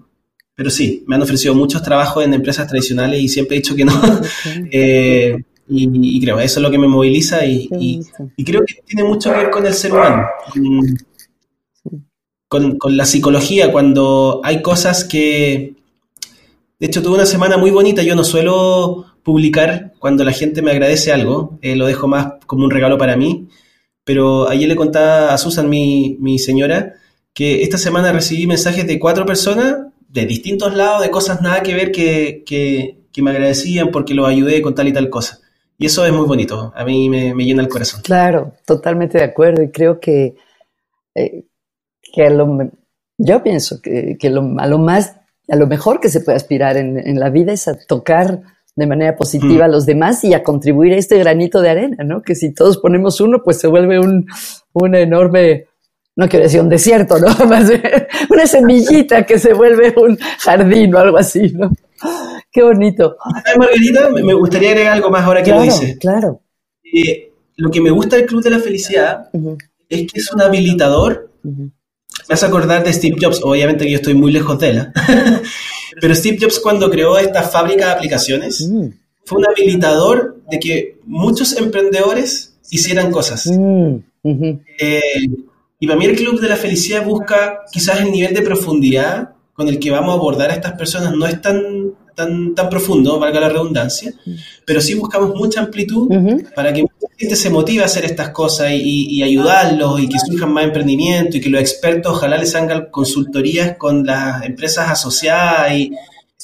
pero 0.54 0.70
sí, 0.70 1.04
me 1.08 1.15
han 1.15 1.22
ofrecido 1.22 1.56
muchos 1.56 1.82
trabajos 1.82 2.24
en 2.24 2.34
empresas 2.34 2.68
tradicionales 2.68 3.22
y 3.22 3.30
siempre 3.30 3.58
he 3.58 3.60
dicho 3.60 3.76
que 3.76 3.86
no. 3.86 3.94
Eh, 4.72 5.38
y, 5.68 6.22
creo, 6.22 6.39
eso 6.39 6.60
es 6.60 6.63
lo 6.63 6.70
que 6.70 6.78
me 6.78 6.88
moviliza 6.88 7.44
y, 7.46 7.68
creo 8.46 8.63
que 8.65 8.76
tiene 8.86 9.04
mucho 9.04 9.32
que 9.32 9.38
ver 9.38 9.50
con 9.50 9.65
el 9.65 9.74
ser 9.74 9.94
humano, 9.94 10.28
con, 12.48 12.78
la 12.96 13.06
psicología, 13.06 13.72
cuando 13.72 14.41
hay 14.44 14.62
cosas 14.62 15.04
que... 15.04 15.75
De 16.80 16.88
hecho, 16.88 17.02
tuve 17.02 17.16
una 17.16 17.26
semana 17.26 17.58
muy 17.58 17.72
bonita, 17.72 18.04
yo 18.04 18.16
no 18.16 18.24
suelo 18.24 19.06
publicar 19.24 19.94
cuando 20.00 20.24
la 20.24 20.34
gente 20.34 20.62
me 20.62 20.72
agradece 20.72 21.12
algo, 21.12 21.58
eh, 21.62 21.76
lo 21.76 21.86
dejo 21.86 22.08
más 22.08 22.34
como 22.46 22.66
un 22.66 22.72
regalo 22.72 22.98
para 22.98 23.16
mí, 23.16 23.48
pero 24.04 24.50
ayer 24.50 24.68
le 24.68 24.76
contaba 24.76 25.34
a 25.34 25.38
Susan, 25.38 25.70
mi, 25.70 26.18
mi 26.20 26.38
señora, 26.38 26.94
que 27.34 27.64
esta 27.64 27.78
semana 27.78 28.12
recibí 28.12 28.46
mensajes 28.46 28.86
de 28.88 29.00
cuatro 29.00 29.26
personas 29.26 29.78
de 30.08 30.26
distintos 30.26 30.74
lados, 30.76 31.02
de 31.02 31.12
cosas 31.12 31.42
nada 31.42 31.64
que 31.64 31.74
ver, 31.74 31.92
que, 31.92 32.44
que, 32.46 33.02
me 33.22 33.32
agradecían 33.32 33.92
porque 33.92 34.14
los 34.14 34.28
ayudé 34.28 34.62
con 34.62 34.76
tal 34.76 34.90
y 34.90 34.94
tal 34.94 35.10
cosa. 35.10 35.40
Y 35.78 35.86
eso 35.86 36.06
es 36.06 36.12
muy 36.12 36.26
bonito, 36.26 36.74
a 36.76 36.84
mí 36.86 37.10
me, 37.10 37.34
llena 37.34 37.62
el 37.62 37.70
corazón. 37.70 38.02
Claro, 38.04 38.54
totalmente 38.66 39.18
de 39.18 39.24
acuerdo. 39.24 39.64
Y 39.64 39.72
creo 39.72 40.00
que, 40.00 40.36
eh, 41.16 41.46
que 42.14 42.30
lo, 42.30 42.70
yo 43.18 43.42
pienso 43.42 43.82
que, 43.82 44.18
que 44.20 44.30
lo, 44.30 44.60
a 44.60 44.68
lo 44.68 44.78
más, 44.78 45.16
a 45.48 45.56
lo 45.56 45.68
mejor 45.68 46.00
que 46.00 46.10
se 46.10 46.22
puede 46.22 46.36
aspirar 46.36 46.78
en, 46.78 46.98
en 46.98 47.20
la 47.20 47.30
vida 47.30 47.54
es 47.54 47.68
a 47.68 47.76
tocar 47.76 48.42
de 48.76 48.88
manera 48.88 49.16
positiva 49.16 49.66
a 49.66 49.70
los 49.70 49.86
demás 49.86 50.24
y 50.24 50.34
a 50.34 50.44
contribuir 50.44 50.94
a 50.94 50.98
este 50.98 51.18
granito 51.18 51.62
de 51.62 51.70
arena, 51.70 52.04
¿no? 52.04 52.22
Que 52.22 52.36
si 52.36 52.54
todos 52.54 52.78
ponemos 52.78 53.22
uno, 53.22 53.42
pues 53.44 53.60
se 53.60 53.68
vuelve 53.68 54.00
un, 54.00 54.28
una 54.74 55.00
enorme 55.00 55.68
no 56.18 56.30
quiero 56.30 56.44
decir 56.44 56.62
un 56.62 56.70
desierto, 56.70 57.18
¿no? 57.20 57.28
una 58.30 58.48
semillita 58.48 59.26
que 59.26 59.38
se 59.38 59.54
vuelve 59.54 59.94
un 59.98 60.18
jardín 60.40 60.96
o 60.96 61.00
algo 61.00 61.18
así, 61.18 61.52
¿no? 61.54 61.72
Qué 62.52 62.64
bonito. 62.64 63.18
Margarita, 63.58 64.10
me 64.10 64.34
gustaría 64.34 64.70
agregar 64.70 64.94
algo 64.94 65.10
más 65.10 65.26
ahora 65.26 65.44
que 65.44 65.52
lo 65.52 65.62
dice. 65.62 65.98
Claro. 66.00 66.42
Eh, 66.84 67.34
lo 67.58 67.70
que 67.70 67.82
me 67.82 67.92
gusta 67.92 68.16
del 68.16 68.26
Club 68.26 68.42
de 68.42 68.50
la 68.50 68.60
Felicidad 68.60 69.30
es 69.90 70.12
que 70.12 70.20
es 70.20 70.32
un 70.32 70.42
habilitador. 70.42 71.32
Me 72.28 72.34
hace 72.34 72.46
acordar 72.46 72.84
de 72.84 72.94
Steve 72.94 73.18
Jobs, 73.22 73.42
obviamente 73.44 73.86
que 73.86 73.92
yo 73.92 73.98
estoy 73.98 74.14
muy 74.14 74.32
lejos 74.32 74.58
de 74.60 74.70
él, 74.70 74.78
¿eh? 74.78 74.92
pero 76.02 76.16
Steve 76.16 76.38
Jobs 76.42 76.60
cuando 76.60 76.90
creó 76.90 77.18
esta 77.18 77.44
fábrica 77.44 77.86
de 77.86 77.92
aplicaciones 77.92 78.68
mm. 78.68 78.88
fue 79.26 79.40
un 79.40 79.46
habilitador 79.46 80.38
de 80.50 80.60
que 80.60 80.98
muchos 81.06 81.56
emprendedores 81.58 82.56
hicieran 82.70 83.12
cosas. 83.12 83.48
Mm, 83.48 83.98
eh, 84.80 85.02
y 85.80 85.88
para 85.88 86.00
mí 86.00 86.06
el 86.06 86.16
Club 86.16 86.40
de 86.42 86.50
la 86.50 86.56
Felicidad 86.56 87.06
busca 87.06 87.62
quizás 87.72 88.02
el 88.02 88.12
nivel 88.12 88.34
de 88.34 88.42
profundidad 88.42 89.30
con 89.54 89.68
el 89.68 89.80
que 89.80 89.92
vamos 89.92 90.12
a 90.12 90.18
abordar 90.18 90.52
a 90.52 90.56
estas 90.56 90.74
personas 90.74 91.14
no 91.14 91.26
es 91.26 91.42
tan 91.42 91.94
tan, 92.15 92.56
tan 92.56 92.69
profundo, 92.69 93.19
valga 93.19 93.39
la 93.39 93.49
redundancia, 93.49 94.13
pero 94.65 94.82
sí 94.82 94.95
buscamos 94.95 95.36
mucha 95.36 95.60
amplitud 95.60 96.10
para 96.56 96.73
que 96.73 96.84
mucha 96.84 97.13
gente 97.17 97.36
se 97.36 97.49
motive 97.49 97.84
a 97.84 97.86
hacer 97.86 98.06
estas 98.06 98.30
cosas 98.30 98.71
y, 98.71 99.21
ayudarlos 99.21 99.99
y 100.01 100.10
que 100.10 100.17
surjan 100.19 100.51
más 100.51 100.65
emprendimientos 100.65 101.36
y 101.36 101.41
que 101.41 101.49
los 101.49 101.62
expertos 101.62 102.13
ojalá 102.13 102.38
les 102.38 102.56
hagan 102.56 102.88
consultorías 102.91 103.78
con 103.78 104.06
las 104.06 104.43
empresas 104.43 104.89
asociadas 104.89 105.73
y 105.73 105.91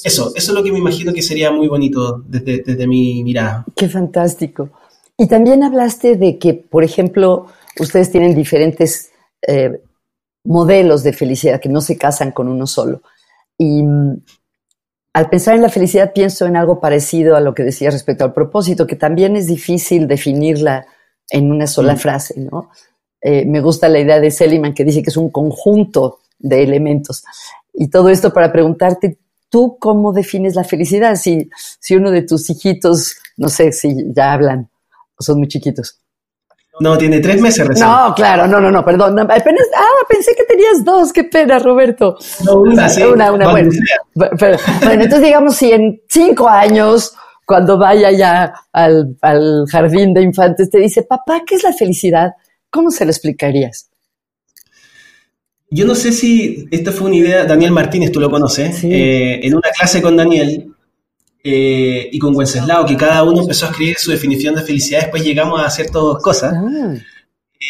eso, 0.04 0.32
eso 0.34 0.52
es 0.52 0.56
lo 0.56 0.62
que 0.62 0.72
me 0.72 0.78
imagino 0.78 1.12
que 1.12 1.22
sería 1.22 1.50
muy 1.50 1.68
bonito 1.68 2.22
desde, 2.26 2.86
mi 2.86 3.22
mirada. 3.22 3.64
Qué 3.76 3.88
fantástico. 3.88 4.70
Y 5.18 5.26
también 5.26 5.62
hablaste 5.62 6.16
de 6.16 6.38
que, 6.38 6.54
por 6.54 6.82
ejemplo, 6.82 7.46
ustedes 7.78 8.10
tienen 8.10 8.34
diferentes 8.34 9.10
eh, 9.46 9.80
modelos 10.44 11.02
de 11.02 11.12
felicidad 11.12 11.60
que 11.60 11.68
no 11.68 11.80
se 11.80 11.96
casan 11.96 12.32
con 12.32 12.48
uno 12.48 12.66
solo. 12.66 13.02
Y 13.58 13.82
al 15.12 15.28
pensar 15.28 15.54
en 15.54 15.62
la 15.62 15.68
felicidad 15.68 16.12
pienso 16.14 16.46
en 16.46 16.56
algo 16.56 16.80
parecido 16.80 17.36
a 17.36 17.40
lo 17.40 17.54
que 17.54 17.64
decía 17.64 17.90
respecto 17.90 18.24
al 18.24 18.32
propósito, 18.32 18.86
que 18.86 18.96
también 18.96 19.36
es 19.36 19.46
difícil 19.46 20.08
definirla 20.08 20.86
en 21.28 21.50
una 21.50 21.66
sola 21.66 21.94
mm. 21.94 21.98
frase, 21.98 22.40
¿no? 22.40 22.70
Eh, 23.20 23.44
me 23.46 23.60
gusta 23.60 23.88
la 23.88 24.00
idea 24.00 24.18
de 24.18 24.30
Seliman 24.30 24.74
que 24.74 24.84
dice 24.84 25.02
que 25.02 25.10
es 25.10 25.16
un 25.16 25.30
conjunto 25.30 26.18
de 26.38 26.62
elementos. 26.62 27.24
Y 27.72 27.88
todo 27.88 28.08
esto 28.08 28.32
para 28.32 28.52
preguntarte, 28.52 29.18
¿tú 29.48 29.76
cómo 29.78 30.12
defines 30.12 30.56
la 30.56 30.64
felicidad? 30.64 31.14
Si, 31.14 31.48
si 31.78 31.94
uno 31.94 32.10
de 32.10 32.22
tus 32.22 32.50
hijitos, 32.50 33.16
no 33.36 33.48
sé 33.48 33.70
si 33.72 33.94
ya 34.12 34.32
hablan 34.32 34.68
o 35.16 35.22
son 35.22 35.38
muy 35.38 35.48
chiquitos, 35.48 36.00
no, 36.82 36.98
tiene 36.98 37.20
tres 37.20 37.40
meses 37.40 37.66
recién. 37.66 37.88
No, 37.88 38.12
claro, 38.14 38.46
no, 38.46 38.60
no, 38.60 38.70
no, 38.70 38.84
perdón. 38.84 39.18
Apenas, 39.18 39.66
ah, 39.76 40.04
pensé 40.08 40.34
que 40.36 40.44
tenías 40.44 40.84
dos, 40.84 41.12
qué 41.12 41.24
pena, 41.24 41.58
Roberto. 41.58 42.16
No, 42.44 42.62
una, 42.62 42.88
sí. 42.88 43.02
Una, 43.02 43.32
una, 43.32 43.50
bueno. 43.50 43.70
bueno, 44.14 44.58
entonces 44.80 45.22
digamos, 45.22 45.56
si 45.56 45.70
en 45.70 46.02
cinco 46.08 46.48
años, 46.48 47.14
cuando 47.46 47.78
vaya 47.78 48.10
ya 48.10 48.52
al, 48.72 49.16
al 49.20 49.64
jardín 49.70 50.12
de 50.12 50.22
infantes, 50.22 50.70
te 50.70 50.78
dice, 50.78 51.02
papá, 51.04 51.42
¿qué 51.46 51.54
es 51.54 51.62
la 51.62 51.72
felicidad? 51.72 52.32
¿Cómo 52.68 52.90
se 52.90 53.04
lo 53.04 53.10
explicarías? 53.10 53.88
Yo 55.70 55.86
no 55.86 55.94
sé 55.94 56.12
si 56.12 56.68
esta 56.70 56.92
fue 56.92 57.06
una 57.06 57.16
idea, 57.16 57.44
Daniel 57.44 57.70
Martínez, 57.70 58.12
tú 58.12 58.20
lo 58.20 58.30
conoces, 58.30 58.84
eh, 58.84 59.40
en 59.42 59.54
una 59.54 59.70
clase 59.70 60.02
con 60.02 60.16
Daniel, 60.16 60.71
eh, 61.44 62.08
y 62.12 62.18
con 62.20 62.36
Wenceslao, 62.36 62.86
que 62.86 62.96
cada 62.96 63.24
uno 63.24 63.40
empezó 63.40 63.66
a 63.66 63.70
escribir 63.70 63.96
su 63.98 64.12
definición 64.12 64.54
de 64.54 64.62
felicidad, 64.62 65.00
después 65.00 65.24
llegamos 65.24 65.60
a 65.60 65.66
hacer 65.66 65.90
todas 65.90 66.22
cosas. 66.22 66.54
Ah. 66.54 66.94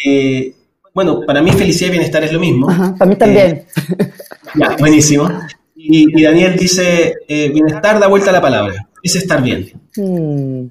Eh, 0.05 0.53
bueno, 0.93 1.21
para 1.25 1.41
mí 1.41 1.51
felicidad 1.51 1.87
y 1.87 1.91
bienestar 1.91 2.23
es 2.23 2.31
lo 2.31 2.39
mismo. 2.39 2.67
para 2.97 3.09
mí 3.09 3.15
también. 3.15 3.65
Eh, 3.99 4.11
ya, 4.55 4.75
buenísimo. 4.77 5.27
Y, 5.75 6.21
Daniel 6.21 6.55
dice, 6.55 7.15
bienestar 7.27 7.99
da 7.99 8.07
vuelta 8.07 8.29
a 8.29 8.33
la 8.33 8.41
palabra, 8.41 8.87
es 9.01 9.15
estar 9.15 9.41
bien. 9.41 9.71
Hmm. 9.95 10.67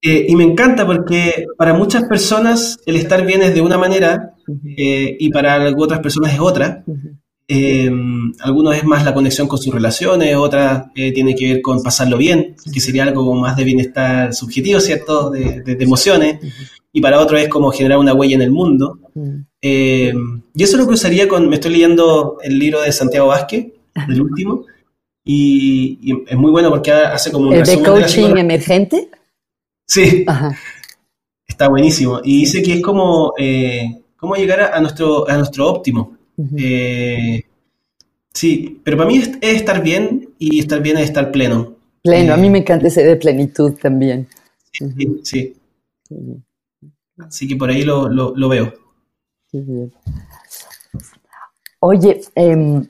y 0.00 0.34
me 0.34 0.44
encanta 0.44 0.84
porque 0.84 1.46
para 1.56 1.74
muchas 1.74 2.04
personas 2.04 2.78
el 2.86 2.96
estar 2.96 3.24
bien 3.24 3.42
es 3.42 3.54
de 3.54 3.60
una 3.60 3.78
manera 3.78 4.34
y 4.64 5.30
para 5.30 5.70
otras 5.76 6.00
personas 6.00 6.32
es 6.32 6.40
otra. 6.40 6.82
Eh, 7.54 7.90
algunos 8.40 8.74
es 8.74 8.84
más 8.84 9.04
la 9.04 9.12
conexión 9.12 9.46
con 9.46 9.58
sus 9.58 9.74
relaciones, 9.74 10.34
otra 10.36 10.90
eh, 10.94 11.12
tiene 11.12 11.34
que 11.34 11.52
ver 11.52 11.60
con 11.60 11.82
pasarlo 11.82 12.16
bien, 12.16 12.56
que 12.72 12.80
sería 12.80 13.02
algo 13.02 13.34
más 13.34 13.56
de 13.56 13.64
bienestar 13.64 14.32
subjetivo, 14.32 14.80
¿cierto? 14.80 15.28
De, 15.28 15.62
emociones. 15.78 16.40
Y 16.94 17.02
para 17.02 17.20
otros 17.20 17.42
es 17.42 17.48
como 17.48 17.70
generar 17.70 17.98
una 17.98 18.14
huella 18.14 18.36
en 18.36 18.42
el 18.42 18.50
mundo. 18.50 19.00
Eh, 19.60 20.14
y 20.54 20.62
eso 20.62 20.78
lo 20.78 20.86
cruzaría 20.86 21.28
con, 21.28 21.46
me 21.50 21.56
estoy 21.56 21.72
leyendo 21.72 22.38
el 22.42 22.58
libro 22.58 22.80
de 22.80 22.90
Santiago 22.90 23.26
Vázquez, 23.26 23.66
el 24.08 24.22
último, 24.22 24.64
y, 25.22 26.24
es 26.26 26.36
muy 26.36 26.50
bueno 26.50 26.70
porque 26.70 26.90
hace 26.90 27.30
como 27.30 27.48
un... 27.48 27.54
¿El 27.54 27.66
de 27.66 27.82
coaching 27.82 28.34
emergente? 28.34 29.10
Sí. 29.86 30.24
Está 31.46 31.68
buenísimo. 31.68 32.20
Y 32.24 32.40
dice 32.40 32.62
que 32.62 32.74
es 32.74 32.82
como, 32.82 33.34
eh, 33.36 34.04
cómo 34.16 34.36
llegar 34.36 34.72
a, 34.72 34.80
nuestro, 34.80 35.28
a 35.28 35.36
nuestro 35.36 35.68
óptimo. 35.68 36.16
Eh, 36.56 37.44
sí, 38.32 38.80
pero 38.84 38.96
para 38.96 39.08
mí 39.08 39.18
es, 39.18 39.30
estar 39.40 39.82
bien 39.82 40.30
y 40.38 40.58
estar 40.58 40.82
bien 40.82 40.96
es 40.96 41.04
estar 41.04 41.30
pleno. 41.30 41.76
Pleno, 42.02 42.34
a 42.34 42.36
mí 42.36 42.48
eh, 42.48 42.50
me 42.50 42.58
encanta 42.58 42.88
ese 42.88 43.04
de 43.04 43.16
plenitud 43.16 43.74
también. 43.80 44.28
Sí, 44.72 45.20
sí. 45.22 45.56
Así 47.18 47.46
que 47.46 47.56
por 47.56 47.70
ahí 47.70 47.82
lo, 47.82 48.48
veo. 48.48 48.72
Oye, 51.80 52.20
em, 52.34 52.86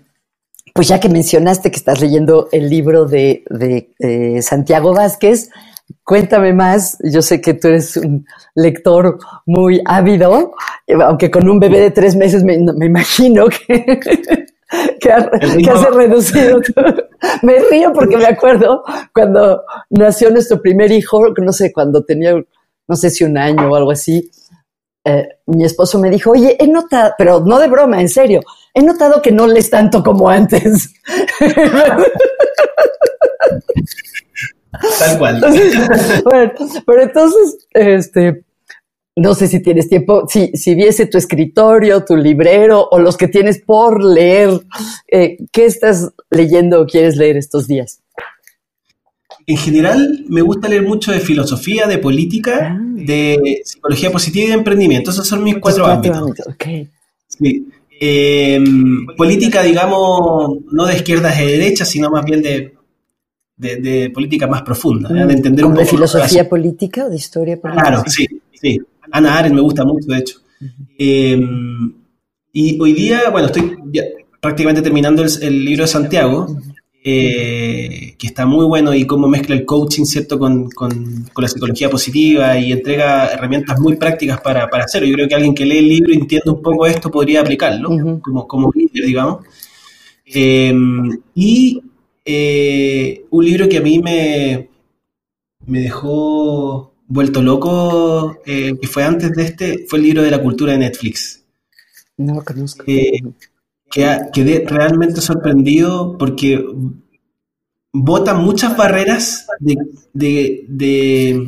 pues 0.74 0.88
ya 0.88 1.00
que 1.00 1.08
mencionaste 1.08 1.70
que 1.70 1.76
estás 1.76 2.00
leyendo 2.00 2.48
el 2.52 2.70
libro 2.70 3.04
de, 3.04 3.44
de 3.50 4.40
Santiago 4.42 4.94
Vázquez, 4.94 5.50
Cuéntame 6.04 6.52
más, 6.52 6.98
yo 7.04 7.22
sé 7.22 7.40
que 7.40 7.54
tú 7.54 7.68
eres 7.68 7.96
un 7.96 8.26
lector 8.54 9.18
muy 9.46 9.80
ávido, 9.84 10.54
aunque 11.00 11.30
con 11.30 11.48
un 11.48 11.60
bebé 11.60 11.80
de 11.80 11.90
tres 11.90 12.16
meses 12.16 12.42
me, 12.42 12.54
imagino 12.54 13.46
que, 13.46 14.00
que, 15.00 15.12
has 15.12 15.94
reducido. 15.94 16.60
me 17.42 17.58
río 17.70 17.92
porque 17.92 18.16
me 18.16 18.26
acuerdo 18.26 18.82
cuando 19.14 19.62
nació 19.90 20.30
nuestro 20.30 20.60
primer 20.60 20.90
hijo, 20.90 21.22
no 21.36 21.52
sé, 21.52 21.72
cuando 21.72 22.04
tenía, 22.04 22.34
no 22.88 22.96
sé 22.96 23.10
si 23.10 23.24
un 23.24 23.38
año 23.38 23.70
o 23.70 23.76
algo 23.76 23.92
así, 23.92 24.28
eh, 25.04 25.28
mi 25.46 25.64
esposo 25.64 25.98
me 25.98 26.10
dijo, 26.10 26.32
oye, 26.32 26.56
he 26.58 26.66
notado, 26.66 27.12
pero 27.16 27.40
no 27.40 27.58
de 27.58 27.68
broma, 27.68 28.00
en 28.00 28.08
serio, 28.08 28.40
he 28.74 28.82
notado 28.82 29.22
que 29.22 29.30
no 29.30 29.46
lees 29.46 29.70
tanto 29.70 30.02
como 30.02 30.28
antes. 30.28 30.92
Tal 34.98 35.18
cual. 35.18 35.40
bueno, 36.24 36.52
pero 36.86 37.02
entonces, 37.02 37.66
este, 37.72 38.44
no 39.16 39.34
sé 39.34 39.48
si 39.48 39.60
tienes 39.60 39.88
tiempo, 39.88 40.26
si, 40.28 40.48
si 40.54 40.74
viese 40.74 41.06
tu 41.06 41.18
escritorio, 41.18 42.04
tu 42.04 42.16
librero 42.16 42.88
o 42.90 42.98
los 42.98 43.16
que 43.16 43.28
tienes 43.28 43.60
por 43.60 44.02
leer, 44.02 44.60
eh, 45.08 45.36
¿qué 45.52 45.66
estás 45.66 46.12
leyendo 46.30 46.80
o 46.80 46.86
quieres 46.86 47.16
leer 47.16 47.36
estos 47.36 47.66
días? 47.66 48.00
En 49.46 49.56
general, 49.56 50.24
me 50.28 50.40
gusta 50.40 50.68
leer 50.68 50.82
mucho 50.82 51.12
de 51.12 51.20
filosofía, 51.20 51.86
de 51.86 51.98
política, 51.98 52.70
ah. 52.70 52.78
de 52.80 53.60
psicología 53.64 54.10
positiva 54.10 54.46
y 54.46 54.48
de 54.48 54.54
emprendimiento. 54.54 55.10
Esos 55.10 55.26
son 55.26 55.42
mis 55.42 55.58
cuatro, 55.58 55.86
ámbitos. 55.86 56.24
Sí. 57.28 57.66
Em, 58.00 59.06
política, 59.16 59.62
digamos, 59.62 60.58
no 60.70 60.86
de 60.86 60.96
izquierdas 60.96 61.38
y 61.38 61.46
de 61.46 61.52
derechas, 61.52 61.88
sino 61.88 62.10
más 62.10 62.24
bien 62.24 62.42
de 62.42 62.74
de, 63.56 64.10
política 64.10 64.46
más 64.46 64.62
profunda, 64.62 65.08
¿eh? 65.10 65.26
de 65.26 65.32
entender 65.32 65.64
un 65.64 65.72
poco 65.72 65.84
de 65.84 65.90
filosofía 65.90 66.48
política 66.48 67.06
o 67.06 67.10
de 67.10 67.16
historia 67.16 67.60
política? 67.60 67.88
Claro, 67.88 68.04
sí, 68.06 68.26
sí. 68.52 68.80
Ana 69.10 69.38
Arendt 69.38 69.54
me 69.54 69.60
gusta 69.60 69.84
mucho, 69.84 70.06
de 70.08 70.18
hecho. 70.18 70.38
Em, 70.98 71.92
y 72.52 72.80
hoy 72.80 72.92
día, 72.92 73.30
bueno, 73.30 73.46
estoy 73.46 73.76
prácticamente 74.40 74.82
terminando 74.82 75.22
el, 75.22 75.64
libro 75.64 75.84
de 75.84 75.88
Santiago, 75.88 76.56
eh, 77.04 78.14
que 78.16 78.26
está 78.26 78.46
muy 78.46 78.64
bueno 78.64 78.94
y 78.94 79.06
cómo 79.06 79.28
mezcla 79.28 79.54
el 79.54 79.64
coaching, 79.64 80.04
¿cierto?, 80.04 80.38
con, 80.38 80.70
con, 80.70 81.24
la 81.36 81.48
psicología 81.48 81.90
positiva 81.90 82.56
y 82.58 82.72
entrega 82.72 83.28
herramientas 83.28 83.78
muy 83.80 83.96
prácticas 83.96 84.40
para, 84.40 84.68
para, 84.68 84.84
hacerlo. 84.84 85.08
Yo 85.08 85.14
creo 85.14 85.28
que 85.28 85.34
alguien 85.34 85.54
que 85.54 85.66
lee 85.66 85.78
el 85.78 85.88
libro 85.88 86.12
y 86.12 86.16
entiende 86.16 86.50
un 86.50 86.62
poco 86.62 86.86
esto 86.86 87.10
podría 87.10 87.40
aplicarlo, 87.40 87.90
como, 88.20 88.46
como 88.46 88.70
líder, 88.74 89.04
digamos. 89.04 89.44
Em, 90.24 91.18
y 91.34 91.82
eh, 92.24 93.24
un 93.30 93.44
libro 93.44 93.68
que 93.68 93.78
a 93.78 93.82
mí 93.82 94.00
me, 94.00 94.68
me 95.66 95.80
dejó 95.80 96.94
vuelto 97.06 97.42
loco, 97.42 98.38
eh, 98.46 98.74
que 98.80 98.88
fue 98.88 99.04
antes 99.04 99.32
de 99.32 99.42
este, 99.42 99.86
fue 99.88 99.98
el 99.98 100.04
libro 100.06 100.22
de 100.22 100.30
la 100.30 100.42
cultura 100.42 100.72
de 100.72 100.78
Netflix. 100.78 101.44
No 102.16 102.42
conozco. 102.44 102.84
Eh, 102.86 103.20
que 103.90 104.18
quedé 104.32 104.64
realmente 104.66 105.20
sorprendido 105.20 106.16
porque 106.16 106.64
bota 107.92 108.34
muchas 108.34 108.76
barreras 108.76 109.46
de, 109.60 110.64
de, 110.66 111.46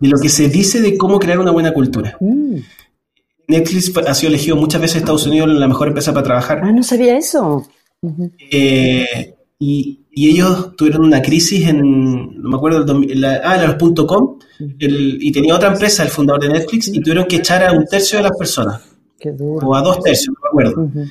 lo 0.00 0.18
que 0.18 0.28
se 0.28 0.48
dice 0.48 0.80
de 0.80 0.96
cómo 0.96 1.18
crear 1.18 1.40
una 1.40 1.50
buena 1.50 1.74
cultura. 1.74 2.16
Mm. 2.20 2.58
Netflix 3.48 3.92
ha 3.96 4.14
sido 4.14 4.30
elegido 4.30 4.56
muchas 4.56 4.80
veces 4.80 4.96
en 4.96 5.02
Estados 5.02 5.26
Unidos 5.26 5.48
la 5.50 5.68
mejor 5.68 5.88
empresa 5.88 6.14
para 6.14 6.24
trabajar. 6.24 6.60
Ah, 6.62 6.72
no 6.72 6.82
sabía 6.82 7.18
eso. 7.18 7.68
Y, 9.64 10.00
ellos 10.16 10.76
tuvieron 10.76 11.04
una 11.04 11.20
crisis 11.20 11.66
en, 11.66 12.40
no 12.40 12.48
me 12.48 12.56
acuerdo, 12.56 12.84
la, 13.14 13.40
ah, 13.42 13.76
los 13.76 14.06
.com, 14.06 14.38
y 14.78 15.32
tenía 15.32 15.56
otra 15.56 15.72
empresa, 15.72 16.04
el 16.04 16.08
fundador 16.08 16.42
de 16.42 16.50
Netflix, 16.50 16.88
y 16.88 17.00
tuvieron 17.00 17.26
que 17.26 17.36
echar 17.36 17.64
a 17.64 17.72
un 17.72 17.84
tercio 17.84 18.18
de 18.18 18.24
las 18.24 18.36
personas. 18.36 18.82
O 19.38 19.74
a 19.74 19.82
dos 19.82 20.00
tercios, 20.00 20.34
no 20.34 20.40
me 20.42 20.48
acuerdo. 20.48 21.08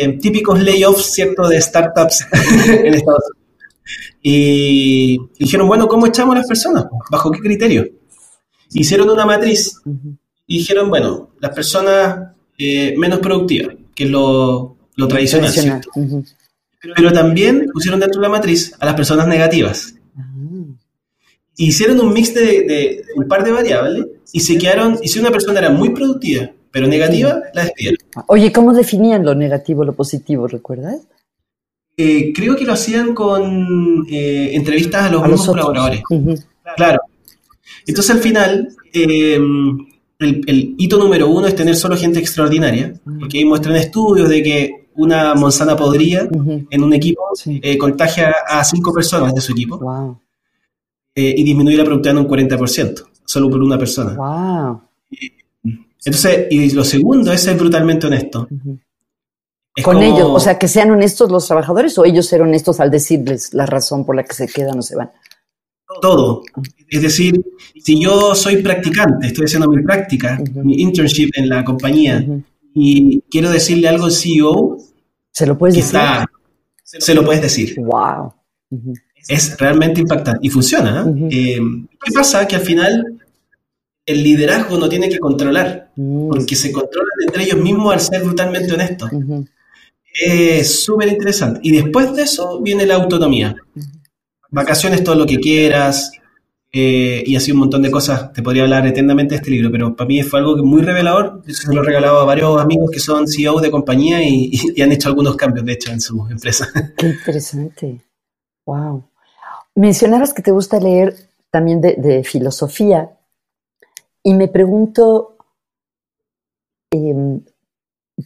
Eh, 0.00 0.18
típicos 0.18 0.60
layoffs, 0.60 1.12
¿cierto?, 1.12 1.48
de 1.48 1.60
startups 1.60 2.26
en 2.66 2.94
Estados 2.94 3.24
Unidos. 3.30 3.40
Y 4.22 5.18
dijeron, 5.38 5.66
bueno, 5.66 5.88
¿cómo 5.88 6.06
echamos 6.06 6.34
a 6.34 6.38
las 6.40 6.46
personas? 6.48 6.84
¿Bajo 7.10 7.30
qué 7.30 7.38
criterio? 7.38 7.88
Hicieron 8.72 9.08
una 9.08 9.24
matriz 9.24 9.80
y 10.46 10.58
dijeron, 10.58 10.90
bueno, 10.90 11.30
las 11.40 11.54
personas 11.54 12.32
eh, 12.58 12.94
menos 12.98 13.20
productivas, 13.20 13.76
que 13.94 14.04
es 14.04 14.10
lo, 14.10 14.76
tradicional, 15.08 15.80
Pero 16.80 17.12
también 17.12 17.66
pusieron 17.72 18.00
dentro 18.00 18.20
de 18.20 18.28
la 18.28 18.32
matriz 18.32 18.74
a 18.78 18.86
las 18.86 18.94
personas 18.94 19.26
negativas. 19.26 19.94
Ah. 20.16 20.26
Hicieron 21.56 22.00
un 22.00 22.12
mix 22.12 22.34
de, 22.34 23.04
un 23.16 23.28
par 23.28 23.44
de 23.44 23.52
variables 23.52 24.06
y 24.32 24.40
se 24.40 24.56
quedaron, 24.56 24.98
y 25.02 25.08
si 25.08 25.18
una 25.18 25.30
persona 25.30 25.58
era 25.58 25.70
muy 25.70 25.90
productiva, 25.90 26.50
pero 26.70 26.86
negativa, 26.86 27.42
la 27.52 27.64
despidieron. 27.64 27.98
Oye, 28.28 28.52
¿cómo 28.52 28.72
definían 28.72 29.24
lo 29.24 29.34
negativo, 29.34 29.84
lo 29.84 29.92
positivo, 29.92 30.46
recuerdas? 30.46 31.00
Eh, 31.96 32.32
creo 32.34 32.56
que 32.56 32.64
lo 32.64 32.72
hacían 32.72 33.14
con 33.14 34.06
eh, 34.10 34.52
entrevistas 34.54 35.04
a 35.04 35.10
los 35.10 35.22
mismos 35.22 35.46
colaboradores. 35.46 36.02
Claro. 36.76 37.00
Entonces 37.86 38.14
al 38.14 38.22
final, 38.22 38.68
em, 38.92 39.86
el, 40.18 40.74
hito 40.78 40.98
número 40.98 41.28
uno 41.28 41.46
es 41.46 41.54
tener 41.54 41.76
solo 41.76 41.96
gente 41.96 42.18
extraordinaria, 42.18 42.94
porque 43.18 43.38
ahí 43.38 43.44
muestran 43.44 43.76
estudios 43.76 44.28
de 44.28 44.42
que 44.42 44.79
una 45.02 45.34
manzana 45.34 45.76
podrida 45.76 46.28
en 46.70 46.82
un 46.82 46.92
equipo 46.92 47.22
eh, 47.46 47.78
contagia 47.78 48.34
a 48.48 48.62
cinco 48.64 48.92
personas 48.92 49.34
de 49.34 49.40
su 49.40 49.52
equipo 49.52 50.20
y 51.14 51.42
disminuye 51.42 51.76
la 51.76 51.84
productividad 51.84 52.18
en 52.18 52.26
un 52.26 52.58
40%, 52.58 53.06
solo 53.24 53.50
por 53.50 53.62
una 53.62 53.78
persona. 53.78 54.14
Wow. 54.14 54.80
Entonces, 56.04 56.46
y 56.50 56.70
lo 56.70 56.84
segundo 56.84 57.32
es 57.32 57.42
ser 57.42 57.56
brutalmente 57.56 58.06
honesto. 58.06 58.48
Con 59.82 60.02
ellos, 60.02 60.28
o 60.30 60.40
sea, 60.40 60.58
que 60.58 60.68
sean 60.68 60.90
honestos 60.90 61.30
los 61.30 61.46
trabajadores 61.46 61.96
o 61.98 62.04
ellos 62.04 62.26
ser 62.26 62.42
honestos 62.42 62.80
al 62.80 62.90
decirles 62.90 63.54
la 63.54 63.66
razón 63.66 64.04
por 64.04 64.16
la 64.16 64.24
que 64.24 64.34
se 64.34 64.48
quedan 64.48 64.78
o 64.78 64.82
se 64.82 64.96
van. 64.96 65.10
Todo. 66.00 66.42
Es 66.88 67.02
decir, 67.02 67.40
si 67.82 68.00
yo 68.00 68.34
soy 68.34 68.62
practicante, 68.62 69.28
estoy 69.28 69.46
haciendo 69.46 69.68
mi 69.68 69.82
práctica, 69.82 70.40
mi 70.54 70.80
internship 70.80 71.30
en 71.34 71.48
la 71.48 71.64
compañía, 71.64 72.24
y 72.74 73.20
quiero 73.30 73.50
decirle 73.50 73.88
algo 73.88 74.06
al 74.06 74.12
CEO, 74.12 74.78
¿se 75.32 75.46
lo 75.46 75.56
puedes 75.56 75.76
decir? 75.76 76.00
se 76.82 77.14
lo 77.14 77.24
puedes 77.24 77.42
decir. 77.42 77.74
Wow. 77.78 78.34
Es 79.28 79.56
realmente 79.58 80.00
impactante 80.00 80.40
y 80.42 80.50
funciona. 80.50 81.04
¿eh? 81.06 81.28
Eh, 81.30 81.60
¿Qué 82.04 82.12
pasa? 82.12 82.46
Que 82.48 82.56
al 82.56 82.62
final 82.62 83.20
el 84.06 84.22
liderazgo 84.22 84.76
no 84.78 84.88
tiene 84.88 85.08
que 85.08 85.18
controlar, 85.18 85.92
mm. 85.94 86.30
porque 86.30 86.56
se 86.56 86.72
controlan 86.72 87.12
entre 87.26 87.44
ellos 87.44 87.58
mismos 87.58 87.92
al 87.92 88.00
ser 88.00 88.22
brutalmente 88.22 88.72
honestos. 88.72 89.10
Es 90.20 90.82
súper 90.84 91.08
interesante. 91.08 91.60
Y 91.62 91.70
después 91.70 92.14
de 92.14 92.22
eso 92.22 92.60
viene 92.60 92.86
la 92.86 92.96
autonomía. 92.96 93.54
Vacaciones, 94.50 95.04
todo 95.04 95.14
lo 95.14 95.26
que 95.26 95.38
quieras, 95.38 96.12
eh, 96.72 97.22
y 97.26 97.36
así 97.36 97.52
un 97.52 97.58
montón 97.58 97.82
de 97.82 97.90
cosas. 97.90 98.32
Te 98.32 98.42
podría 98.42 98.62
hablar 98.62 98.86
eternamente 98.86 99.34
de 99.34 99.36
este 99.38 99.50
libro, 99.50 99.70
pero 99.70 99.96
para 99.96 100.08
mí 100.08 100.22
fue 100.22 100.40
algo 100.40 100.56
muy 100.64 100.82
revelador. 100.82 101.42
se 101.46 101.72
lo 101.72 101.82
he 101.82 101.84
regalado 101.84 102.20
a 102.20 102.24
varios 102.24 102.60
amigos 102.60 102.90
que 102.90 103.00
son 103.00 103.26
CEO 103.26 103.60
de 103.60 103.70
compañía 103.70 104.22
y, 104.22 104.80
han 104.80 104.92
hecho 104.92 105.08
algunos 105.08 105.36
cambios, 105.36 105.66
de 105.66 105.72
hecho, 105.72 105.92
en 105.92 106.00
su 106.00 106.26
empresa. 106.28 106.68
Qué 106.96 107.06
interesante. 107.06 108.00
Wow. 108.66 109.04
Mencionabas 109.74 110.32
que 110.32 110.42
te 110.42 110.50
gusta 110.50 110.78
leer 110.78 111.14
también 111.50 111.80
de 111.80 112.22
filosofía. 112.24 113.10
Y 114.22 114.34
me 114.34 114.48
pregunto, 114.48 115.36
em, 116.90 117.40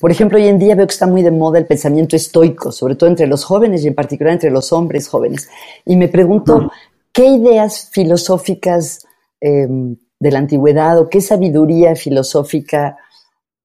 por 0.01 0.11
ejemplo, 0.11 0.39
hoy 0.39 0.47
en 0.47 0.59
día 0.59 0.75
veo 0.75 0.87
que 0.87 0.93
está 0.93 1.07
muy 1.07 1.23
de 1.23 1.31
moda 1.31 1.59
el 1.59 1.67
pensamiento 1.67 2.17
estoico, 2.17 2.73
sobre 2.73 2.97
todo 2.97 3.09
entre 3.09 3.27
los 3.27 3.45
jóvenes 3.45 3.85
y 3.85 3.89
en 3.89 3.95
particular 3.95 4.33
entre 4.33 4.51
los 4.51 4.73
hombres 4.73 5.09
jóvenes. 5.09 5.49
Y 5.87 5.97
me 5.97 6.09
pregunto, 6.09 6.71
¿qué 7.15 7.27
ideas 7.27 7.89
filosóficas 7.93 9.07
em, 9.41 9.97
de 10.19 10.31
la 10.31 10.41
antigüedad 10.41 10.99
o 10.99 11.09
qué 11.09 11.21
sabiduría 11.21 11.95
filosófica 11.95 12.99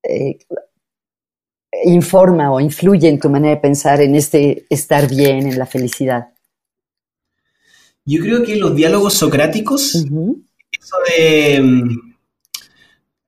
eh, 0.03 0.37
informa 1.83 2.51
o 2.51 2.59
influye 2.59 3.09
en 3.09 3.19
tu 3.19 3.29
manera 3.29 3.55
de 3.55 3.61
pensar 3.61 4.01
en 4.01 4.15
este 4.15 4.65
estar 4.69 5.09
bien, 5.09 5.47
en 5.47 5.57
la 5.57 5.65
felicidad? 5.65 6.29
Yo 8.05 8.21
creo 8.21 8.43
que 8.43 8.55
los 8.55 8.75
diálogos 8.75 9.15
socráticos, 9.15 9.95
eso 9.95 10.95
de 11.07 11.55
em, 11.55 11.89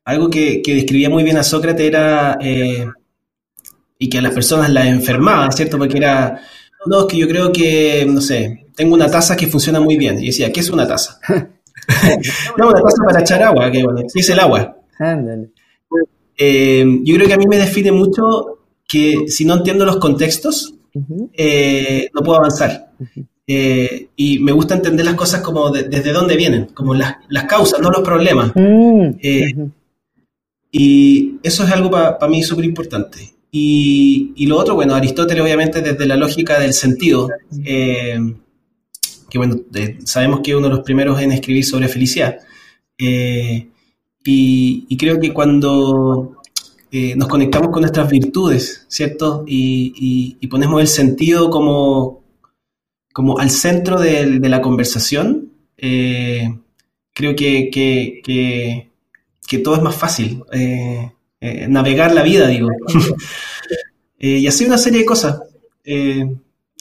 algo 0.06 0.30
que, 0.30 0.62
describía 0.66 1.10
muy 1.10 1.24
bien 1.24 1.38
a 1.38 1.44
Sócrates 1.44 1.86
era, 1.86 2.38
eh, 2.42 2.88
y 3.98 4.10
que 4.10 4.18
a 4.18 4.22
las 4.22 4.34
personas 4.34 4.70
las 4.70 4.88
enfermaba, 4.88 5.52
¿cierto? 5.52 5.78
Porque 5.78 5.98
era, 5.98 6.42
no, 6.86 7.02
es 7.02 7.06
que 7.06 7.18
yo 7.18 7.28
creo 7.28 7.52
que, 7.52 8.06
no 8.08 8.22
sé, 8.22 8.66
tengo 8.82 8.96
una 8.96 9.12
taza 9.12 9.36
que 9.36 9.46
funciona 9.46 9.80
muy 9.80 9.96
bien. 9.96 10.17
Y 10.17 10.26
decía, 10.26 10.52
¿qué 10.52 10.60
es 10.60 10.72
una 10.72 10.88
taza? 10.88 11.20
no, 12.58 12.70
una 12.70 12.82
taza 12.82 13.04
para 13.06 13.22
echar 13.22 13.44
agua, 13.44 13.72
que 13.72 13.84
bueno, 13.84 14.02
¿qué 14.12 14.22
es 14.22 14.30
el 14.32 14.39
agua? 14.39 14.76
Eh, 16.36 16.84
yo 17.04 17.15
creo 17.15 17.28
que 17.28 17.34
a 17.36 17.38
mí 17.38 17.46
me 17.46 17.58
define 17.58 17.91
mucho 17.91 18.58
que 18.88 19.26
si 19.28 19.46
no 19.46 19.58
entiendo 19.58 19.86
los 19.86 19.98
contextos, 19.98 20.74
eh, 21.34 22.10
no 22.12 22.24
puedo 22.24 22.39
avanzar. 22.39 22.94
y 23.46 24.39
me 24.39 24.52
gusta 24.52 24.74
entender 24.74 25.06
las 25.06 25.13
cosas 25.13 25.41
como 25.41 25.70
desde 25.70 26.12
dónde 26.12 26.36
vienen, 26.36 26.65
como 26.74 26.96
las, 26.96 27.17
causas, 27.48 27.82
no 27.82 27.91
los 27.91 28.02
problemas. 28.02 28.52
Mm, 28.56 29.12
y 30.72 31.36
eso 31.44 31.63
es 31.65 31.72
algo 31.72 31.91
para 31.91 32.28
mí 32.28 32.41
súper 32.41 32.65
importante. 32.65 33.36
Y, 33.52 34.34
y, 34.38 34.48
lo 34.48 34.58
otro, 34.58 34.74
bueno, 34.74 34.96
Aristóteles 34.96 35.44
obviamente 35.44 35.82
desde 35.82 36.08
la 36.08 36.15
lógica 36.15 36.60
del 36.60 36.74
sentido, 36.74 37.30
eh, 37.63 38.17
que 39.32 39.38
bueno, 39.38 39.56
sabemos 40.06 40.41
que 40.41 40.52
es 40.52 40.58
uno 40.58 40.67
de 40.67 40.76
los 40.76 40.84
primeros 40.84 41.20
en 41.22 41.32
escribir 41.32 41.65
sobre 41.65 41.88
felicidad. 41.88 42.38
Eh, 42.98 43.67
y, 44.24 44.98
creo 44.98 45.20
que 45.20 45.34
cuando 45.34 46.38
eh, 46.91 47.15
nos 47.15 47.28
conectamos 47.28 47.72
con 47.72 47.82
nuestras 47.82 48.08
virtudes, 48.12 48.86
¿cierto? 48.88 49.44
Y, 49.48 50.46
ponemos 50.48 50.82
el 50.82 50.88
sentido 50.88 51.50
como, 51.50 52.24
como 53.12 53.39
al 53.39 53.50
centro 53.50 54.00
de, 54.00 54.39
la 54.41 54.62
conversación, 54.62 55.52
creo 55.78 57.36
que, 57.36 57.72
que, 57.72 58.91
que 59.52 59.58
todo 59.60 59.76
es 59.76 59.82
más 59.82 59.96
fácil. 59.96 60.44
Eh, 60.54 61.12
eh, 61.41 61.67
navegar 61.67 62.13
la 62.13 62.24
vida, 62.24 62.48
digo. 62.48 62.70
Eh, 64.24 64.38
y 64.38 64.46
así 64.46 64.65
una 64.65 64.78
serie 64.78 65.00
de 65.00 65.06
cosas. 65.06 65.41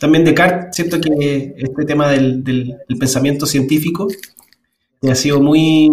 También 0.01 0.25
Descartes, 0.25 0.75
siento 0.75 0.99
que 0.99 1.55
este 1.59 1.85
tema 1.85 2.09
del, 2.09 2.43
pensamiento 2.99 3.45
científico 3.45 4.09
ha 5.03 5.15
sido 5.15 5.43
muy, 5.43 5.91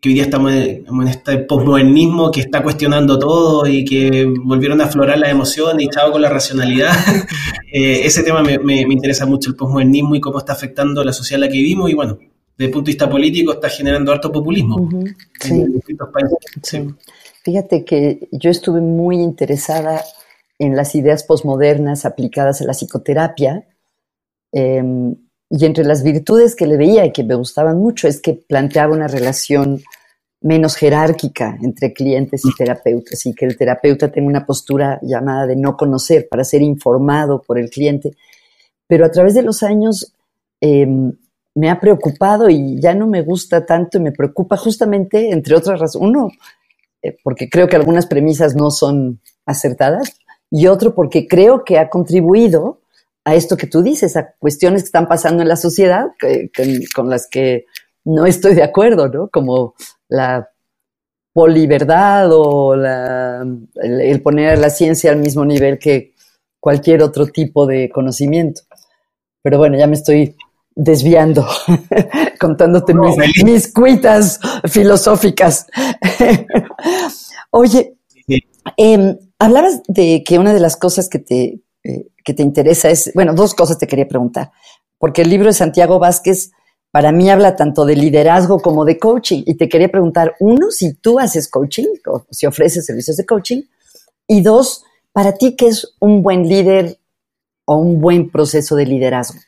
que 0.00 0.08
hoy 0.08 0.14
día 0.14 0.22
estamos 0.22 0.52
en, 0.52 0.86
este 1.06 1.36
posmodernismo 1.36 2.30
que 2.30 2.40
está 2.40 2.62
cuestionando 2.62 3.18
todo 3.18 3.66
y 3.66 3.84
que 3.84 4.24
volvieron 4.24 4.80
a 4.80 4.84
aflorar 4.84 5.18
las 5.18 5.30
emociones 5.30 5.84
y 5.84 5.88
estaba 5.90 6.10
con 6.10 6.22
la 6.22 6.30
racionalidad. 6.30 6.92
ese 7.70 8.22
tema 8.22 8.42
me, 8.42 8.58
me, 8.58 8.80
interesa 8.80 9.26
mucho, 9.26 9.50
el 9.50 9.56
posmodernismo 9.56 10.14
y 10.14 10.20
cómo 10.20 10.38
está 10.38 10.54
afectando 10.54 11.04
la 11.04 11.12
sociedad 11.12 11.42
en 11.42 11.48
la 11.48 11.52
que 11.52 11.58
vivimos 11.58 11.90
y 11.90 11.94
bueno, 11.94 12.18
desde 12.56 12.68
el 12.68 12.70
punto 12.70 12.86
de 12.86 12.92
vista 12.92 13.10
político 13.10 13.52
está 13.52 13.68
generando 13.68 14.12
harto 14.12 14.32
populismo 14.32 14.88
en 15.44 15.72
distintos 15.74 16.08
países. 16.08 16.94
Fíjate 17.42 17.84
que 17.84 18.28
yo 18.32 18.48
estuve 18.48 18.80
muy 18.80 19.16
interesada 19.16 20.02
en 20.60 20.76
las 20.76 20.94
ideas 20.94 21.24
posmodernas 21.24 22.04
aplicadas 22.04 22.60
a 22.60 22.66
la 22.66 22.74
psicoterapia. 22.74 23.66
Em, 24.52 25.16
y 25.48 25.64
entre 25.64 25.84
las 25.84 26.04
virtudes 26.04 26.54
que 26.54 26.66
le 26.66 26.76
veía 26.76 27.06
y 27.06 27.12
que 27.12 27.24
me 27.24 27.34
gustaban 27.34 27.78
mucho 27.78 28.06
es 28.06 28.20
que 28.20 28.34
planteaba 28.34 28.92
una 28.92 29.08
relación 29.08 29.82
menos 30.42 30.76
jerárquica 30.76 31.58
entre 31.62 31.94
clientes 31.94 32.44
y 32.44 32.54
terapeutas 32.54 33.24
y 33.24 33.34
que 33.34 33.46
el 33.46 33.56
terapeuta 33.56 34.12
tenga 34.12 34.28
una 34.28 34.46
postura 34.46 34.98
llamada 35.02 35.46
de 35.46 35.56
no 35.56 35.76
conocer 35.76 36.28
para 36.30 36.44
ser 36.44 36.60
informado 36.60 37.40
por 37.40 37.58
el 37.58 37.70
cliente. 37.70 38.12
Pero 38.86 39.06
a 39.06 39.10
través 39.10 39.34
de 39.34 39.42
los 39.42 39.62
años 39.62 40.14
em, 40.60 41.12
me 41.54 41.70
ha 41.70 41.80
preocupado 41.80 42.50
y 42.50 42.78
ya 42.78 42.94
no 42.94 43.06
me 43.06 43.22
gusta 43.22 43.64
tanto 43.64 43.96
y 43.96 44.02
me 44.02 44.12
preocupa 44.12 44.58
justamente, 44.58 45.30
entre 45.30 45.56
otras 45.56 45.80
razones, 45.80 46.06
uno, 46.06 46.28
eh, 47.02 47.16
porque 47.24 47.48
creo 47.48 47.66
que 47.66 47.76
algunas 47.76 48.06
premisas 48.06 48.54
no 48.54 48.70
son 48.70 49.20
acertadas 49.46 50.20
y 50.50 50.66
otro 50.66 50.94
porque 50.94 51.28
creo 51.28 51.64
que 51.64 51.78
ha 51.78 51.88
contribuido 51.88 52.80
a 53.24 53.34
esto 53.34 53.56
que 53.56 53.66
tú 53.66 53.82
dices, 53.82 54.16
a 54.16 54.32
cuestiones 54.38 54.82
que 54.82 54.86
están 54.86 55.06
pasando 55.06 55.42
en 55.42 55.48
la 55.48 55.56
sociedad 55.56 56.08
con 56.94 57.10
las 57.10 57.28
que 57.28 57.66
no 58.04 58.26
estoy 58.26 58.54
de 58.54 58.62
acuerdo, 58.62 59.08
¿no? 59.08 59.28
Como 59.28 59.74
la 60.08 60.48
poliverdad 61.32 62.28
o 62.32 62.74
el, 62.74 64.22
poner 64.22 64.58
la 64.58 64.70
ciencia 64.70 65.12
al 65.12 65.18
mismo 65.18 65.44
nivel 65.44 65.78
que 65.78 66.14
cualquier 66.58 67.02
otro 67.02 67.26
tipo 67.26 67.66
de 67.66 67.88
conocimiento. 67.90 68.62
Pero 69.42 69.58
bueno, 69.58 69.78
ya 69.78 69.86
me 69.86 69.94
estoy 69.94 70.36
desviando, 70.74 71.46
contándote 72.40 72.94
mis, 73.44 73.72
cuitas 73.72 74.40
filosóficas. 74.64 75.66
Oye, 77.50 77.96
em, 78.76 79.16
hablabas 79.40 79.82
de 79.88 80.22
que 80.24 80.38
una 80.38 80.54
de 80.54 80.60
las 80.60 80.76
cosas 80.76 81.08
que 81.08 81.18
te, 81.18 81.60
eh, 81.82 82.06
que 82.24 82.34
te 82.34 82.44
interesa 82.44 82.90
es, 82.90 83.10
bueno, 83.14 83.34
dos 83.34 83.54
cosas 83.54 83.78
te 83.78 83.88
quería 83.88 84.06
preguntar, 84.06 84.52
porque 84.98 85.22
el 85.22 85.30
libro 85.30 85.48
de 85.48 85.54
Santiago 85.54 85.98
Vázquez 85.98 86.52
para 86.92 87.12
mí 87.12 87.30
habla 87.30 87.56
tanto 87.56 87.84
de 87.84 87.96
liderazgo 87.96 88.60
como 88.60 88.84
de 88.84 88.98
coaching. 88.98 89.42
Y 89.46 89.54
te 89.54 89.68
quería 89.68 89.90
preguntar, 89.90 90.34
uno, 90.40 90.70
si 90.70 90.94
tú 90.94 91.18
haces 91.18 91.48
coaching 91.48 91.86
o 92.06 92.24
si 92.30 92.46
ofreces 92.46 92.84
servicios 92.84 93.16
de 93.16 93.26
coaching, 93.26 93.62
y 94.26 94.42
dos, 94.42 94.84
para 95.12 95.34
ti, 95.34 95.56
¿qué 95.56 95.68
es 95.68 95.94
un 96.00 96.22
buen 96.22 96.48
líder 96.48 96.98
o 97.64 97.76
un 97.76 98.00
buen 98.00 98.30
proceso 98.30 98.76
de 98.76 98.86
liderazgo? 98.86 99.38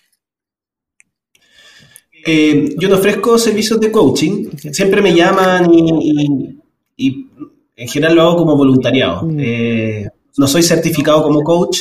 Eh, 2.24 2.76
yo 2.78 2.88
no 2.88 2.96
ofrezco 2.96 3.37
servicios 3.37 3.81
de 3.81 3.90
coaching, 3.90 4.50
siempre 4.72 5.02
me 5.02 5.12
llaman 5.12 5.68
y, 5.72 7.28
en 7.76 7.88
general 7.88 8.16
lo 8.16 8.22
hago 8.22 8.37
como 8.37 8.56
voluntariado. 8.56 9.22
Mm. 9.22 9.37
Eh, 9.40 10.08
no 10.38 10.46
soy 10.46 10.62
certificado 10.62 11.22
como 11.22 11.42
coach, 11.42 11.78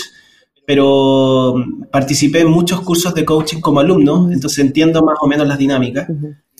pero 0.65 1.56
participé 1.91 2.41
en 2.41 2.49
muchos 2.49 2.82
cursos 2.82 3.13
de 3.13 3.25
coaching 3.25 3.62
como 3.62 3.80
alumno, 3.80 4.30
entonces 4.32 4.60
entiendo 4.60 5.04
más 5.04 5.17
o 5.21 5.27
menos 5.27 5.47
las 5.47 5.58
dinámicas. 5.58 6.08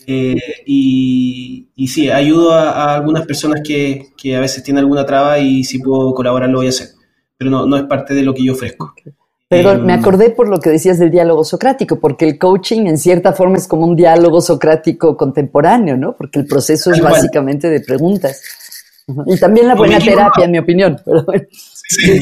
Eh, 0.06 0.36
y, 0.66 1.68
y, 1.76 1.88
sí, 1.88 2.10
ayudo 2.10 2.52
a, 2.52 2.94
algunas 2.94 3.24
personas 3.24 3.60
que, 3.64 4.08
que, 4.16 4.34
a 4.34 4.40
veces 4.40 4.62
tienen 4.64 4.80
alguna 4.80 5.06
traba 5.06 5.38
y 5.38 5.62
si 5.62 5.78
puedo 5.78 6.12
colaborar 6.12 6.48
lo 6.48 6.58
voy 6.58 6.66
a 6.66 6.70
hacer, 6.70 6.88
pero 7.38 7.50
no, 7.50 7.66
no 7.66 7.76
es 7.76 7.84
parte 7.84 8.12
de 8.12 8.22
lo 8.22 8.34
que 8.34 8.44
yo 8.44 8.54
ofrezco. 8.54 8.94
Pero 9.48 9.78
me 9.78 9.92
em, 9.92 10.00
acordé 10.00 10.30
por 10.30 10.48
lo 10.48 10.58
que 10.58 10.70
decías 10.70 10.98
del 10.98 11.10
diálogo 11.10 11.44
socrático, 11.44 12.00
porque 12.00 12.24
el 12.26 12.38
coaching 12.38 12.86
en 12.86 12.96
cierta 12.96 13.32
forma 13.32 13.58
es 13.58 13.68
como 13.68 13.86
un 13.86 13.94
diálogo 13.94 14.40
socrático 14.40 15.16
contemporáneo, 15.16 15.96
¿no? 15.96 16.16
Porque 16.16 16.38
el 16.40 16.46
proceso 16.46 16.90
es 16.90 17.00
básicamente 17.00 17.68
de 17.68 17.80
preguntas. 17.80 18.40
Y 19.26 19.38
también 19.38 19.68
la 19.68 19.74
buena 19.74 19.98
terapia, 19.98 20.44
en 20.44 20.50
mi 20.52 20.58
opinión. 20.58 20.96
Sí, 21.84 22.18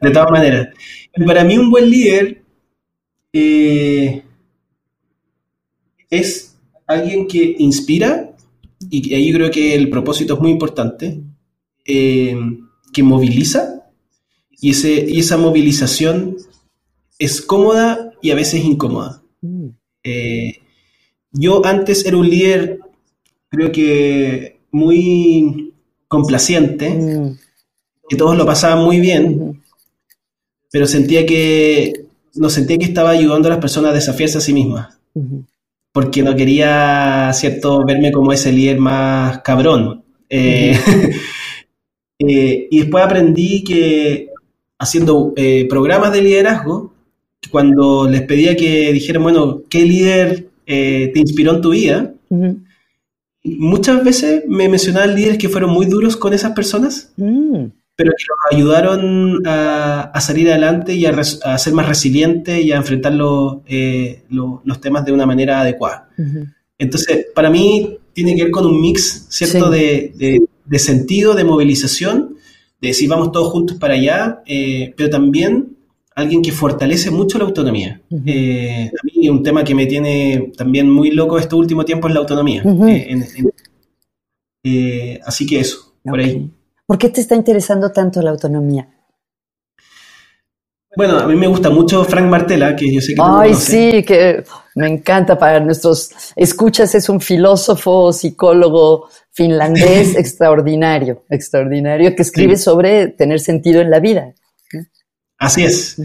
de 0.00 0.10
todas 0.12 0.30
maneras. 0.30 0.68
Para 1.26 1.44
mí 1.44 1.58
un 1.58 1.70
buen 1.70 1.90
líder 1.90 2.42
eh, 3.32 4.22
es 6.10 6.56
alguien 6.86 7.26
que 7.26 7.56
inspira, 7.58 8.30
y 8.90 9.14
ahí 9.14 9.32
creo 9.32 9.50
que 9.50 9.74
el 9.74 9.88
propósito 9.88 10.34
es 10.34 10.40
muy 10.40 10.50
importante, 10.50 11.20
eh, 11.84 12.36
que 12.92 13.02
moviliza 13.02 13.82
y, 14.50 14.70
ese, 14.70 15.06
y 15.08 15.18
esa 15.20 15.36
movilización 15.36 16.36
es 17.18 17.40
cómoda 17.40 18.12
y 18.20 18.30
a 18.30 18.34
veces 18.34 18.64
incómoda. 18.64 19.22
Mm. 19.40 19.68
Eh, 20.04 20.58
yo 21.32 21.64
antes 21.64 22.04
era 22.04 22.16
un 22.16 22.28
líder, 22.28 22.78
creo 23.48 23.72
que 23.72 24.51
muy 24.72 25.74
complaciente, 26.08 26.90
mm. 26.90 27.38
que 28.08 28.16
todos 28.16 28.36
lo 28.36 28.44
pasaban 28.44 28.84
muy 28.84 28.98
bien, 28.98 29.62
pero 30.70 30.86
sentía 30.86 31.24
que 31.24 32.06
no 32.34 32.48
sentía 32.48 32.78
que 32.78 32.86
estaba 32.86 33.10
ayudando 33.10 33.48
a 33.48 33.52
las 33.52 33.60
personas 33.60 33.92
a 33.92 33.94
desafiarse 33.94 34.38
a 34.38 34.40
sí 34.40 34.52
mismas, 34.52 34.98
porque 35.92 36.22
no 36.22 36.34
quería, 36.34 37.30
cierto, 37.34 37.84
verme 37.84 38.10
como 38.10 38.32
ese 38.32 38.52
líder 38.52 38.78
más 38.78 39.40
cabrón. 39.40 40.02
Eh, 40.28 40.74
eh, 42.18 42.68
y 42.70 42.80
después 42.80 43.04
aprendí 43.04 43.62
que 43.62 44.30
haciendo 44.78 45.32
eh, 45.36 45.66
programas 45.68 46.12
de 46.12 46.22
liderazgo, 46.22 46.92
cuando 47.50 48.08
les 48.08 48.22
pedía 48.22 48.56
que 48.56 48.92
dijeran, 48.92 49.22
bueno, 49.22 49.62
¿qué 49.68 49.84
líder 49.84 50.48
eh, 50.66 51.10
te 51.12 51.20
inspiró 51.20 51.54
en 51.54 51.60
tu 51.60 51.70
vida? 51.70 52.14
Muchas 53.44 54.04
veces 54.04 54.44
me 54.46 54.68
mencionaban 54.68 55.14
líderes 55.14 55.38
que 55.38 55.48
fueron 55.48 55.70
muy 55.70 55.86
duros 55.86 56.16
con 56.16 56.32
esas 56.32 56.52
personas, 56.52 57.12
mm. 57.16 57.64
pero 57.96 58.12
que 58.16 58.24
los 58.28 58.52
ayudaron 58.52 59.42
a, 59.46 60.12
salir 60.20 60.50
adelante 60.50 60.94
y 60.94 61.06
a, 61.06 61.22
ser 61.22 61.72
más 61.72 61.88
resilientes 61.88 62.64
y 62.64 62.72
a 62.72 62.76
enfrentar 62.76 63.14
eh, 63.66 64.22
los 64.28 64.80
temas 64.80 65.04
de 65.04 65.12
una 65.12 65.26
manera 65.26 65.60
adecuada. 65.60 66.08
Entonces, 66.78 67.26
para 67.34 67.50
mí 67.50 67.98
tiene 68.12 68.36
que 68.36 68.44
ver 68.44 68.52
con 68.52 68.66
un 68.66 68.80
mix, 68.80 69.26
¿cierto?, 69.28 69.70
de, 69.70 70.12
de, 70.64 70.78
sentido, 70.78 71.34
de 71.34 71.44
movilización 71.44 72.36
de 72.82 72.88
decir 72.88 73.08
vamos 73.08 73.30
todos 73.30 73.52
juntos 73.52 73.78
para 73.78 73.94
allá, 73.94 74.42
eh, 74.44 74.92
pero 74.96 75.08
también 75.08 75.76
alguien 76.16 76.42
que 76.42 76.50
fortalece 76.50 77.12
mucho 77.12 77.38
la 77.38 77.44
autonomía. 77.44 78.02
Eh, 78.26 78.90
a 78.90 79.06
mí 79.06 79.11
un 79.28 79.42
tema 79.42 79.64
que 79.64 79.74
me 79.74 79.86
tiene 79.86 80.52
también 80.56 80.90
muy 80.90 81.10
loco 81.10 81.38
este 81.38 81.54
último 81.54 81.84
tiempo 81.84 82.08
es 82.08 82.14
la 82.14 82.20
autonomía. 82.20 82.62
Eh, 84.64 85.20
así 85.24 85.46
que 85.46 85.60
eso, 85.60 85.94
por 86.04 86.20
ahí. 86.20 86.50
¿Por 86.86 86.98
qué 86.98 87.08
te 87.08 87.20
está 87.20 87.34
interesando 87.34 87.90
tanto 87.90 88.20
la 88.22 88.30
autonomía? 88.30 88.88
Bueno, 90.94 91.18
a 91.18 91.26
mí 91.26 91.34
me 91.36 91.46
gusta 91.46 91.70
mucho 91.70 92.04
Frank 92.04 92.26
Martela, 92.26 92.76
que 92.76 92.92
yo 92.92 93.00
sé 93.00 93.14
que 93.14 93.22
Ay, 93.24 93.54
sí, 93.54 94.02
que 94.02 94.44
me 94.74 94.88
encanta 94.88 95.38
para 95.38 95.58
nuestros 95.58 96.10
escuchas, 96.36 96.94
es 96.94 97.08
un 97.08 97.20
filósofo, 97.20 98.12
psicólogo 98.12 99.08
finlandés 99.30 100.14
extraordinario, 100.18 101.24
extraordinario, 101.30 102.14
que 102.14 102.22
escribe 102.22 102.56
sobre 102.56 103.08
tener 103.08 103.40
sentido 103.40 103.80
en 103.80 103.90
la 103.90 104.00
vida. 104.00 104.34
Así 105.38 105.64
es. 105.64 105.96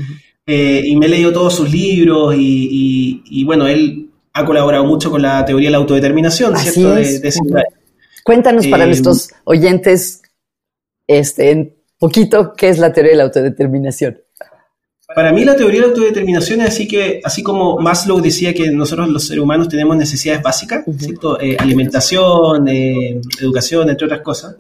Eh, 0.48 0.82
y 0.86 0.96
me 0.96 1.08
he 1.08 1.10
leído 1.10 1.34
todos 1.34 1.56
sus 1.56 1.70
libros 1.70 2.34
y, 2.38 3.44
bueno, 3.46 3.68
él 3.68 4.10
ha 4.34 4.46
colaborado 4.46 4.86
mucho 4.86 5.12
con 5.12 5.22
la 5.22 5.44
teoría 5.46 5.68
de 5.68 5.72
la 5.72 5.78
autodeterminación, 5.78 6.56
¿cierto? 6.58 6.96
Cuéntanos 8.24 8.66
para 8.68 8.84
eh, 8.84 8.88
nuestros 8.88 9.30
oyentes 9.44 10.22
este, 11.06 11.52
en 11.52 11.76
poquito 12.00 12.54
qué 12.54 12.70
es 12.70 12.80
la 12.80 12.94
teoría 12.94 13.12
de 13.12 13.18
la 13.18 13.24
autodeterminación. 13.24 14.20
Para 15.16 15.32
mí 15.32 15.46
la 15.46 15.56
teoría 15.56 15.82
de 15.82 15.88
la 15.88 15.94
autodeterminación 15.94 16.62
es 16.62 16.68
así 16.68 16.88
que, 16.88 17.22
así 17.24 17.42
como 17.42 17.80
Maslow 17.80 18.20
decía 18.20 18.54
que 18.54 18.70
nosotros 18.72 19.08
los 19.10 19.26
seres 19.26 19.42
humanos 19.42 19.70
tenemos 19.70 19.96
necesidades 19.96 20.44
básicas, 20.44 20.84
eh, 21.40 21.56
alimentación, 21.58 22.68
eh, 22.68 23.22
educación, 23.40 23.90
entre 23.90 24.06
otras 24.06 24.22
cosas. 24.22 24.58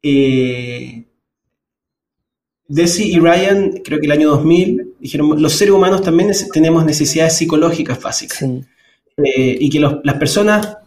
Eh, 0.00 1.04
Desi 2.68 3.12
y 3.12 3.18
Ryan, 3.18 3.80
creo 3.84 3.98
que 3.98 4.06
el 4.06 4.12
año 4.12 4.30
2000, 4.30 4.91
dijeron, 5.02 5.42
los 5.42 5.52
seres 5.52 5.74
humanos 5.74 6.02
también 6.02 6.30
tenemos 6.52 6.84
necesidades 6.84 7.36
psicológicas 7.36 8.00
básicas. 8.00 8.44
y 9.16 9.68
que 9.68 9.80
las 9.80 10.14
personas 10.18 10.78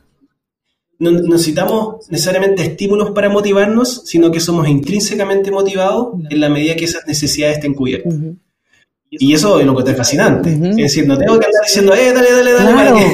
no 0.97 1.11
necesitamos 1.11 2.09
necesariamente 2.09 2.63
estímulos 2.63 3.11
para 3.11 3.29
motivarnos, 3.29 4.03
sino 4.05 4.31
que 4.31 4.39
somos 4.39 4.67
intrínsecamente 4.67 5.51
motivados 5.51 6.15
en 6.29 6.39
la 6.39 6.49
medida 6.49 6.75
que 6.75 6.85
esas 6.85 7.05
necesidades 7.05 7.57
estén 7.57 7.73
cubiertas. 7.73 8.13
Y 9.09 9.33
eso 9.33 9.59
es 9.59 9.65
lo 9.65 9.75
que 9.75 9.91
es 9.91 9.97
fascinante. 9.97 10.51
Es 10.51 10.75
decir, 10.75 11.07
no 11.07 11.17
tengo 11.17 11.39
que 11.39 11.45
andar 11.45 11.61
diciendo, 11.63 11.93
eh, 11.93 12.13
dale, 12.13 12.31
dale, 12.31 12.51
dale, 12.51 13.05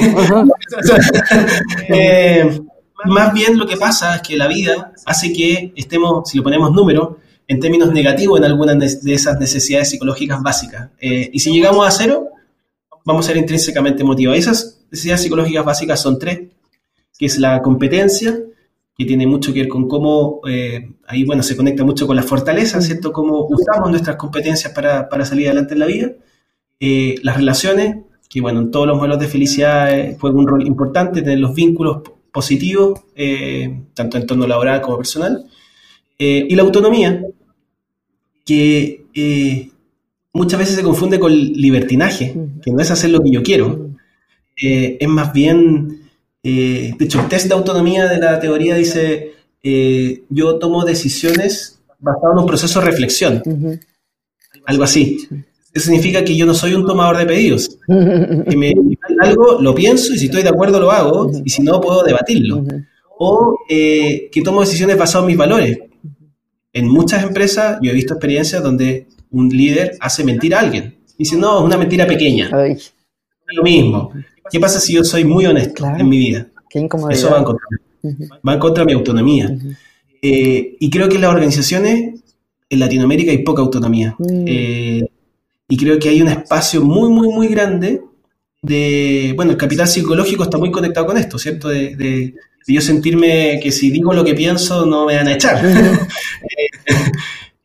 eh, 1.88 2.60
más 3.04 3.32
bien 3.32 3.58
lo 3.58 3.66
que 3.66 3.76
pasa 3.76 4.16
es 4.16 4.22
que 4.22 4.36
la 4.36 4.46
vida 4.46 4.92
hace 5.06 5.32
que 5.32 5.72
estemos, 5.76 6.28
si 6.28 6.38
lo 6.38 6.44
ponemos 6.44 6.72
número, 6.72 7.18
en 7.52 7.60
términos 7.60 7.92
negativos 7.92 8.38
en 8.38 8.46
algunas 8.46 9.02
de 9.02 9.12
esas 9.12 9.38
necesidades 9.38 9.90
psicológicas 9.90 10.42
básicas. 10.42 10.88
Eh, 10.98 11.28
y 11.32 11.38
si 11.38 11.52
llegamos 11.52 11.86
a 11.86 11.90
cero, 11.90 12.30
vamos 13.04 13.26
a 13.26 13.28
ser 13.28 13.36
intrínsecamente 13.36 14.02
motivados. 14.04 14.38
Esas 14.38 14.80
necesidades 14.90 15.22
psicológicas 15.22 15.62
básicas 15.62 16.00
son 16.00 16.18
tres, 16.18 16.48
que 17.18 17.26
es 17.26 17.38
la 17.38 17.60
competencia, 17.60 18.38
que 18.96 19.04
tiene 19.04 19.26
mucho 19.26 19.52
que 19.52 19.60
ver 19.60 19.68
con 19.68 19.86
cómo, 19.86 20.40
eh, 20.48 20.92
ahí 21.06 21.24
bueno, 21.24 21.42
se 21.42 21.54
conecta 21.54 21.84
mucho 21.84 22.06
con 22.06 22.16
la 22.16 22.22
fortaleza, 22.22 22.80
¿cierto? 22.80 23.12
Cómo 23.12 23.46
usamos 23.50 23.90
nuestras 23.90 24.16
competencias 24.16 24.72
para, 24.72 25.10
para 25.10 25.26
salir 25.26 25.48
adelante 25.48 25.74
en 25.74 25.80
la 25.80 25.86
vida. 25.86 26.12
Eh, 26.80 27.16
las 27.22 27.36
relaciones, 27.36 27.96
que 28.30 28.40
bueno, 28.40 28.60
en 28.60 28.70
todos 28.70 28.86
los 28.86 28.96
modelos 28.96 29.18
de 29.18 29.28
felicidad 29.28 29.92
eh, 29.92 30.16
juega 30.18 30.38
un 30.38 30.46
rol 30.46 30.66
importante, 30.66 31.20
tener 31.20 31.38
los 31.38 31.54
vínculos 31.54 31.98
positivos, 32.32 32.98
tanto 33.92 34.16
en 34.16 34.26
torno 34.26 34.46
laboral 34.46 34.80
como 34.80 34.96
personal. 34.96 35.44
y 36.18 36.54
la 36.54 36.62
autonomía, 36.62 37.22
que 38.44 39.70
muchas 40.32 40.58
veces 40.58 40.76
se 40.76 40.82
confunde 40.82 41.18
con 41.18 41.32
libertinaje, 41.32 42.34
que 42.62 42.70
no 42.70 42.80
es 42.80 42.90
hacer 42.90 43.10
lo 43.10 43.22
que 43.22 43.30
yo 43.30 43.42
quiero, 43.42 43.90
es 44.56 45.08
más 45.08 45.32
bien 45.32 46.02
eh, 46.42 46.94
de 46.98 47.04
hecho, 47.04 47.20
el 47.20 47.28
test 47.28 47.46
de 47.46 47.54
autonomía 47.54 48.08
de 48.08 48.18
la 48.18 48.40
teoría 48.40 48.74
dice, 48.74 49.34
eh, 49.62 50.22
yo 50.28 50.56
tomo 50.56 50.84
decisiones 50.84 51.80
basadas 52.00 52.32
en 52.34 52.40
un 52.40 52.46
proceso 52.46 52.80
de 52.80 52.86
reflexión, 52.86 53.42
algo 54.66 54.82
así. 54.82 55.28
Eso 55.72 55.86
significa 55.86 56.24
que 56.24 56.36
yo 56.36 56.44
no 56.44 56.52
soy 56.52 56.74
un 56.74 56.84
tomador 56.84 57.16
de 57.16 57.26
pedidos. 57.26 57.78
Que 57.86 58.56
me 58.56 58.74
algo, 59.20 59.60
lo 59.60 59.74
pienso 59.74 60.12
y 60.12 60.18
si 60.18 60.26
estoy 60.26 60.42
de 60.42 60.48
acuerdo 60.48 60.80
lo 60.80 60.90
hago 60.90 61.30
y 61.44 61.48
si 61.48 61.62
no 61.62 61.80
puedo 61.80 62.02
debatirlo. 62.02 62.64
O 63.18 63.56
eh, 63.68 64.28
que 64.32 64.42
tomo 64.42 64.60
decisiones 64.60 64.98
basadas 64.98 65.22
en 65.22 65.28
mis 65.28 65.36
valores. 65.36 65.78
En 66.72 66.88
muchas 66.88 67.22
empresas 67.22 67.78
yo 67.82 67.90
he 67.90 67.94
visto 67.94 68.14
experiencias 68.14 68.62
donde 68.62 69.06
un 69.30 69.48
líder 69.48 69.96
hace 70.00 70.24
mentir 70.24 70.54
a 70.54 70.60
alguien 70.60 71.02
dice, 71.22 71.36
no, 71.36 71.58
es 71.58 71.64
una 71.64 71.76
mentira 71.76 72.06
pequeña. 72.06 72.50
Es 72.66 72.92
lo 73.52 73.62
mismo. 73.62 74.12
¿Qué 74.50 74.60
pasa 74.60 74.80
si 74.80 74.94
yo 74.94 75.04
soy 75.04 75.24
muy 75.24 75.46
honesto 75.46 75.86
en 75.86 76.08
mi 76.08 76.18
vida? 76.18 76.46
Qué 76.68 76.80
incomodidad. 76.80 77.18
Eso 77.18 77.30
va 77.30 77.38
en 77.38 77.44
contra, 77.44 77.66
va 78.46 78.54
en 78.54 78.58
contra 78.58 78.82
de 78.82 78.86
mi 78.86 78.92
autonomía. 78.92 79.56
Eh, 80.20 80.76
y 80.78 80.90
creo 80.90 81.08
que 81.08 81.16
en 81.16 81.22
las 81.22 81.30
organizaciones 81.30 82.22
en 82.68 82.78
Latinoamérica 82.78 83.30
hay 83.30 83.38
poca 83.38 83.62
autonomía. 83.62 84.14
Mm. 84.18 84.44
Eh, 84.46 85.08
y 85.68 85.76
creo 85.76 85.98
que 85.98 86.08
hay 86.08 86.20
un 86.20 86.28
espacio 86.28 86.82
muy, 86.82 87.08
muy, 87.08 87.28
muy 87.28 87.48
grande 87.48 88.02
de, 88.60 89.32
bueno, 89.36 89.52
el 89.52 89.56
capital 89.56 89.88
psicológico 89.88 90.44
está 90.44 90.58
muy 90.58 90.70
conectado 90.70 91.06
con 91.06 91.16
esto, 91.16 91.38
¿cierto? 91.38 91.68
De, 91.68 92.34
yo 92.66 92.80
sentirme 92.80 93.60
que 93.62 93.72
si 93.72 93.90
digo 93.90 94.12
lo 94.12 94.24
que 94.24 94.34
pienso 94.34 94.86
no 94.86 95.06
me 95.06 95.16
van 95.16 95.28
a 95.28 95.34
echar. 95.34 95.62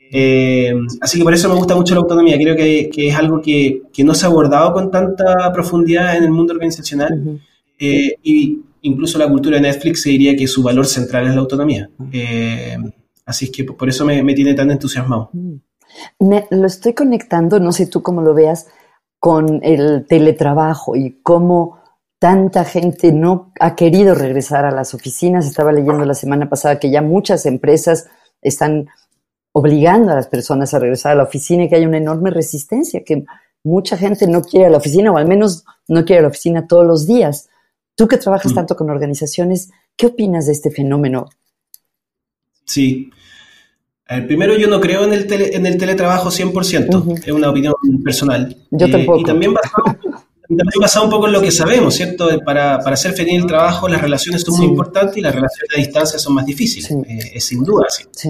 Eh, 0.09 0.73
así 1.01 1.17
que 1.17 1.23
por 1.25 1.33
eso 1.33 1.49
me 1.49 1.55
gusta 1.55 1.75
mucho 1.75 1.93
la 1.93 1.99
autonomía. 1.99 2.37
Creo 2.37 2.55
que, 2.55 2.89
es 2.95 3.15
algo 3.15 3.41
que, 3.41 3.81
no 4.05 4.13
se 4.13 4.25
ha 4.25 4.29
abordado 4.29 4.73
con 4.73 4.89
tanta 4.89 5.51
profundidad 5.53 6.15
en 6.15 6.23
el 6.23 6.31
mundo 6.31 6.53
organizacional. 6.53 7.41
Eh, 7.77 8.15
y 8.23 8.61
incluso 8.83 9.17
la 9.17 9.29
cultura 9.29 9.57
de 9.57 9.63
Netflix 9.63 10.03
se 10.03 10.09
diría 10.09 10.35
que 10.35 10.47
su 10.47 10.63
valor 10.63 10.85
central 10.85 11.27
es 11.27 11.33
la 11.33 11.41
autonomía. 11.41 11.89
Eh, 12.11 12.77
así 13.25 13.45
es 13.45 13.51
que 13.51 13.63
por 13.63 13.89
eso 13.89 14.05
me, 14.05 14.33
tiene 14.33 14.53
tan 14.53 14.71
entusiasmado. 14.71 15.29
lo 16.19 16.65
estoy 16.65 16.93
conectando, 16.93 17.59
no 17.59 17.71
sé 17.71 17.87
tú 17.87 18.01
cómo 18.01 18.21
lo 18.21 18.33
veas, 18.33 18.67
con 19.19 19.59
el 19.63 20.05
teletrabajo 20.07 20.95
y 20.95 21.19
cómo 21.21 21.79
tanta 22.19 22.65
gente 22.65 23.11
no 23.11 23.51
ha 23.59 23.75
querido 23.75 24.15
regresar 24.15 24.65
a 24.65 24.71
las 24.71 24.93
oficinas. 24.93 25.45
Estaba 25.45 25.71
leyendo 25.71 26.05
la 26.05 26.13
semana 26.13 26.49
pasada 26.49 26.79
que 26.79 26.89
ya 26.89 27.01
muchas 27.01 27.45
empresas 27.45 28.07
están 28.41 28.87
obligando 29.51 30.11
a 30.11 30.15
las 30.15 30.27
personas 30.27 30.73
a 30.73 30.79
regresar 30.79 31.13
a 31.13 31.15
la 31.15 31.23
oficina 31.23 31.63
y 31.63 31.69
que 31.69 31.75
hay 31.75 31.85
una 31.85 31.97
enorme 31.97 32.29
resistencia, 32.29 33.03
que 33.03 33.25
mucha 33.63 33.97
gente 33.97 34.27
no 34.27 34.41
quiere 34.41 34.67
a 34.67 34.69
la 34.69 34.77
oficina 34.77 35.11
o 35.11 35.17
al 35.17 35.27
menos 35.27 35.65
no 35.87 36.05
quiere 36.05 36.19
a 36.19 36.21
la 36.23 36.27
oficina 36.29 36.67
todos 36.67 36.85
los 36.85 37.07
días. 37.07 37.49
Tú 37.95 38.07
que 38.07 38.17
trabajas 38.17 38.51
mm. 38.51 38.55
tanto 38.55 38.75
con 38.75 38.89
organizaciones, 38.89 39.71
¿qué 39.95 40.07
opinas 40.07 40.45
de 40.45 40.51
este 40.51 40.69
fenómeno? 40.69 41.29
Sí. 42.65 43.11
primero, 44.27 44.55
yo 44.57 44.67
no 44.67 44.79
creo 44.79 45.03
en 45.05 45.13
el, 45.13 45.31
en 45.31 45.65
el 45.65 45.77
teletrabajo 45.77 46.29
100%, 46.29 47.23
es 47.25 47.31
una 47.31 47.49
opinión 47.49 47.73
personal. 48.03 48.55
Yo 48.69 48.89
tampoco. 48.91 49.21
Y 49.21 49.23
también 49.23 49.53
basado, 49.53 49.96
un 50.49 51.09
poco 51.09 51.27
en 51.27 51.33
lo 51.33 51.41
que 51.41 51.51
sabemos, 51.51 51.95
¿cierto? 51.95 52.29
Para, 52.45 52.79
para 52.79 52.93
hacer 52.93 53.13
feliz 53.13 53.35
el 53.35 53.45
trabajo, 53.45 53.87
las 53.87 54.01
relaciones 54.01 54.41
son 54.41 54.57
muy 54.57 54.65
importantes 54.67 55.17
y 55.17 55.21
las 55.21 55.33
relaciones 55.35 55.75
a 55.75 55.77
distancia 55.77 56.19
son 56.19 56.35
más 56.35 56.45
difíciles, 56.45 56.89
eh, 56.91 57.31
es 57.35 57.45
sin 57.45 57.63
duda 57.63 57.85
así. 57.87 58.03
Sí. 58.11 58.29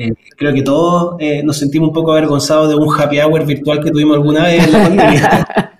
Eh, 0.00 0.14
creo 0.36 0.54
que 0.54 0.62
todos 0.62 1.16
eh, 1.18 1.42
nos 1.42 1.58
sentimos 1.58 1.88
un 1.88 1.94
poco 1.94 2.12
avergonzados 2.12 2.68
de 2.68 2.76
un 2.76 2.88
happy 2.88 3.18
hour 3.18 3.44
virtual 3.44 3.82
que 3.82 3.90
tuvimos 3.90 4.14
alguna 4.14 4.44
vez 4.44 4.64
en 4.64 4.72
la 4.72 4.82
pandemia. 4.84 5.64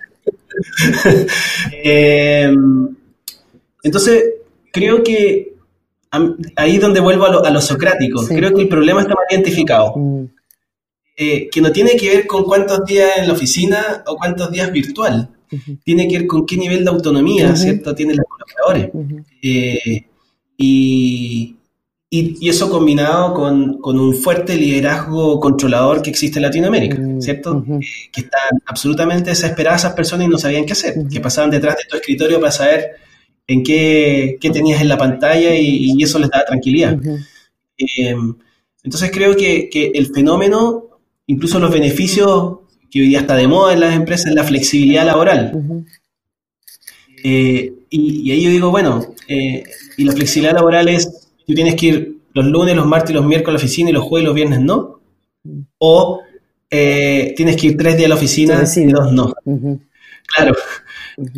Eh, 1.81 2.53
entonces, 3.81 4.23
creo 4.73 5.01
que 5.03 5.53
ahí 6.57 6.75
es 6.75 6.81
donde 6.81 6.99
vuelvo 6.99 7.27
a 7.27 7.49
lo, 7.49 7.61
socrático. 7.61 8.25
Creo 8.27 8.53
que 8.53 8.63
el 8.63 8.67
problema 8.67 8.99
está 8.99 9.15
mal 9.15 9.23
identificado. 9.29 9.93
Mm. 9.95 10.25
que 11.15 11.61
no 11.61 11.71
tiene 11.71 11.95
que 11.95 12.09
ver 12.09 12.27
con 12.27 12.43
cuántos 12.43 12.83
días 12.83 13.19
en 13.19 13.27
la 13.27 13.33
oficina 13.33 14.03
o 14.05 14.17
cuántos 14.17 14.51
días 14.51 14.69
virtual. 14.69 15.29
Tiene 15.83 16.07
que 16.07 16.19
ver 16.19 16.27
con 16.27 16.45
qué 16.45 16.57
nivel 16.57 16.83
de 16.83 16.89
autonomía, 16.89 17.55
¿cierto? 17.55 17.95
Tienen 17.95 18.17
los 18.17 18.25
colaboradores. 18.27 18.91
y, 20.57 21.55
y, 22.11 22.49
eso 22.49 22.69
combinado 22.69 23.33
con, 23.33 23.79
un 23.83 24.15
fuerte 24.15 24.55
liderazgo 24.55 25.39
controlador 25.39 26.01
que 26.01 26.09
existe 26.09 26.39
en 26.39 26.43
Latinoamérica, 26.43 26.97
¿cierto? 27.19 27.63
Eh, 27.69 27.79
que 28.11 28.21
están 28.21 28.59
absolutamente 28.65 29.29
desesperadas 29.29 29.81
esas 29.81 29.93
personas 29.93 30.27
y 30.27 30.29
no 30.29 30.37
sabían 30.37 30.65
qué 30.65 30.73
hacer, 30.73 30.95
que 31.11 31.19
pasaban 31.19 31.51
detrás 31.51 31.77
de 31.77 31.83
tu 31.87 31.97
escritorio 31.97 32.39
para 32.39 32.51
saber 32.51 32.95
en 33.45 33.63
qué, 33.63 34.37
tenías 34.41 34.81
en 34.81 34.89
la 34.89 34.97
pantalla 34.97 35.55
y, 35.55 36.01
eso 36.01 36.17
les 36.17 36.29
daba 36.29 36.45
tranquilidad. 36.45 36.99
Eh, 37.77 38.15
entonces 38.83 39.11
creo 39.11 39.35
que, 39.35 39.91
el 39.93 40.07
fenómeno, 40.07 40.85
incluso 41.27 41.59
los 41.59 41.71
beneficios 41.71 42.59
que 42.91 43.01
hoy 43.01 43.07
día 43.09 43.19
está 43.19 43.35
de 43.35 43.47
moda 43.47 43.73
en 43.73 43.79
las 43.79 43.95
empresas, 43.95 44.33
la 44.33 44.43
flexibilidad 44.43 45.05
laboral. 45.05 45.85
Eh, 47.23 47.73
y, 47.89 48.31
ahí 48.31 48.43
yo 48.43 48.49
digo, 48.49 48.71
bueno, 48.71 49.05
y 49.27 50.03
la 50.03 50.13
flexibilidad 50.13 50.53
laboral 50.53 50.87
es 50.89 51.29
tú 51.45 51.53
tienes 51.53 51.75
que 51.75 51.85
ir 51.87 52.15
los 52.33 52.45
lunes, 52.45 52.75
los 52.75 52.85
martes 52.85 53.11
y 53.11 53.13
los 53.13 53.25
miércoles 53.25 53.49
a 53.49 53.57
la 53.57 53.65
oficina 53.65 53.89
y 53.89 53.93
los 53.93 54.03
jueves 54.03 54.23
y 54.23 54.25
los 54.27 54.35
viernes 54.35 54.61
no. 54.61 54.99
O 55.79 56.21
eh, 56.69 57.33
tienes 57.35 57.57
que 57.57 57.67
ir 57.67 57.77
tres 57.77 57.97
días 57.97 58.05
a 58.05 58.09
la 58.09 58.15
oficina 58.15 58.63
y 58.75 58.85
dos 58.85 59.11
no. 59.11 59.33
Claro. 60.27 60.55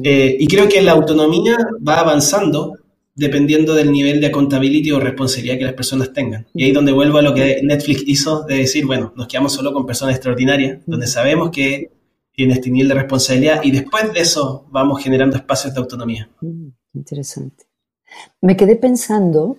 Eh, 0.03 0.37
y 0.39 0.47
creo 0.47 0.67
que 0.67 0.81
la 0.81 0.91
autonomía 0.91 1.57
va 1.87 2.01
avanzando 2.01 2.77
dependiendo 3.15 3.73
del 3.73 3.91
nivel 3.91 4.21
de 4.21 4.27
accountability 4.27 4.91
o 4.91 4.99
responsabilidad 4.99 5.57
que 5.57 5.65
las 5.65 5.73
personas 5.73 6.13
tengan. 6.13 6.47
Y 6.53 6.63
ahí 6.63 6.69
es 6.69 6.75
donde 6.75 6.91
vuelvo 6.91 7.17
a 7.17 7.21
lo 7.21 7.33
que 7.33 7.61
Netflix 7.63 8.03
hizo 8.07 8.43
de 8.43 8.57
decir, 8.57 8.85
bueno, 8.85 9.13
nos 9.15 9.27
quedamos 9.27 9.53
solo 9.53 9.73
con 9.73 9.85
personas 9.85 10.15
extraordinarias, 10.15 10.79
donde 10.85 11.07
sabemos 11.07 11.51
que 11.51 11.91
tiene 12.31 12.53
este 12.53 12.69
nivel 12.69 12.87
de 12.89 12.95
responsabilidad 12.95 13.61
y 13.63 13.71
después 13.71 14.13
de 14.13 14.21
eso 14.21 14.65
vamos 14.71 15.03
generando 15.03 15.35
espacios 15.35 15.73
de 15.73 15.79
autonomía. 15.79 16.29
Interesante. 16.93 17.65
Me 18.41 18.55
quedé 18.55 18.75
pensando 18.75 19.57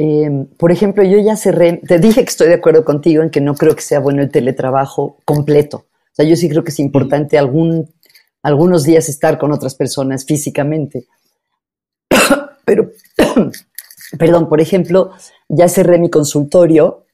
Em, 0.00 0.46
por 0.46 0.70
ejemplo, 0.70 1.02
yo 1.02 1.18
ya 1.18 1.34
cerré, 1.34 1.78
te 1.78 1.98
dije 1.98 2.22
que 2.22 2.30
estoy 2.30 2.46
de 2.46 2.54
acuerdo 2.54 2.84
contigo 2.84 3.20
en 3.20 3.30
que 3.30 3.40
no 3.40 3.56
creo 3.56 3.74
que 3.74 3.82
sea 3.82 3.98
bueno 3.98 4.22
el 4.22 4.30
teletrabajo 4.30 5.16
completo. 5.24 5.78
O 5.78 6.12
sea, 6.12 6.24
yo 6.24 6.36
sí 6.36 6.48
creo 6.48 6.62
que 6.62 6.70
es 6.70 6.78
importante 6.78 7.36
algún, 7.36 7.92
algunos 8.40 8.84
días 8.84 9.08
estar 9.08 9.38
con 9.38 9.50
otras 9.50 9.74
personas 9.74 10.24
físicamente. 10.24 11.08
Pero, 12.68 12.90
perdón, 14.18 14.46
por 14.46 14.60
ejemplo, 14.60 15.12
ya 15.48 15.70
cerré 15.70 15.98
mi 15.98 16.10
consultorio, 16.10 17.06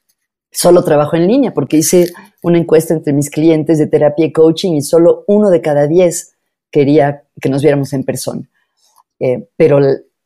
solo 0.50 0.82
trabajo 0.82 1.14
en 1.14 1.28
línea 1.28 1.54
porque 1.54 1.76
hice 1.76 2.12
una 2.42 2.58
encuesta 2.58 2.92
entre 2.92 3.12
mis 3.12 3.30
clientes 3.30 3.78
de 3.78 3.86
terapia 3.86 4.26
y 4.26 4.32
coaching 4.32 4.72
y 4.72 4.82
solo 4.82 5.22
uno 5.28 5.50
de 5.50 5.60
cada 5.60 5.86
diez 5.86 6.34
quería 6.72 7.22
que 7.40 7.48
nos 7.48 7.62
viéramos 7.62 7.92
en 7.92 8.02
persona. 8.02 8.50
Eh, 9.20 9.48
pero 9.56 9.78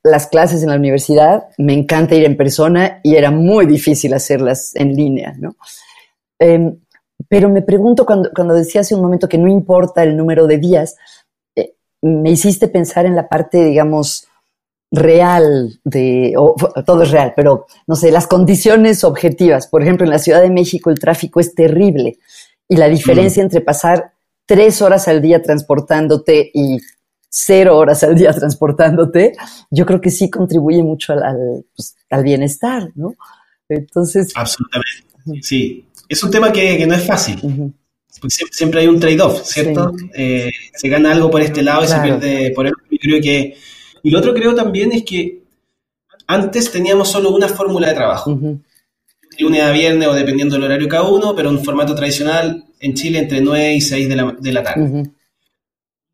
las 0.02 0.28
clases 0.28 0.62
en 0.62 0.70
la 0.70 0.76
universidad, 0.76 1.48
me 1.58 1.74
encanta 1.74 2.14
ir 2.14 2.24
en 2.24 2.38
persona 2.38 3.00
y 3.02 3.16
era 3.16 3.30
muy 3.30 3.66
difícil 3.66 4.14
hacerlas 4.14 4.74
en 4.76 4.94
línea, 4.94 5.34
¿no? 5.38 5.56
Em, 6.38 6.78
pero 7.28 7.50
me 7.50 7.60
pregunto, 7.60 8.06
cuando, 8.06 8.30
cuando 8.34 8.54
decía 8.54 8.80
hace 8.80 8.94
un 8.94 9.02
momento 9.02 9.28
que 9.28 9.36
no 9.36 9.48
importa 9.48 10.02
el 10.02 10.16
número 10.16 10.46
de 10.46 10.56
días, 10.56 10.96
eh, 11.54 11.74
me 12.00 12.30
hiciste 12.30 12.68
pensar 12.68 13.04
en 13.04 13.14
la 13.14 13.28
parte, 13.28 13.62
digamos, 13.62 14.28
real 14.90 15.80
de, 15.84 16.34
todo 16.86 17.02
es 17.02 17.10
real, 17.10 17.34
pero 17.36 17.66
no 17.86 17.94
sé, 17.94 18.10
las 18.10 18.26
condiciones 18.26 19.04
objetivas. 19.04 19.66
Por 19.66 19.82
ejemplo, 19.82 20.04
en 20.04 20.10
la 20.10 20.18
Ciudad 20.18 20.40
de 20.40 20.50
México 20.50 20.90
el 20.90 20.98
tráfico 20.98 21.40
es 21.40 21.54
terrible 21.54 22.18
y 22.68 22.76
la 22.76 22.88
diferencia 22.88 23.42
mm. 23.42 23.46
entre 23.46 23.60
pasar 23.60 24.12
tres 24.46 24.80
horas 24.80 25.08
al 25.08 25.20
día 25.20 25.42
transportándote 25.42 26.50
y 26.54 26.78
cero 27.28 27.76
horas 27.76 28.02
al 28.02 28.14
día 28.14 28.32
transportándote, 28.32 29.34
yo 29.70 29.84
creo 29.84 30.00
que 30.00 30.10
sí 30.10 30.30
contribuye 30.30 30.82
mucho 30.82 31.12
al, 31.12 31.66
pues, 31.76 31.94
bienestar, 32.24 32.90
¿no? 32.94 33.14
Entonces... 33.68 34.32
Absolutamente, 34.34 35.42
sí. 35.42 35.84
Es 36.08 36.22
un 36.22 36.30
tema 36.30 36.50
que, 36.50 36.86
no 36.86 36.94
es 36.94 37.06
fácil. 37.06 37.38
Porque 38.20 38.34
siempre, 38.50 38.80
hay 38.80 38.86
un 38.86 38.98
trade-off, 38.98 39.44
¿cierto? 39.44 39.92
Eh, 40.14 40.50
se 40.74 40.88
gana 40.88 41.12
algo 41.12 41.30
por 41.30 41.42
este 41.42 41.62
lado 41.62 41.84
y 41.84 41.88
se 41.88 42.00
pierde 42.00 42.52
por 42.54 42.66
el 42.66 42.72
otro. 42.72 42.86
Y 42.90 42.98
creo 42.98 43.20
que... 43.20 43.56
Y 44.02 44.10
lo 44.10 44.18
otro 44.18 44.34
creo 44.34 44.54
también 44.54 44.92
es 44.92 45.04
que 45.04 45.42
antes 46.26 46.70
teníamos 46.70 47.08
solo 47.10 47.30
una 47.30 47.48
fórmula 47.48 47.88
de 47.88 47.94
trabajo. 47.94 48.38
Lunes 49.38 49.62
a 49.62 49.70
viernes 49.70 50.08
o 50.08 50.14
dependiendo 50.14 50.56
del 50.56 50.64
horario 50.64 50.88
cada 50.88 51.08
uno, 51.08 51.34
pero 51.34 51.50
un 51.50 51.64
formato 51.64 51.94
tradicional 51.94 52.64
en 52.80 52.94
Chile 52.94 53.18
entre 53.18 53.40
9 53.40 53.74
y 53.74 53.80
6 53.80 54.08
de 54.08 54.16
la, 54.16 54.36
de 54.38 54.52
la 54.52 54.62
tarde. 54.62 55.10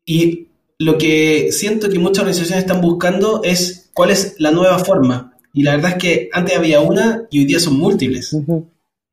Y 0.05 0.47
lo 0.77 0.97
que 0.97 1.51
siento 1.51 1.89
que 1.89 1.99
muchas 1.99 2.19
organizaciones 2.19 2.63
están 2.63 2.81
buscando 2.81 3.41
es 3.43 3.89
cuál 3.93 4.11
es 4.11 4.35
la 4.39 4.51
nueva 4.51 4.79
forma. 4.79 5.33
Y 5.53 5.63
la 5.63 5.75
verdad 5.75 5.91
es 5.91 5.97
que 5.97 6.29
antes 6.33 6.57
había 6.57 6.81
una 6.81 7.23
y 7.31 7.39
hoy 7.39 7.45
día 7.45 7.59
son 7.59 7.77
múltiples. 7.77 8.35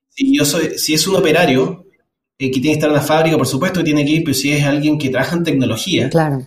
si, 0.09 0.37
yo 0.37 0.45
soy, 0.45 0.79
si 0.79 0.95
es 0.95 1.07
un 1.07 1.17
operario 1.17 1.87
eh, 2.39 2.51
que 2.51 2.61
tiene 2.61 2.69
que 2.69 2.73
estar 2.75 2.91
en 2.91 2.97
la 2.97 3.03
fábrica, 3.03 3.39
por 3.39 3.47
supuesto 3.47 3.81
que 3.81 3.85
tiene 3.85 4.05
que 4.05 4.11
ir, 4.11 4.25
pero 4.25 4.35
si 4.35 4.53
es 4.53 4.65
alguien 4.65 4.99
que 4.99 5.09
trabaja 5.09 5.37
en 5.37 5.45
tecnología, 5.45 6.11
claro. 6.11 6.47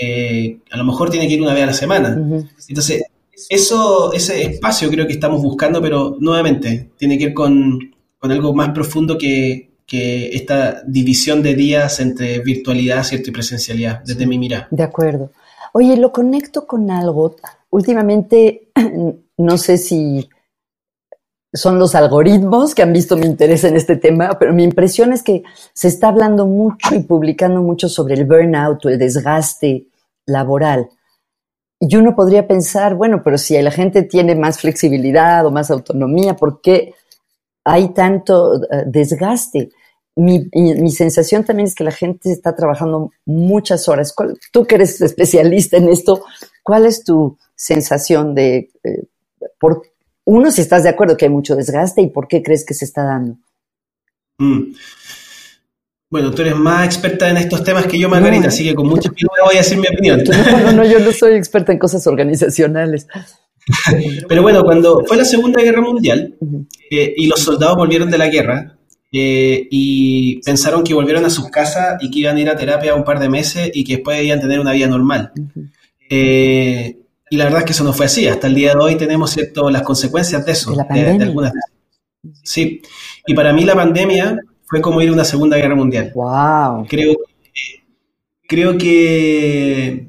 Eh, 0.00 0.58
a 0.70 0.76
lo 0.76 0.84
mejor 0.84 1.10
tiene 1.10 1.26
que 1.26 1.34
ir 1.34 1.42
una 1.42 1.54
vez 1.54 1.62
a 1.64 1.66
la 1.66 1.72
semana. 1.72 2.46
Entonces, 2.68 3.04
eso, 3.48 4.12
ese 4.12 4.42
espacio 4.42 4.90
creo 4.90 5.06
que 5.06 5.14
estamos 5.14 5.42
buscando, 5.42 5.80
pero 5.80 6.16
nuevamente 6.20 6.90
tiene 6.96 7.18
que 7.18 7.26
ver 7.26 7.34
con, 7.34 7.94
con 8.18 8.30
algo 8.30 8.54
más 8.54 8.70
profundo 8.70 9.16
que, 9.16 9.70
que 9.86 10.28
esta 10.36 10.82
división 10.86 11.42
de 11.42 11.54
días 11.54 11.98
entre 12.00 12.38
virtualidad 12.40 13.02
¿cierto? 13.02 13.30
y 13.30 13.32
presencialidad, 13.32 14.02
desde 14.04 14.26
mi 14.26 14.38
mirada. 14.38 14.68
De 14.70 14.82
acuerdo. 14.82 15.32
Oye, 15.72 15.96
lo 15.96 16.12
conecto 16.12 16.66
con 16.66 16.90
algo. 16.90 17.36
Últimamente, 17.70 18.68
no 19.36 19.58
sé 19.58 19.78
si 19.78 20.28
son 21.52 21.78
los 21.78 21.94
algoritmos 21.94 22.74
que 22.74 22.82
han 22.82 22.92
visto 22.92 23.16
mi 23.16 23.26
interés 23.26 23.64
en 23.64 23.76
este 23.76 23.96
tema, 23.96 24.38
pero 24.38 24.52
mi 24.52 24.62
impresión 24.62 25.12
es 25.12 25.22
que 25.22 25.42
se 25.72 25.88
está 25.88 26.08
hablando 26.08 26.46
mucho 26.46 26.94
y 26.94 27.00
publicando 27.00 27.62
mucho 27.62 27.88
sobre 27.88 28.14
el 28.14 28.24
burnout 28.24 28.84
o 28.84 28.88
el 28.88 28.98
desgaste 28.98 29.86
laboral. 30.26 30.88
Y 31.80 31.96
uno 31.96 32.14
podría 32.14 32.46
pensar, 32.46 32.94
bueno, 32.94 33.22
pero 33.24 33.38
si 33.38 33.60
la 33.60 33.70
gente 33.70 34.02
tiene 34.02 34.34
más 34.34 34.60
flexibilidad 34.60 35.44
o 35.46 35.50
más 35.50 35.70
autonomía, 35.70 36.36
¿por 36.36 36.60
qué 36.60 36.94
hay 37.64 37.94
tanto 37.94 38.62
eh, 38.62 38.84
desgaste? 38.86 39.70
Mi, 40.14 40.48
mi, 40.52 40.90
sensación 40.90 41.44
también 41.44 41.68
es 41.68 41.74
que 41.74 41.84
la 41.84 41.92
gente 41.92 42.30
está 42.30 42.54
trabajando 42.54 43.10
muchas 43.24 43.88
horas. 43.88 44.14
Tú 44.52 44.66
que 44.66 44.74
eres 44.74 45.00
especialista 45.00 45.78
en 45.78 45.88
esto, 45.88 46.24
¿cuál 46.62 46.84
es 46.84 47.02
tu 47.04 47.38
sensación 47.54 48.34
de 48.34 48.70
eh, 48.84 49.04
por 49.58 49.82
uno, 50.30 50.50
si 50.52 50.60
estás 50.60 50.84
de 50.84 50.88
acuerdo 50.88 51.16
que 51.16 51.24
hay 51.24 51.30
mucho 51.30 51.56
desgaste 51.56 52.02
y 52.02 52.06
por 52.08 52.28
qué 52.28 52.40
crees 52.40 52.64
que 52.64 52.72
se 52.72 52.84
está 52.84 53.02
dando. 53.02 53.36
Mm. 54.38 54.72
Bueno, 56.08 56.30
tú 56.30 56.42
eres 56.42 56.56
más 56.56 56.86
experta 56.86 57.28
en 57.28 57.36
estos 57.36 57.64
temas 57.64 57.86
que 57.86 57.98
yo, 57.98 58.08
Margarita, 58.08 58.48
así 58.48 58.64
que 58.64 58.74
con 58.74 58.86
mucho 58.86 59.10
cuidado 59.10 59.44
voy 59.46 59.56
a 59.56 59.58
decir 59.58 59.78
mi 59.78 59.88
opinión. 59.88 60.22
No, 60.64 60.72
no, 60.72 60.84
yo 60.84 61.00
no 61.00 61.10
soy 61.12 61.34
experta 61.34 61.72
en 61.72 61.78
cosas 61.78 62.06
organizacionales. 62.06 63.08
Pero 64.28 64.42
bueno, 64.42 64.62
cuando 64.62 65.04
fue 65.04 65.16
la 65.16 65.24
Segunda 65.24 65.60
Guerra 65.62 65.80
Mundial 65.80 66.36
eh, 66.90 67.14
y 67.16 67.26
los 67.26 67.40
soldados 67.40 67.76
volvieron 67.76 68.08
de 68.08 68.18
la 68.18 68.28
guerra 68.28 68.76
eh, 69.12 69.66
y 69.68 70.40
pensaron 70.42 70.84
que 70.84 70.94
volvieron 70.94 71.24
a 71.24 71.30
sus 71.30 71.50
casas 71.50 72.00
y 72.00 72.10
que 72.10 72.20
iban 72.20 72.36
a 72.36 72.40
ir 72.40 72.48
a 72.48 72.56
terapia 72.56 72.94
un 72.94 73.04
par 73.04 73.18
de 73.18 73.28
meses 73.28 73.70
y 73.74 73.82
que 73.82 73.96
después 73.96 74.22
iban 74.22 74.38
a 74.38 74.42
tener 74.42 74.60
una 74.60 74.72
vida 74.72 74.86
normal. 74.86 75.32
eh, 76.08 76.99
y 77.30 77.36
la 77.36 77.44
verdad 77.44 77.60
es 77.60 77.66
que 77.66 77.72
eso 77.72 77.84
no 77.84 77.92
fue 77.92 78.06
así. 78.06 78.26
Hasta 78.26 78.48
el 78.48 78.54
día 78.56 78.74
de 78.74 78.80
hoy 78.80 78.96
tenemos 78.96 79.30
cierto, 79.30 79.70
las 79.70 79.82
consecuencias 79.82 80.44
de 80.44 80.52
eso. 80.52 80.74
De, 80.74 81.02
de, 81.02 81.22
algunas 81.22 81.52
Sí. 82.42 82.82
Y 83.26 83.34
para 83.34 83.52
mí 83.52 83.64
la 83.64 83.76
pandemia 83.76 84.36
fue 84.66 84.80
como 84.80 85.00
ir 85.00 85.10
a 85.10 85.12
una 85.12 85.24
Segunda 85.24 85.56
Guerra 85.56 85.76
Mundial. 85.76 86.10
Wow. 86.12 86.86
Creo, 86.88 87.16
creo 88.48 88.76
que, 88.76 90.08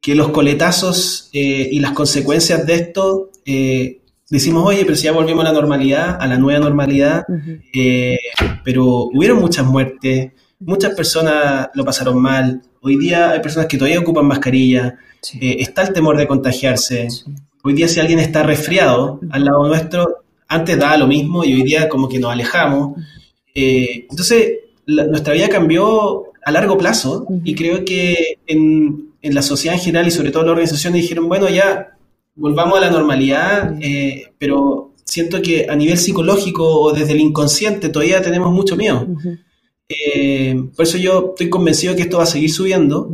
que 0.00 0.14
los 0.16 0.30
coletazos 0.30 1.30
eh, 1.32 1.68
y 1.70 1.78
las 1.78 1.92
consecuencias 1.92 2.66
de 2.66 2.74
esto, 2.74 3.30
eh, 3.44 4.02
decimos, 4.28 4.64
oye, 4.66 4.84
pero 4.84 4.96
si 4.96 5.04
ya 5.04 5.12
volvimos 5.12 5.44
a 5.44 5.48
la 5.48 5.54
normalidad, 5.54 6.18
a 6.20 6.26
la 6.26 6.36
nueva 6.36 6.58
normalidad, 6.58 7.24
eh, 7.72 8.18
pero 8.64 9.08
hubieron 9.12 9.38
muchas 9.38 9.64
muertes, 9.66 10.32
muchas 10.60 10.94
personas 10.94 11.68
lo 11.74 11.84
pasaron 11.84 12.20
mal. 12.20 12.62
Hoy 12.80 12.96
día 12.96 13.30
hay 13.30 13.40
personas 13.40 13.68
que 13.68 13.78
todavía 13.78 14.00
ocupan 14.00 14.26
mascarilla, 14.26 14.98
eh, 15.40 15.56
está 15.60 15.82
el 15.82 15.92
temor 15.92 16.16
de 16.16 16.26
contagiarse. 16.26 17.08
Hoy 17.62 17.74
día 17.74 17.88
si 17.88 18.00
alguien 18.00 18.18
está 18.18 18.42
resfriado 18.42 19.20
al 19.30 19.44
lado 19.44 19.66
nuestro, 19.66 20.24
antes 20.48 20.78
daba 20.78 20.96
lo 20.96 21.06
mismo 21.06 21.44
y 21.44 21.54
hoy 21.54 21.62
día 21.62 21.88
como 21.88 22.08
que 22.08 22.18
nos 22.18 22.32
alejamos. 22.32 22.98
Eh, 23.54 24.06
entonces, 24.08 24.58
nuestra 24.86 25.34
vida 25.34 25.48
cambió 25.48 26.26
a 26.44 26.52
largo 26.52 26.78
plazo 26.78 27.26
y 27.42 27.54
creo 27.54 27.84
que 27.84 28.38
en, 28.46 29.10
en, 29.20 29.34
la 29.34 29.42
sociedad 29.42 29.76
en 29.76 29.82
general 29.82 30.06
y 30.06 30.12
sobre 30.12 30.30
todo 30.30 30.44
las 30.44 30.52
organizaciones 30.52 31.02
dijeron, 31.02 31.28
bueno, 31.28 31.48
ya 31.48 31.96
volvamos 32.36 32.78
a 32.78 32.82
la 32.82 32.90
normalidad, 32.90 33.74
eh, 33.80 34.32
pero 34.38 34.92
siento 35.04 35.42
que 35.42 35.66
a 35.68 35.74
nivel 35.74 35.98
psicológico 35.98 36.64
o 36.64 36.92
desde 36.92 37.12
el 37.12 37.20
inconsciente 37.20 37.88
todavía 37.88 38.22
tenemos 38.22 38.52
mucho 38.52 38.76
miedo. 38.76 39.06
Por 40.74 40.84
eso 40.84 40.98
yo 40.98 41.30
estoy 41.30 41.48
convencido 41.48 41.94
que 41.94 42.02
esto 42.02 42.18
va 42.18 42.24
a 42.24 42.26
seguir 42.26 42.50
subiendo. 42.50 43.08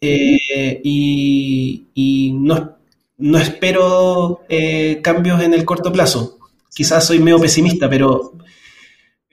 Eh, 0.00 0.80
y, 0.82 2.32
no, 2.34 2.76
no, 3.18 3.38
espero 3.38 4.40
eh, 4.48 5.00
cambios 5.02 5.42
en 5.42 5.54
el 5.54 5.64
corto 5.64 5.92
plazo. 5.92 6.38
Quizás 6.74 7.06
soy 7.06 7.18
medio 7.18 7.38
pesimista, 7.38 7.90
pero, 7.90 8.32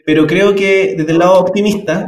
pero 0.06 0.28
creo 0.28 0.56
que 0.56 0.96
desde 0.98 1.12
el 1.12 1.20
lado 1.20 1.40
optimista 1.40 2.06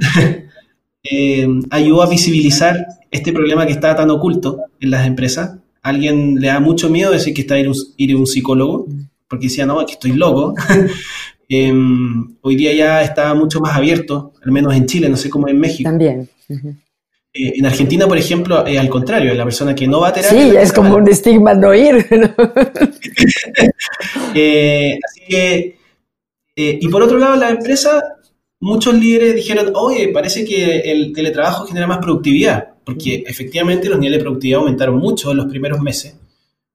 eh, 1.03 1.47
ayudó 1.69 2.03
a 2.03 2.09
visibilizar 2.09 2.75
este 3.11 3.31
problema 3.31 3.65
que 3.65 3.73
está 3.73 3.95
tan 3.95 4.09
oculto 4.09 4.65
en 4.79 4.91
las 4.91 5.07
empresas. 5.07 5.57
alguien 5.81 6.35
le 6.35 6.47
da 6.47 6.59
mucho 6.59 6.89
miedo 6.89 7.11
decir 7.11 7.33
que 7.33 7.41
está 7.41 7.57
ir, 7.57 7.69
un, 7.69 7.75
ir 7.97 8.13
a 8.13 8.17
un 8.17 8.27
psicólogo, 8.27 8.87
porque 9.27 9.47
decía, 9.47 9.65
no, 9.65 9.85
que 9.85 9.93
estoy 9.93 10.13
loco. 10.13 10.55
Em, 11.51 12.35
hoy 12.41 12.55
día 12.55 12.71
ya 12.73 13.01
está 13.01 13.33
mucho 13.33 13.59
más 13.59 13.75
abierto, 13.75 14.33
al 14.45 14.51
menos 14.51 14.75
en 14.75 14.85
Chile, 14.85 15.09
no 15.09 15.17
sé 15.17 15.31
cómo 15.31 15.47
en 15.47 15.59
México. 15.59 15.89
También. 15.89 16.29
Eh, 17.33 17.53
en 17.57 17.65
Argentina, 17.65 18.07
por 18.07 18.19
ejemplo, 18.19 18.65
eh, 18.67 18.77
al 18.77 18.87
contrario, 18.87 19.33
la 19.33 19.45
persona 19.45 19.73
que 19.73 19.87
no 19.87 19.99
va 19.99 20.09
a 20.09 20.13
terapia. 20.13 20.39
Sí, 20.39 20.55
es 20.55 20.71
como 20.71 20.95
un 20.95 21.09
estigma 21.09 21.53
no 21.53 21.73
ir. 21.73 22.05
Eh, 24.35 24.97
así 25.03 25.21
que, 25.27 25.77
y 26.55 26.87
por 26.87 27.01
otro 27.01 27.17
lado, 27.17 27.35
la 27.35 27.49
empresa, 27.49 28.17
muchos 28.59 28.93
líderes 28.93 29.35
dijeron, 29.35 29.71
oye, 29.75 30.09
parece 30.09 30.45
que 30.45 30.79
el 30.79 31.11
teletrabajo 31.13 31.65
genera 31.65 31.87
más 31.87 31.97
productividad, 31.97 32.75
porque 32.85 33.23
efectivamente 33.25 33.89
los 33.89 33.97
niveles 33.97 34.19
de 34.19 34.23
productividad 34.23 34.59
aumentaron 34.59 34.97
mucho 34.97 35.31
en 35.31 35.37
los 35.37 35.47
primeros 35.47 35.81
meses, 35.81 36.15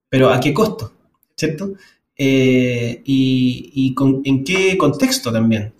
pero 0.08 0.30
¿a 0.30 0.40
qué 0.40 0.52
costo? 0.52 0.92
¿Cierto? 1.36 1.74
Y, 2.16 3.94
en 4.24 4.44
qué 4.44 4.76
contexto 4.78 5.32
también 5.32 5.72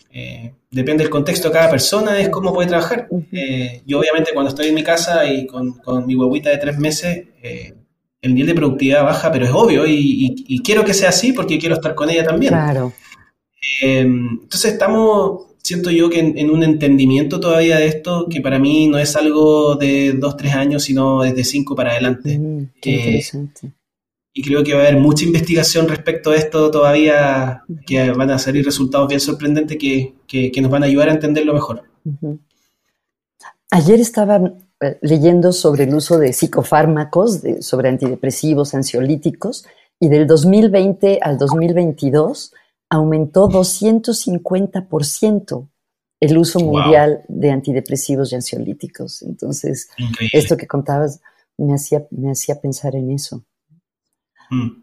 depende 0.74 1.04
del 1.04 1.10
contexto 1.10 1.48
de 1.48 1.54
cada 1.54 1.70
persona, 1.70 2.20
es 2.20 2.28
cómo 2.28 2.52
puede 2.52 2.68
trabajar. 2.68 3.08
Eh, 3.32 3.82
yo 3.86 4.00
obviamente 4.00 4.32
cuando 4.34 4.48
estoy 4.50 4.68
en 4.68 4.74
mi 4.74 4.82
casa 4.82 5.24
y 5.24 5.46
con, 5.46 5.80
mi 6.06 6.14
huevita 6.14 6.50
de 6.50 6.58
tres 6.58 6.78
meses, 6.78 7.28
eh, 7.42 7.74
el 8.20 8.34
nivel 8.34 8.48
de 8.48 8.54
productividad 8.54 9.04
baja, 9.04 9.30
pero 9.30 9.44
es 9.46 9.52
obvio 9.52 9.86
y, 9.86 10.60
quiero 10.64 10.84
que 10.84 10.94
sea 10.94 11.10
así 11.10 11.32
porque 11.32 11.58
quiero 11.58 11.76
estar 11.76 11.94
con 11.94 12.10
ella 12.10 12.24
también. 12.24 12.52
Claro. 12.52 12.92
Eh, 13.82 14.00
entonces 14.00 14.72
estamos, 14.72 15.54
siento 15.62 15.90
yo 15.90 16.10
que 16.10 16.18
en, 16.18 16.50
un 16.50 16.62
entendimiento 16.64 17.38
todavía 17.38 17.78
de 17.78 17.86
esto, 17.86 18.26
que 18.28 18.40
para 18.40 18.58
mí 18.58 18.88
no 18.88 18.98
es 18.98 19.14
algo 19.14 19.76
de 19.76 20.12
dos, 20.12 20.36
tres 20.36 20.54
años, 20.54 20.82
sino 20.82 21.22
desde 21.22 21.44
cinco 21.44 21.76
para 21.76 21.92
adelante. 21.92 22.38
Mm, 22.38 22.70
qué 22.80 22.90
interesante 22.90 23.72
y 24.36 24.42
creo 24.42 24.64
que 24.64 24.74
va 24.74 24.80
a 24.80 24.88
haber 24.88 25.00
mucha 25.00 25.24
investigación 25.24 25.88
respecto 25.88 26.32
a 26.32 26.36
esto 26.36 26.68
todavía, 26.72 27.62
que 27.86 28.10
van 28.10 28.32
a 28.32 28.40
salir 28.40 28.64
resultados 28.64 29.06
bien 29.06 29.20
sorprendentes 29.20 29.78
que, 29.78 30.16
que, 30.26 30.60
nos 30.60 30.72
van 30.72 30.82
a 30.82 30.86
ayudar 30.86 31.08
a 31.08 31.12
entenderlo 31.12 31.54
mejor. 31.54 31.84
Ayer 33.70 34.00
estaba 34.00 34.40
eh, 34.80 34.98
leyendo 35.02 35.52
sobre 35.52 35.84
el 35.84 35.94
uso 35.94 36.18
de 36.18 36.32
psicofármacos, 36.32 37.42
de, 37.42 37.62
sobre 37.62 37.88
antidepresivos, 37.88 38.74
ansiolíticos, 38.74 39.66
y 40.00 40.08
del 40.08 40.26
2020 40.26 41.20
al 41.22 41.38
2022 41.38 42.52
aumentó 42.90 43.48
250% 43.48 45.68
el 46.18 46.38
uso 46.38 46.58
mundial 46.58 47.22
de 47.28 47.52
antidepresivos 47.52 48.32
y 48.32 48.34
ansiolíticos. 48.34 49.22
Entonces, 49.22 49.90
esto 50.32 50.56
que 50.56 50.66
contabas 50.66 51.20
me 51.56 51.74
hacía, 51.74 52.04
me 52.10 52.32
hacía 52.32 52.60
pensar 52.60 52.96
en 52.96 53.12
eso. 53.12 53.44
Mm. 54.50 54.82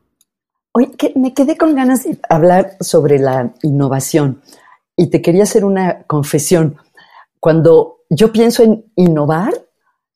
Oye, 0.74 0.92
que 0.98 1.14
me 1.16 1.34
quedé 1.34 1.58
con 1.58 1.76
ganas 1.76 2.04
de 2.04 2.18
hablar 2.30 2.78
sobre 2.80 3.20
la 3.20 3.54
innovación 3.62 4.42
y 4.96 5.08
te 5.08 5.22
quería 5.22 5.44
hacer 5.44 5.66
una 5.66 6.04
confesión. 6.04 6.78
Cuando 7.40 8.04
yo 8.10 8.32
pienso 8.32 8.64
en 8.64 8.86
innovar, 8.96 9.54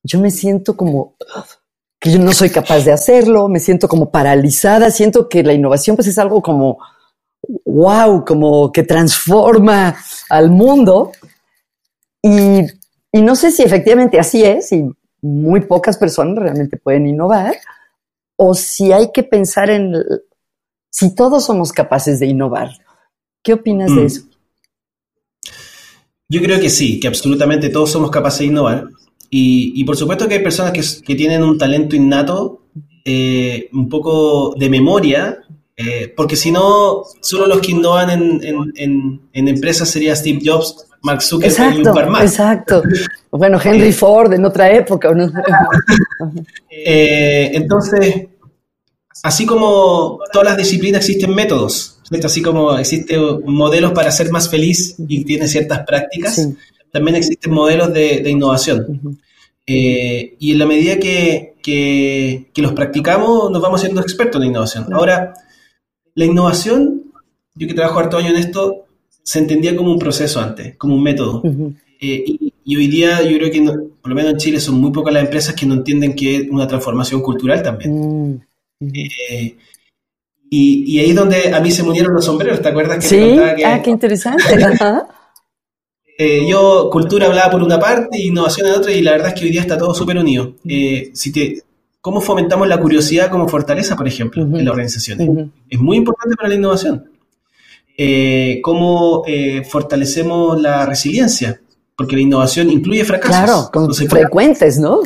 yo 0.04 0.20
me 0.20 0.32
siento 0.32 0.78
como 0.78 1.16
que 2.00 2.12
yo 2.12 2.20
no 2.20 2.32
soy 2.32 2.50
capaz 2.50 2.86
de 2.86 2.92
hacerlo, 2.92 3.50
me 3.50 3.60
siento 3.60 3.88
como 3.88 4.12
paralizada, 4.12 4.92
siento 4.92 5.28
que 5.28 5.44
la 5.44 5.54
innovación 5.54 5.96
pues 5.96 6.08
es 6.08 6.18
algo 6.20 6.42
como 6.42 6.78
wow, 7.66 8.24
como 8.26 8.72
que 8.72 8.84
transforma 8.84 9.96
al 10.30 10.52
mundo. 10.52 11.12
Y, 12.22 12.62
y 13.12 13.22
no 13.22 13.36
sé 13.36 13.52
si 13.52 13.64
efectivamente 13.64 14.20
así 14.20 14.44
es, 14.44 14.72
y 14.72 14.90
muy 15.22 15.62
pocas 15.62 15.98
personas 15.98 16.38
realmente 16.38 16.78
pueden 16.78 17.08
innovar, 17.08 17.56
o 18.38 18.54
si 18.54 18.92
hay 18.92 19.12
que 19.14 19.24
pensar 19.24 19.70
en 19.70 19.94
si 20.90 21.14
todos 21.14 21.46
somos 21.46 21.72
capaces 21.72 22.20
de 22.20 22.28
innovar. 22.28 22.70
¿Qué 23.44 23.54
opinas 23.54 23.94
de 23.94 24.02
mm. 24.02 24.06
eso? 24.06 24.22
Yo 26.28 26.42
creo 26.42 26.60
que 26.60 26.70
sí, 26.70 27.00
que 27.00 27.08
absolutamente 27.08 27.70
todos 27.70 27.92
somos 27.92 28.10
capaces 28.10 28.40
de 28.40 28.46
innovar. 28.46 28.88
Y, 29.30 29.84
por 29.84 29.98
supuesto 29.98 30.30
que 30.30 30.36
hay 30.36 30.44
personas 30.44 30.72
que, 30.72 31.16
tienen 31.16 31.44
un 31.44 31.58
talento 31.58 31.96
innato, 31.96 32.62
eh, 33.04 33.68
un 33.74 33.90
poco 33.90 34.56
de 34.56 34.70
memoria, 34.70 35.40
eh, 35.78 36.14
porque 36.16 36.38
si 36.38 36.52
no, 36.52 37.04
solo 37.20 37.48
los 37.48 37.60
que 37.60 37.72
innovan 37.72 38.10
en, 38.10 39.22
empresas 39.34 39.90
sería 39.90 40.16
Steve 40.16 40.40
Jobs, 40.44 40.88
Mark 41.02 41.22
Zuckerberg 41.22 41.76
y 41.76 41.78
un 41.80 41.94
par 41.94 42.10
más. 42.10 42.24
Exacto. 42.24 42.82
Bueno, 43.30 43.60
Henry 43.62 43.92
Ford 43.92 44.34
en 44.34 44.46
otra 44.46 44.72
época. 44.72 45.14
¿no? 45.14 45.32
Eh, 46.88 47.52
entonces, 47.54 48.28
así 49.24 49.46
como 49.46 50.20
todas 50.32 50.50
las 50.50 50.58
disciplinas 50.58 51.02
existen 51.02 51.34
métodos, 51.34 52.00
así 52.24 52.42
como 52.42 52.78
existen 52.78 53.22
modelos 53.46 53.94
para 53.94 54.12
ser 54.12 54.30
más 54.30 54.50
feliz 54.50 54.96
y 55.08 55.24
tiene 55.24 55.48
ciertas 55.48 55.86
prácticas, 55.86 56.50
también 56.92 57.16
existen 57.16 57.54
modelos 57.54 57.94
de, 57.94 58.30
innovación. 58.30 59.20
Eh, 59.66 60.36
y 60.38 60.52
en 60.52 60.60
la 60.60 60.66
medida 60.66 61.00
que, 61.00 61.56
que, 61.64 62.62
los 62.62 62.74
practicamos, 62.74 63.50
nos 63.50 63.62
vamos 63.62 63.82
siendo 63.82 64.02
expertos 64.02 64.42
en 64.42 64.50
innovación. 64.50 64.94
Ahora, 64.94 65.34
la 66.16 66.26
innovación 66.26 67.06
yo 67.56 67.68
que 67.68 67.74
trabajo 67.74 68.00
harto 68.00 68.18
año 68.18 68.30
en 68.30 68.38
esto, 68.38 68.86
se 69.24 69.40
entendía 69.40 69.76
como 69.76 69.92
un 69.92 70.00
proceso 70.00 70.40
antes, 70.40 70.76
como 70.78 70.96
un 70.96 71.04
método. 71.04 71.42
Eh, 72.00 72.24
y, 72.66 72.76
hoy 72.76 72.88
día 72.88 73.22
yo 73.24 73.38
creo 73.38 73.52
que, 73.52 73.62
por 73.62 74.10
lo 74.10 74.16
menos 74.16 74.32
en 74.32 74.38
Chile, 74.38 74.60
son 74.60 74.76
muy 74.76 74.92
pocas 74.92 75.14
las 75.14 75.24
empresas 75.24 75.56
que 75.56 75.66
no 75.66 75.76
entienden 75.76 76.14
que 76.16 76.36
es 76.36 76.50
una 76.50 76.68
transformación 76.68 77.22
cultural 77.22 77.64
también. 77.64 78.36
Mm, 78.80 78.88
eh, 78.94 79.56
y, 80.50 81.00
ahí 81.00 81.10
es 81.10 81.16
donde 81.16 81.54
a 81.54 81.60
mí 81.60 81.72
se 81.72 81.84
me 81.84 81.90
unieron 81.90 82.14
los 82.14 82.26
sombreros, 82.26 82.62
¿te 82.62 82.70
acuerdas 82.70 82.98
que 82.98 83.08
sí, 83.08 83.40
que, 83.56 83.66
ah, 83.66 83.82
qué 83.82 83.90
interesante. 83.90 84.44
Eh, 86.18 86.48
yo, 86.48 86.90
cultura 86.90 87.26
hablaba 87.26 87.52
por 87.52 87.62
una 87.62 87.78
parte, 87.78 88.18
innovación 88.18 88.68
en 88.68 88.76
otra, 88.76 88.90
y 88.94 89.02
la 89.02 89.12
verdad 89.12 89.28
es 89.28 89.34
que 89.34 89.44
hoy 89.44 89.52
día 89.52 89.60
está 89.60 89.78
todo 89.78 89.94
súper 89.94 90.18
unido. 90.18 90.56
si 90.64 91.32
te, 91.34 91.62
¿Cómo 92.06 92.22
fomentamos 92.22 92.68
la 92.68 92.80
curiosidad 92.80 93.32
como 93.32 93.48
fortaleza, 93.48 93.96
por 93.96 94.08
ejemplo, 94.08 94.44
en 94.44 94.64
la 94.64 94.70
organización? 94.70 95.52
Es 95.68 95.80
muy 95.80 95.98
importante 95.98 96.36
para 96.36 96.50
la 96.50 96.56
innovación. 96.56 97.10
¿Cómo 98.62 99.24
fortalecemos 99.68 100.62
la 100.62 100.86
resiliencia? 100.86 101.60
porque 101.96 102.16
la 102.16 102.22
innovación 102.22 102.70
incluye 102.70 103.06
fracasos. 103.06 103.36
Claro, 103.36 103.70
con 103.72 103.94
frecuentes, 103.94 104.78
¿no? 104.80 105.02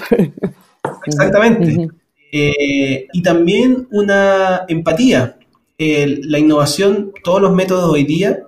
Exactamente. 1.06 1.88
Eh, 2.32 3.08
y 3.12 3.22
también 3.22 3.88
una 3.92 4.66
empatía. 4.68 5.38
la 5.78 6.40
innovación, 6.40 7.14
todos 7.24 7.42
los 7.42 7.54
métodos 7.54 7.92
hoy 7.92 8.04
día 8.04 8.44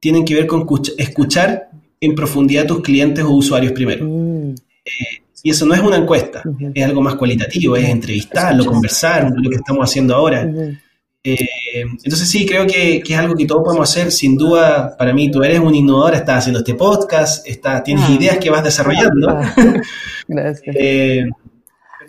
tienen 0.00 0.24
que 0.24 0.34
ver 0.34 0.46
con 0.46 0.66
escuchar 0.98 1.70
en 2.00 2.14
profundidad 2.14 2.64
a 2.64 2.66
tus 2.66 2.80
clientes 2.80 3.24
o 3.24 3.30
usuarios 3.30 3.72
primero. 3.72 4.04
Mm. 4.04 4.54
Eh, 4.84 5.21
y 5.42 5.50
eso 5.50 5.66
no 5.66 5.74
es 5.74 5.80
una 5.80 5.96
encuesta, 5.96 6.42
es 6.74 6.84
algo 6.84 7.00
más 7.00 7.16
cualitativo, 7.16 7.76
es 7.76 7.88
entrevistarlo, 7.88 8.64
conversar, 8.64 9.32
lo 9.34 9.50
que 9.50 9.56
estamos 9.56 9.88
haciendo 9.88 10.14
ahora. 10.14 10.48
Eh, 11.24 11.46
entonces 12.04 12.28
sí, 12.28 12.44
creo 12.44 12.66
que, 12.66 12.96
es 12.96 13.18
algo 13.18 13.34
que 13.34 13.46
todos 13.46 13.62
podemos 13.64 13.88
hacer. 13.88 14.10
Sin 14.10 14.36
duda, 14.36 14.96
para 14.96 15.12
mí, 15.12 15.30
tú 15.30 15.42
eres 15.42 15.60
un 15.60 15.74
innovador, 15.74 16.14
estás 16.14 16.38
haciendo 16.38 16.60
este 16.60 16.74
podcast, 16.74 17.46
está, 17.46 17.82
tienes 17.82 18.04
ah. 18.08 18.12
ideas 18.12 18.38
que 18.38 18.50
vas 18.50 18.64
desarrollando. 18.64 19.30
Ah. 19.30 19.54
Gracias. 20.28 20.76
Eh, 20.78 21.24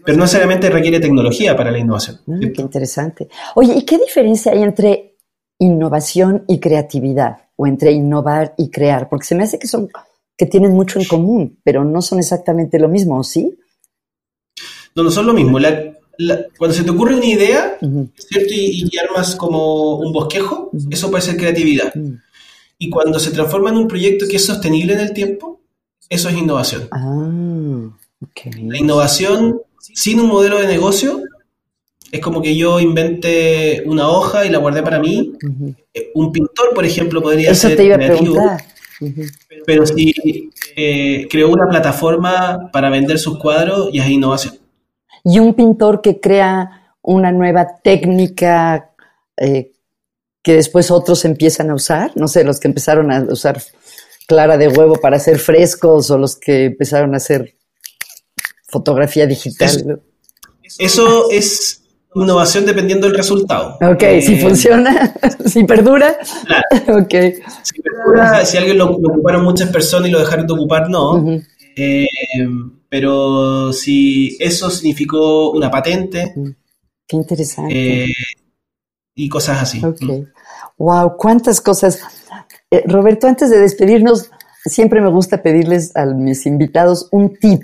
pero 0.05 0.17
no 0.17 0.23
necesariamente 0.23 0.69
requiere 0.69 0.99
tecnología 0.99 1.55
para 1.55 1.71
la 1.71 1.79
innovación. 1.79 2.19
Mm, 2.25 2.51
qué 2.51 2.61
interesante. 2.61 3.29
Oye, 3.55 3.73
¿y 3.75 3.83
qué 3.83 3.97
diferencia 3.97 4.51
hay 4.51 4.63
entre 4.63 5.15
innovación 5.59 6.43
y 6.47 6.59
creatividad? 6.59 7.37
O 7.55 7.67
entre 7.67 7.91
innovar 7.91 8.53
y 8.57 8.69
crear? 8.69 9.09
Porque 9.09 9.25
se 9.25 9.35
me 9.35 9.43
hace 9.43 9.59
que 9.59 9.67
son 9.67 9.89
que 10.37 10.45
tienen 10.45 10.71
mucho 10.71 10.99
en 10.99 11.05
común, 11.05 11.59
pero 11.63 11.83
no 11.83 12.01
son 12.01 12.19
exactamente 12.19 12.79
lo 12.79 12.89
mismo, 12.89 13.23
¿sí? 13.23 13.57
No, 14.95 15.03
no 15.03 15.11
son 15.11 15.27
lo 15.27 15.33
mismo. 15.33 15.59
La, 15.59 15.93
cuando 16.57 16.75
se 16.75 16.83
te 16.83 16.91
ocurre 16.91 17.15
una 17.15 17.25
idea, 17.25 17.77
¿cierto? 17.79 18.53
Y, 18.53 18.89
armas 18.97 19.35
como 19.35 19.97
un 19.97 20.11
bosquejo, 20.11 20.71
eso 20.89 21.09
puede 21.09 21.23
ser 21.23 21.37
creatividad. 21.37 21.93
Y 22.77 22.89
cuando 22.89 23.19
se 23.19 23.31
transforma 23.31 23.69
en 23.69 23.77
un 23.77 23.87
proyecto 23.87 24.25
que 24.27 24.37
es 24.37 24.45
sostenible 24.45 24.93
en 24.93 24.99
el 24.99 25.13
tiempo, 25.13 25.61
eso 26.09 26.29
es 26.29 26.37
innovación. 26.37 26.87
Ah, 26.91 27.89
La 28.61 28.77
innovación 28.77 29.61
sin 29.79 30.19
un 30.19 30.27
modelo 30.27 30.59
de 30.59 30.67
negocio 30.67 31.23
es 32.11 32.21
como 32.21 32.41
que 32.41 32.55
yo 32.55 32.79
invente 32.79 33.83
una 33.85 34.07
hoja 34.07 34.45
y 34.45 34.49
la 34.49 34.59
guardé 34.59 34.83
para 34.83 34.99
mí. 34.99 35.33
Eh, 35.93 36.11
un 36.13 36.31
pintor, 36.31 36.73
por 36.75 36.85
ejemplo, 36.85 37.21
podría 37.21 37.51
eso 37.51 37.67
ser 37.67 37.77
te 37.77 37.85
iba 37.85 37.95
a 37.95 37.99
preguntar. 37.99 38.63
Pero 39.65 39.85
si 39.85 40.13
eh, 40.75 41.27
creó 41.29 41.49
una 41.49 41.67
plataforma 41.67 42.69
para 42.71 42.89
vender 42.89 43.19
sus 43.19 43.39
cuadros, 43.39 43.89
ya 43.93 44.03
es 44.03 44.09
innovación 44.09 44.63
y 45.23 45.39
un 45.39 45.53
pintor 45.53 46.01
que 46.01 46.19
crea 46.19 46.95
una 47.01 47.31
nueva 47.31 47.79
técnica 47.81 48.91
eh, 49.37 49.71
que 50.41 50.53
después 50.53 50.91
otros 50.91 51.23
empiezan 51.25 51.69
a 51.69 51.75
usar, 51.75 52.11
no 52.15 52.27
sé, 52.27 52.43
los 52.43 52.59
que 52.59 52.67
empezaron 52.67 53.11
a 53.11 53.21
usar 53.21 53.61
clara 54.27 54.57
de 54.57 54.67
huevo 54.67 54.95
para 54.95 55.17
hacer 55.17 55.39
frescos 55.39 56.11
o 56.11 56.17
los 56.17 56.35
que 56.35 56.65
empezaron 56.65 57.13
a 57.13 57.17
hacer 57.17 57.55
fotografía 58.67 59.25
digital. 59.25 60.01
Eso, 60.79 61.29
es 61.29 61.82
innovación 62.15 62.65
dependiendo 62.65 63.07
del 63.07 63.15
resultado. 63.15 63.77
Ok, 63.81 64.03
si 64.21 64.35
eh, 64.35 64.41
funciona, 64.41 65.13
si 65.45 65.63
perdura. 65.63 66.17
Claro. 66.45 67.03
Okay. 67.03 67.35
Si 67.63 67.81
perdura, 67.81 68.45
si 68.45 68.57
alguien 68.57 68.77
lo, 68.77 68.91
ocuparon 68.91 69.43
muchas 69.43 69.69
personas 69.69 70.09
y 70.09 70.11
lo 70.11 70.19
dejaron 70.19 70.47
de 70.47 70.53
ocupar, 70.53 70.89
no. 70.89 71.41
eh, 71.75 72.07
pero 72.89 73.73
si 73.73 74.37
eso 74.39 74.69
significó 74.69 75.51
una 75.51 75.71
patente. 75.71 76.33
Mm, 76.35 76.49
qué 77.07 77.15
interesante. 77.15 78.03
Eh, 78.03 78.13
y 79.15 79.29
cosas 79.29 79.61
así. 79.61 79.81
Wow, 80.77 81.17
cuántas 81.17 81.61
cosas. 81.61 82.01
Roberto, 82.85 83.27
antes 83.27 83.49
de 83.49 83.59
despedirnos, 83.59 84.31
siempre 84.65 85.01
me 85.01 85.09
gusta 85.09 85.41
pedirles 85.41 85.95
a 85.95 86.05
mis 86.05 86.45
invitados 86.45 87.07
un 87.11 87.35
tip, 87.35 87.61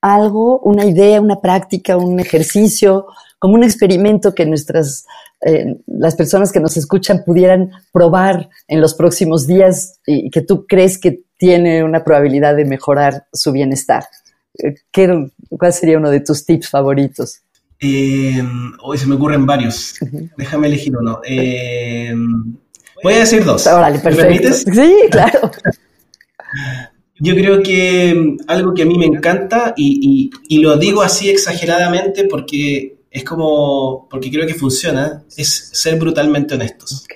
algo, 0.00 0.60
una 0.60 0.84
idea, 0.84 1.20
una 1.20 1.40
práctica, 1.40 1.96
un 1.96 2.20
ejercicio, 2.20 3.06
como 3.38 3.54
un 3.54 3.64
experimento 3.64 4.34
que 4.34 4.46
nuestras 4.46 5.06
eh, 5.44 5.76
las 5.86 6.14
personas 6.14 6.52
que 6.52 6.60
nos 6.60 6.76
escuchan 6.76 7.22
pudieran 7.24 7.70
probar 7.92 8.48
en 8.68 8.80
los 8.80 8.94
próximos 8.94 9.46
días 9.46 10.00
y 10.06 10.30
que 10.30 10.40
tú 10.40 10.66
crees 10.66 10.98
que 10.98 11.20
tiene 11.36 11.84
una 11.84 12.04
probabilidad 12.04 12.56
de 12.56 12.64
mejorar 12.64 13.26
su 13.32 13.52
bienestar. 13.52 14.04
¿Qué, 14.90 15.30
¿Cuál 15.50 15.72
sería 15.72 15.98
uno 15.98 16.10
de 16.10 16.20
tus 16.20 16.46
tips 16.46 16.70
favoritos? 16.70 17.42
Eh, 17.78 18.42
hoy 18.82 18.96
se 18.96 19.06
me 19.06 19.16
ocurren 19.16 19.44
varios. 19.44 19.94
Déjame 20.36 20.68
elegir 20.68 20.96
uno. 20.96 21.20
Eh, 21.24 22.14
voy 23.02 23.14
a 23.14 23.18
decir 23.18 23.44
dos. 23.44 23.66
Órale, 23.66 23.98
perfecto. 23.98 24.52
Sí, 24.52 24.94
claro. 25.10 25.50
Yo 27.18 27.34
creo 27.34 27.62
que 27.62 28.36
algo 28.46 28.74
que 28.74 28.82
a 28.82 28.86
mí 28.86 28.98
me 28.98 29.06
encanta, 29.06 29.72
y, 29.76 30.30
lo 30.50 30.76
digo 30.76 31.00
así 31.02 31.30
exageradamente 31.30 32.24
porque 32.24 32.95
es 33.16 33.24
como, 33.24 34.06
porque 34.10 34.30
creo 34.30 34.46
que 34.46 34.54
funciona, 34.54 35.24
es 35.36 35.70
ser 35.72 35.98
brutalmente 35.98 36.54
honestos. 36.54 37.06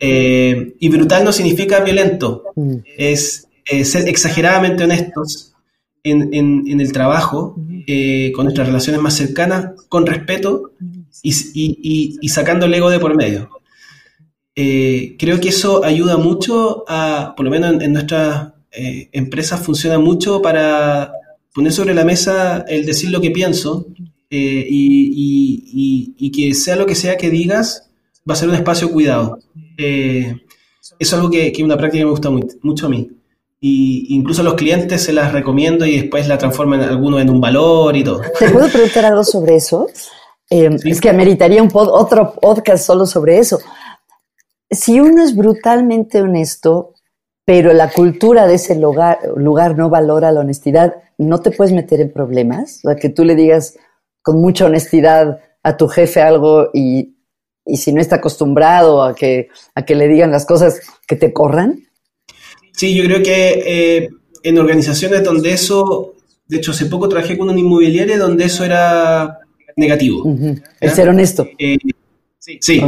Eh, 0.00 0.74
y 0.78 0.88
brutal 0.88 1.24
no 1.24 1.32
significa 1.32 1.80
violento, 1.80 2.44
mm. 2.54 2.76
es 2.96 3.48
ser 3.84 4.08
exageradamente 4.08 4.84
honestos 4.84 5.52
en, 6.04 6.80
el 6.80 6.92
trabajo, 6.92 7.56
eh, 7.86 8.32
con 8.34 8.44
nuestras 8.44 8.68
relaciones 8.68 9.00
más 9.00 9.14
cercanas, 9.14 9.72
con 9.88 10.06
respeto 10.06 10.72
y, 11.22 12.28
sacando 12.28 12.66
el 12.66 12.74
ego 12.74 12.90
de 12.90 13.00
por 13.00 13.16
medio. 13.16 13.50
Eh, 14.54 15.16
creo 15.18 15.40
que 15.40 15.48
eso 15.48 15.84
ayuda 15.84 16.16
mucho 16.16 16.84
a, 16.86 17.34
por 17.36 17.44
lo 17.44 17.50
menos 17.50 17.82
en, 17.82 17.92
nuestras 17.92 18.52
eh, 18.70 19.08
empresas 19.12 19.60
funciona 19.60 19.98
mucho 19.98 20.42
para 20.42 21.12
poner 21.54 21.72
sobre 21.72 21.94
la 21.94 22.04
mesa 22.04 22.64
el 22.68 22.84
decir 22.84 23.10
lo 23.10 23.20
que 23.20 23.30
pienso 23.30 23.86
y, 24.38 26.30
que 26.30 26.54
sea 26.54 26.76
lo 26.76 26.86
que 26.86 26.94
sea 26.94 27.16
que 27.16 27.30
digas, 27.30 27.90
va 28.28 28.34
a 28.34 28.36
ser 28.36 28.48
un 28.48 28.54
espacio 28.54 28.90
cuidado. 28.90 29.38
eso 29.76 30.96
es 30.98 31.12
algo 31.12 31.30
que, 31.30 31.52
que 31.52 31.62
una 31.64 31.76
práctica 31.76 32.00
que 32.00 32.06
me 32.06 32.10
gusta 32.10 32.30
mucho 32.62 32.86
a 32.86 32.88
mí 32.88 33.10
y 33.64 34.16
incluso 34.16 34.40
a 34.42 34.44
los 34.44 34.54
clientes 34.54 35.04
se 35.04 35.12
las 35.12 35.32
recomiendo 35.32 35.86
y 35.86 36.00
después 36.00 36.26
la 36.26 36.36
transforman 36.36 36.80
alguno 36.80 37.20
en 37.20 37.30
un 37.30 37.40
valor 37.40 37.96
y 37.96 38.02
todo. 38.02 38.20
¿Te 38.36 38.50
puedo 38.50 38.68
preguntar 38.68 39.04
algo 39.04 39.22
sobre 39.22 39.54
eso? 39.54 39.86
Eh, 40.50 40.68
es 40.84 41.00
que 41.00 41.08
ameritaría 41.08 41.62
un 41.62 41.70
otro 41.72 42.34
podcast 42.34 42.84
solo 42.84 43.06
sobre 43.06 43.38
eso. 43.38 43.60
Si 44.68 44.98
uno 44.98 45.22
es 45.22 45.36
brutalmente 45.36 46.20
honesto, 46.20 46.94
pero 47.44 47.72
la 47.72 47.92
cultura 47.92 48.48
de 48.48 48.54
ese 48.54 48.74
lugar, 48.74 49.20
lugar 49.36 49.78
no 49.78 49.88
valora 49.88 50.32
la 50.32 50.40
honestidad, 50.40 50.96
¿no 51.16 51.40
te 51.40 51.52
puedes 51.52 51.72
meter 51.72 52.00
en 52.00 52.12
problemas? 52.12 52.80
O 52.82 52.88
sea, 52.88 52.96
que 52.96 53.10
tú 53.10 53.24
le 53.24 53.36
digas 53.36 53.76
con 54.22 54.40
mucha 54.40 54.66
honestidad 54.66 55.40
a 55.62 55.76
tu 55.76 55.88
jefe 55.88 56.20
algo 56.20 56.70
y, 56.72 57.14
y 57.64 57.76
si 57.76 57.92
no 57.92 58.00
está 58.00 58.16
acostumbrado 58.16 59.02
a 59.02 59.14
que, 59.14 59.48
a 59.74 59.84
que 59.84 59.94
le 59.94 60.08
digan 60.08 60.30
las 60.30 60.46
cosas, 60.46 60.80
que 61.06 61.16
te 61.16 61.32
corran. 61.32 61.86
Sí, 62.72 62.94
yo 62.94 63.04
creo 63.04 63.22
que 63.22 63.62
eh, 63.66 64.10
en 64.42 64.58
organizaciones 64.58 65.22
donde 65.22 65.52
eso, 65.52 66.14
de 66.46 66.56
hecho 66.56 66.72
hace 66.72 66.86
poco 66.86 67.08
trabajé 67.08 67.36
con 67.38 67.50
un 67.50 67.58
inmobiliario 67.58 68.18
donde 68.18 68.44
eso 68.44 68.64
era 68.64 69.38
negativo. 69.76 70.24
El 70.80 70.90
ser 70.90 71.08
honesto. 71.08 71.48
Eh, 71.58 71.78
sí. 72.38 72.80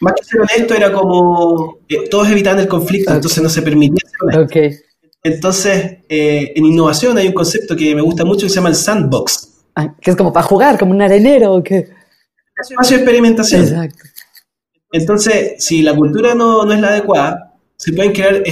Más 0.00 0.14
que 0.14 0.24
ser 0.24 0.40
honesto 0.40 0.74
era 0.74 0.92
como 0.92 1.78
eh, 1.88 2.08
todos 2.10 2.28
evitaban 2.30 2.60
el 2.60 2.68
conflicto, 2.68 3.14
entonces 3.14 3.42
no 3.42 3.48
se 3.48 3.62
permitía 3.62 4.04
ser 4.06 4.38
honesto. 4.38 4.84
Entonces, 5.22 6.00
en 6.10 6.66
innovación 6.66 7.16
hay 7.16 7.28
un 7.28 7.32
concepto 7.32 7.74
que 7.74 7.94
me 7.94 8.02
gusta 8.02 8.26
mucho 8.26 8.44
que 8.44 8.50
se 8.50 8.56
llama 8.56 8.68
el 8.68 8.74
sandbox. 8.74 9.53
Ah, 9.76 9.94
que 10.00 10.10
es 10.10 10.16
como 10.16 10.32
para 10.32 10.46
jugar, 10.46 10.78
como 10.78 10.92
un 10.92 11.02
arenero 11.02 11.54
o 11.54 11.62
qué. 11.62 11.88
Espacio 12.56 12.96
de 12.96 13.02
experimentación. 13.02 13.62
Exacto. 13.62 14.04
Entonces, 14.92 15.54
si 15.58 15.82
la 15.82 15.94
cultura 15.94 16.34
no, 16.34 16.64
no 16.64 16.72
es 16.72 16.80
la 16.80 16.88
adecuada, 16.88 17.54
se 17.76 17.92
pueden 17.92 18.12
crear 18.12 18.42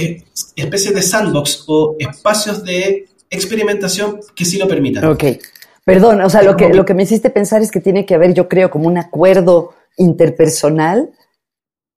especies 0.55 0.93
de 0.93 1.01
sandbox 1.01 1.63
o 1.67 1.95
espacios 1.97 2.63
de 2.63 3.07
experimentación 3.29 4.19
que 4.35 4.43
sí 4.43 4.57
lo 4.57 4.67
permitan. 4.67 5.05
Ok. 5.05 5.23
Perdón, 5.85 6.21
o 6.21 6.29
sea, 6.29 6.43
lo 6.43 6.55
que, 6.55 6.69
lo 6.73 6.85
que 6.85 6.93
me 6.93 7.03
hiciste 7.03 7.29
pensar 7.29 7.61
es 7.61 7.71
que 7.71 7.81
tiene 7.81 8.05
que 8.05 8.15
haber, 8.15 8.33
yo 8.33 8.47
creo, 8.47 8.69
como 8.69 8.87
un 8.87 8.97
acuerdo 8.97 9.73
interpersonal 9.97 11.11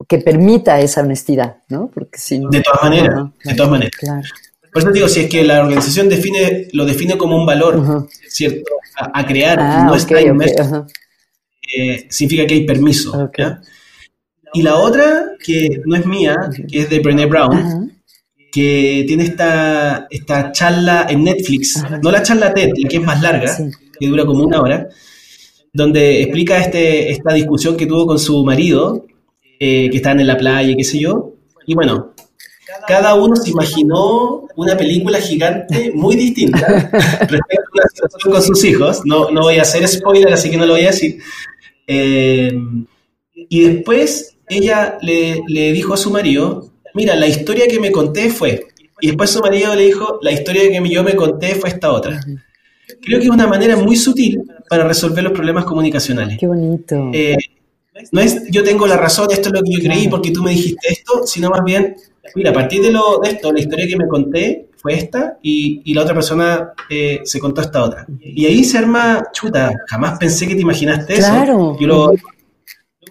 que 0.09 0.19
permita 0.19 0.81
esa 0.81 1.03
honestidad, 1.03 1.59
¿no? 1.69 1.89
Porque 1.93 2.19
si 2.19 2.39
De 2.51 2.61
todas 2.63 2.83
maneras, 2.83 3.31
de 3.45 3.55
todas 3.55 3.71
maneras. 3.71 3.93
Por 4.77 4.83
eso 4.83 4.93
digo, 4.93 5.09
si 5.09 5.21
es 5.21 5.31
que 5.31 5.43
la 5.43 5.63
organización 5.63 6.11
define, 6.11 6.69
lo 6.73 6.85
define 6.85 7.17
como 7.17 7.35
un 7.35 7.47
valor, 7.47 8.07
¿cierto? 8.29 8.75
A, 8.95 9.25
crear, 9.25 9.59
ah, 9.59 9.85
no 9.87 9.95
está 9.95 10.21
eh, 11.75 12.07
significa 12.11 12.47
que 12.47 12.53
hay 12.53 12.67
permiso. 12.67 13.31
Y 14.53 14.61
la 14.61 14.77
otra, 14.77 15.29
que 15.43 15.81
no 15.87 15.97
es 15.97 16.05
mía, 16.05 16.37
que 16.71 16.81
es 16.81 16.91
de 16.91 17.01
Brené 17.01 17.25
Brown, 17.25 17.91
que 18.53 19.07
tiene 19.09 19.25
esta, 19.25 20.09
esta 20.11 20.53
charla 20.53 21.07
en 21.09 21.25
Netflix, 21.25 21.83
no 22.03 22.11
la 22.11 22.23
charla 22.23 22.53
TED, 22.53 22.73
la 22.77 22.87
que 22.87 22.97
es 22.99 23.03
más 23.03 23.23
larga, 23.23 23.57
que 23.99 24.07
dura 24.07 24.27
como 24.27 24.45
una 24.45 24.61
hora, 24.61 24.91
donde 25.73 26.21
explica 26.21 26.59
este, 26.59 27.11
esta 27.13 27.33
discusión 27.33 27.79
que 27.79 27.87
tuvo 27.87 28.07
con 28.07 28.19
su 28.19 28.45
marido, 28.45 29.07
eh, 29.59 29.89
que 29.89 29.97
estaban 29.97 30.21
en 30.21 30.27
la 30.27 30.37
playa 30.37 30.77
qué 30.77 30.85
sé 30.85 30.99
yo. 30.99 31.33
Y 31.67 31.75
bueno, 31.75 32.13
cada 32.87 33.15
uno 33.15 33.37
se 33.37 33.51
imaginó 33.51 34.47
una 34.57 34.77
película 34.77 35.21
gigante 35.21 35.93
muy 35.95 36.17
distinta 36.17 36.67
respecto 37.21 37.71
a 37.75 37.83
la 37.83 37.89
situación 37.93 38.33
con 38.33 38.43
sus 38.43 38.65
hijos. 38.65 39.01
No, 39.05 39.31
no 39.31 39.43
voy 39.43 39.59
a 39.59 39.63
hacer 39.63 39.87
spoiler, 39.89 40.33
así 40.33 40.51
que 40.51 40.57
no 40.57 40.67
lo 40.67 40.75
voy 40.75 40.85
a 40.85 40.91
decir. 40.91 41.19
Eh, 41.87 42.53
y 43.35 43.61
después 43.61 44.37
ella 44.49 44.99
le, 45.03 45.43
le, 45.49 45.73
dijo 45.73 45.95
a 45.95 45.97
su 45.97 46.11
marido, 46.11 46.71
mira, 46.95 47.15
la 47.17 47.27
historia 47.27 47.67
que 47.69 47.81
me 47.81 47.93
conté 47.93 48.31
fue, 48.31 48.67
y 49.01 49.09
después 49.09 49.31
su 49.31 49.41
marido 49.41 49.75
le 49.75 49.87
dijo, 49.87 50.19
la 50.23 50.33
historia 50.33 50.63
que 50.63 50.89
yo 50.89 51.05
me 51.05 51.15
conté 51.15 51.55
fue 51.55 51.71
esta 51.71 51.93
otra. 51.93 52.21
Creo 53.03 53.19
que 53.19 53.27
es 53.27 53.31
una 53.31 53.47
manera 53.47 53.77
muy 53.77 53.97
sutil 53.97 54.43
para 54.69 54.87
resolver 54.87 55.23
los 55.23 55.33
problemas 55.33 55.65
comunicacionales. 55.65 56.39
Qué 56.39 56.47
bonito. 56.47 57.11
Eh, 57.13 57.37
no 58.13 58.21
es 58.21 58.43
yo 58.51 58.63
tengo 58.63 58.87
la 58.87 58.97
razón, 58.97 59.29
esto 59.31 59.49
es 59.49 59.55
lo 59.55 59.63
que 59.63 59.73
yo 59.73 59.81
creí 59.81 60.09
porque 60.09 60.31
tú 60.31 60.43
me 60.43 60.51
dijiste 60.51 60.89
esto, 60.89 61.27
sino 61.27 61.51
más 61.51 61.65
bien, 61.65 61.97
mira, 62.35 62.51
a 62.51 62.53
partir 62.55 62.83
de, 62.83 62.91
lo, 62.91 63.19
de 63.23 63.31
esto, 63.31 63.53
la 63.53 63.61
historia 63.61 63.87
que 63.87 63.97
me 63.97 64.09
conté 64.09 64.69
fue 64.77 64.95
esta 64.95 65.39
y, 65.43 65.83
y 65.85 65.95
la 65.95 66.03
otra 66.03 66.15
persona 66.15 66.73
eh, 66.89 67.21
se 67.25 67.41
contó 67.41 67.61
esta 67.61 67.83
otra. 67.83 68.07
Y 68.21 68.47
ahí 68.47 68.65
se 68.65 68.79
arma, 68.79 69.29
chuta, 69.33 69.71
jamás 69.87 70.19
pensé 70.19 70.47
que 70.47 70.55
te 70.55 70.61
imaginaste 70.61 71.15
eso. 71.15 71.77
Yo 71.79 71.87
lo, 71.87 72.13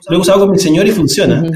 lo 0.08 0.18
he 0.18 0.20
usado 0.20 0.42
con 0.42 0.52
mi 0.52 0.60
señor 0.60 0.88
y 0.88 0.92
funciona. 0.92 1.44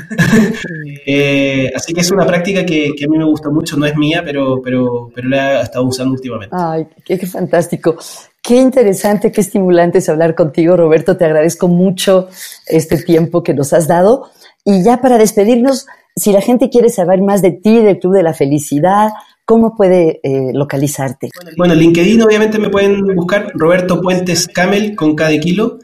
Eh, 1.12 1.72
así 1.76 1.92
que 1.92 2.02
es 2.02 2.12
una 2.12 2.26
práctica 2.26 2.64
que, 2.64 2.92
que, 2.96 3.06
a 3.06 3.08
mí 3.08 3.18
me 3.18 3.24
gusta 3.24 3.50
mucho, 3.50 3.76
no 3.78 3.86
es 3.88 3.96
mía, 3.96 4.22
pero, 4.24 4.62
pero, 4.62 5.10
pero 5.16 5.28
la 5.28 5.60
he 5.60 5.64
estado 5.64 5.86
usando 5.86 6.14
últimamente. 6.14 6.56
Ay, 6.56 6.86
qué, 7.04 7.18
qué 7.18 7.26
fantástico. 7.26 7.98
Qué 8.44 8.58
interesante, 8.58 9.32
qué 9.32 9.42
estimulante 9.42 9.98
es 9.98 10.10
hablar 10.10 10.36
contigo, 10.36 10.78
Roberto. 10.78 11.18
Te 11.18 11.26
agradezco 11.26 11.68
mucho 11.68 12.28
este 12.68 12.98
tiempo 13.02 13.42
que 13.42 13.56
nos 13.56 13.74
has 13.74 13.88
dado. 13.88 14.30
Y 14.66 14.84
ya 14.84 15.02
para 15.02 15.18
despedirnos, 15.18 15.88
si 16.16 16.32
la 16.32 16.42
gente 16.42 16.70
quiere 16.70 16.90
saber 16.90 17.22
más 17.22 17.42
de 17.42 17.52
ti, 17.52 17.78
del 17.78 18.00
Club 18.00 18.14
de 18.14 18.24
la 18.24 18.34
Felicidad, 18.34 19.10
¿cómo 19.46 19.76
puede 19.76 20.20
eh, 20.24 20.52
localizarte? 20.54 21.30
Bueno, 21.58 21.74
en 21.74 21.80
LinkedIn 21.80 22.22
obviamente 22.22 22.60
me 22.60 22.70
pueden 22.70 23.16
buscar 23.16 23.52
Roberto 23.56 24.02
Puentes 24.02 24.48
Camel 24.48 24.96
con 24.96 25.16
cada 25.16 25.38
kilo. 25.40 25.80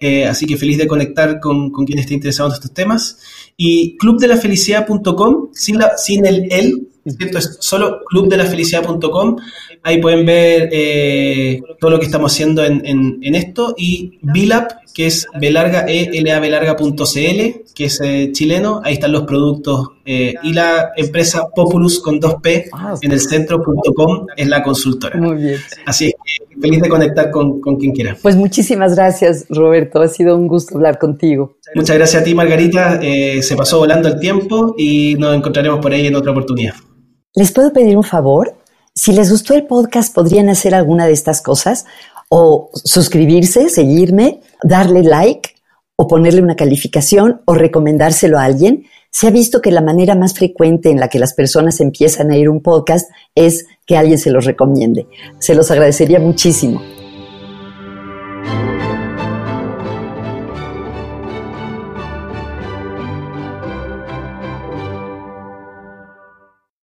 Eh, 0.00 0.26
así 0.26 0.46
que 0.46 0.56
feliz 0.56 0.78
de 0.78 0.86
conectar 0.86 1.40
con, 1.40 1.70
con, 1.70 1.84
quien 1.84 1.98
esté 1.98 2.14
interesado 2.14 2.48
en 2.48 2.54
estos 2.54 2.72
temas. 2.72 3.18
Y 3.56 3.98
clubdelafelicidad.com, 3.98 5.50
sin, 5.52 5.78
sin 5.98 6.24
el 6.24 6.50
el, 6.50 6.88
¿cierto? 7.06 7.38
Es 7.38 7.58
solo 7.60 8.00
clubdelafelicidad.com. 8.08 9.36
Ahí 9.82 10.00
pueden 10.00 10.26
ver 10.26 10.68
eh, 10.72 11.62
todo 11.78 11.92
lo 11.92 11.98
que 11.98 12.04
estamos 12.04 12.32
haciendo 12.32 12.62
en, 12.64 12.82
en, 12.84 13.34
esto. 13.34 13.74
Y 13.78 14.18
Bilap, 14.20 14.72
que 14.92 15.06
es 15.06 15.26
belarga, 15.40 15.86
e 15.88 16.10
que 17.74 17.84
es 17.86 18.00
eh, 18.02 18.30
chileno. 18.32 18.82
Ahí 18.84 18.94
están 18.94 19.12
los 19.12 19.22
productos. 19.22 19.92
Eh, 20.04 20.34
y 20.42 20.52
la 20.52 20.90
empresa 20.96 21.48
Populus 21.54 22.00
con 22.00 22.20
2P 22.20 22.68
ah, 22.72 22.94
en 23.00 23.12
el 23.12 23.20
centro.com 23.20 24.26
es 24.36 24.48
la 24.48 24.62
consultora. 24.62 25.18
Muy 25.18 25.36
bien. 25.36 25.56
Así 25.86 26.08
es 26.08 26.14
que 26.24 26.60
feliz 26.60 26.82
de 26.82 26.88
conectar 26.88 27.30
con, 27.30 27.60
con 27.60 27.76
quien 27.76 27.92
quiera. 27.92 28.18
Pues 28.20 28.36
muchísimas 28.36 28.94
gracias, 28.96 29.46
Roberto. 29.48 30.02
Ha 30.02 30.08
sido 30.08 30.36
un 30.36 30.46
gusto 30.46 30.76
hablar 30.76 30.98
contigo. 30.98 31.56
Muchas 31.74 31.96
gracias 31.96 32.20
a 32.20 32.24
ti, 32.24 32.34
Margarita. 32.34 33.00
se 33.00 33.56
pasó 33.56 33.78
volando 33.78 34.08
el 34.08 34.20
tiempo 34.20 34.74
y 34.76 35.14
nos 35.18 35.34
encontraremos 35.34 35.80
por 35.80 35.92
ahí 35.92 36.06
en 36.06 36.16
otra 36.16 36.32
oportunidad. 36.32 36.74
¿Les 37.34 37.52
puedo 37.52 37.72
pedir 37.72 37.96
un 37.96 38.02
favor? 38.02 38.56
Si 38.92 39.12
les 39.12 39.30
gustó 39.30 39.54
el 39.54 39.66
podcast, 39.66 40.12
podrían 40.12 40.48
hacer 40.48 40.74
alguna 40.74 41.06
de 41.06 41.12
estas 41.12 41.40
cosas 41.40 41.84
o 42.28 42.70
suscribirse, 42.74 43.68
seguirme, 43.68 44.40
darle 44.64 45.04
like 45.04 45.50
o 45.94 46.08
ponerle 46.08 46.42
una 46.42 46.56
calificación 46.56 47.40
o 47.44 47.54
recomendárselo 47.54 48.36
a 48.38 48.44
alguien. 48.44 48.84
Se 49.10 49.28
ha 49.28 49.30
visto 49.30 49.60
que 49.60 49.70
la 49.70 49.80
manera 49.80 50.16
más 50.16 50.34
frecuente 50.34 50.90
en 50.90 50.98
la 50.98 51.08
que 51.08 51.20
las 51.20 51.34
personas 51.34 51.80
empiezan 51.80 52.32
a 52.32 52.36
ir 52.36 52.48
un 52.48 52.62
podcast 52.62 53.08
es 53.34 53.66
que 53.86 53.96
alguien 53.96 54.18
se 54.18 54.30
los 54.30 54.44
recomiende. 54.44 55.06
Se 55.38 55.54
los 55.54 55.70
agradecería 55.70 56.18
muchísimo. 56.18 56.82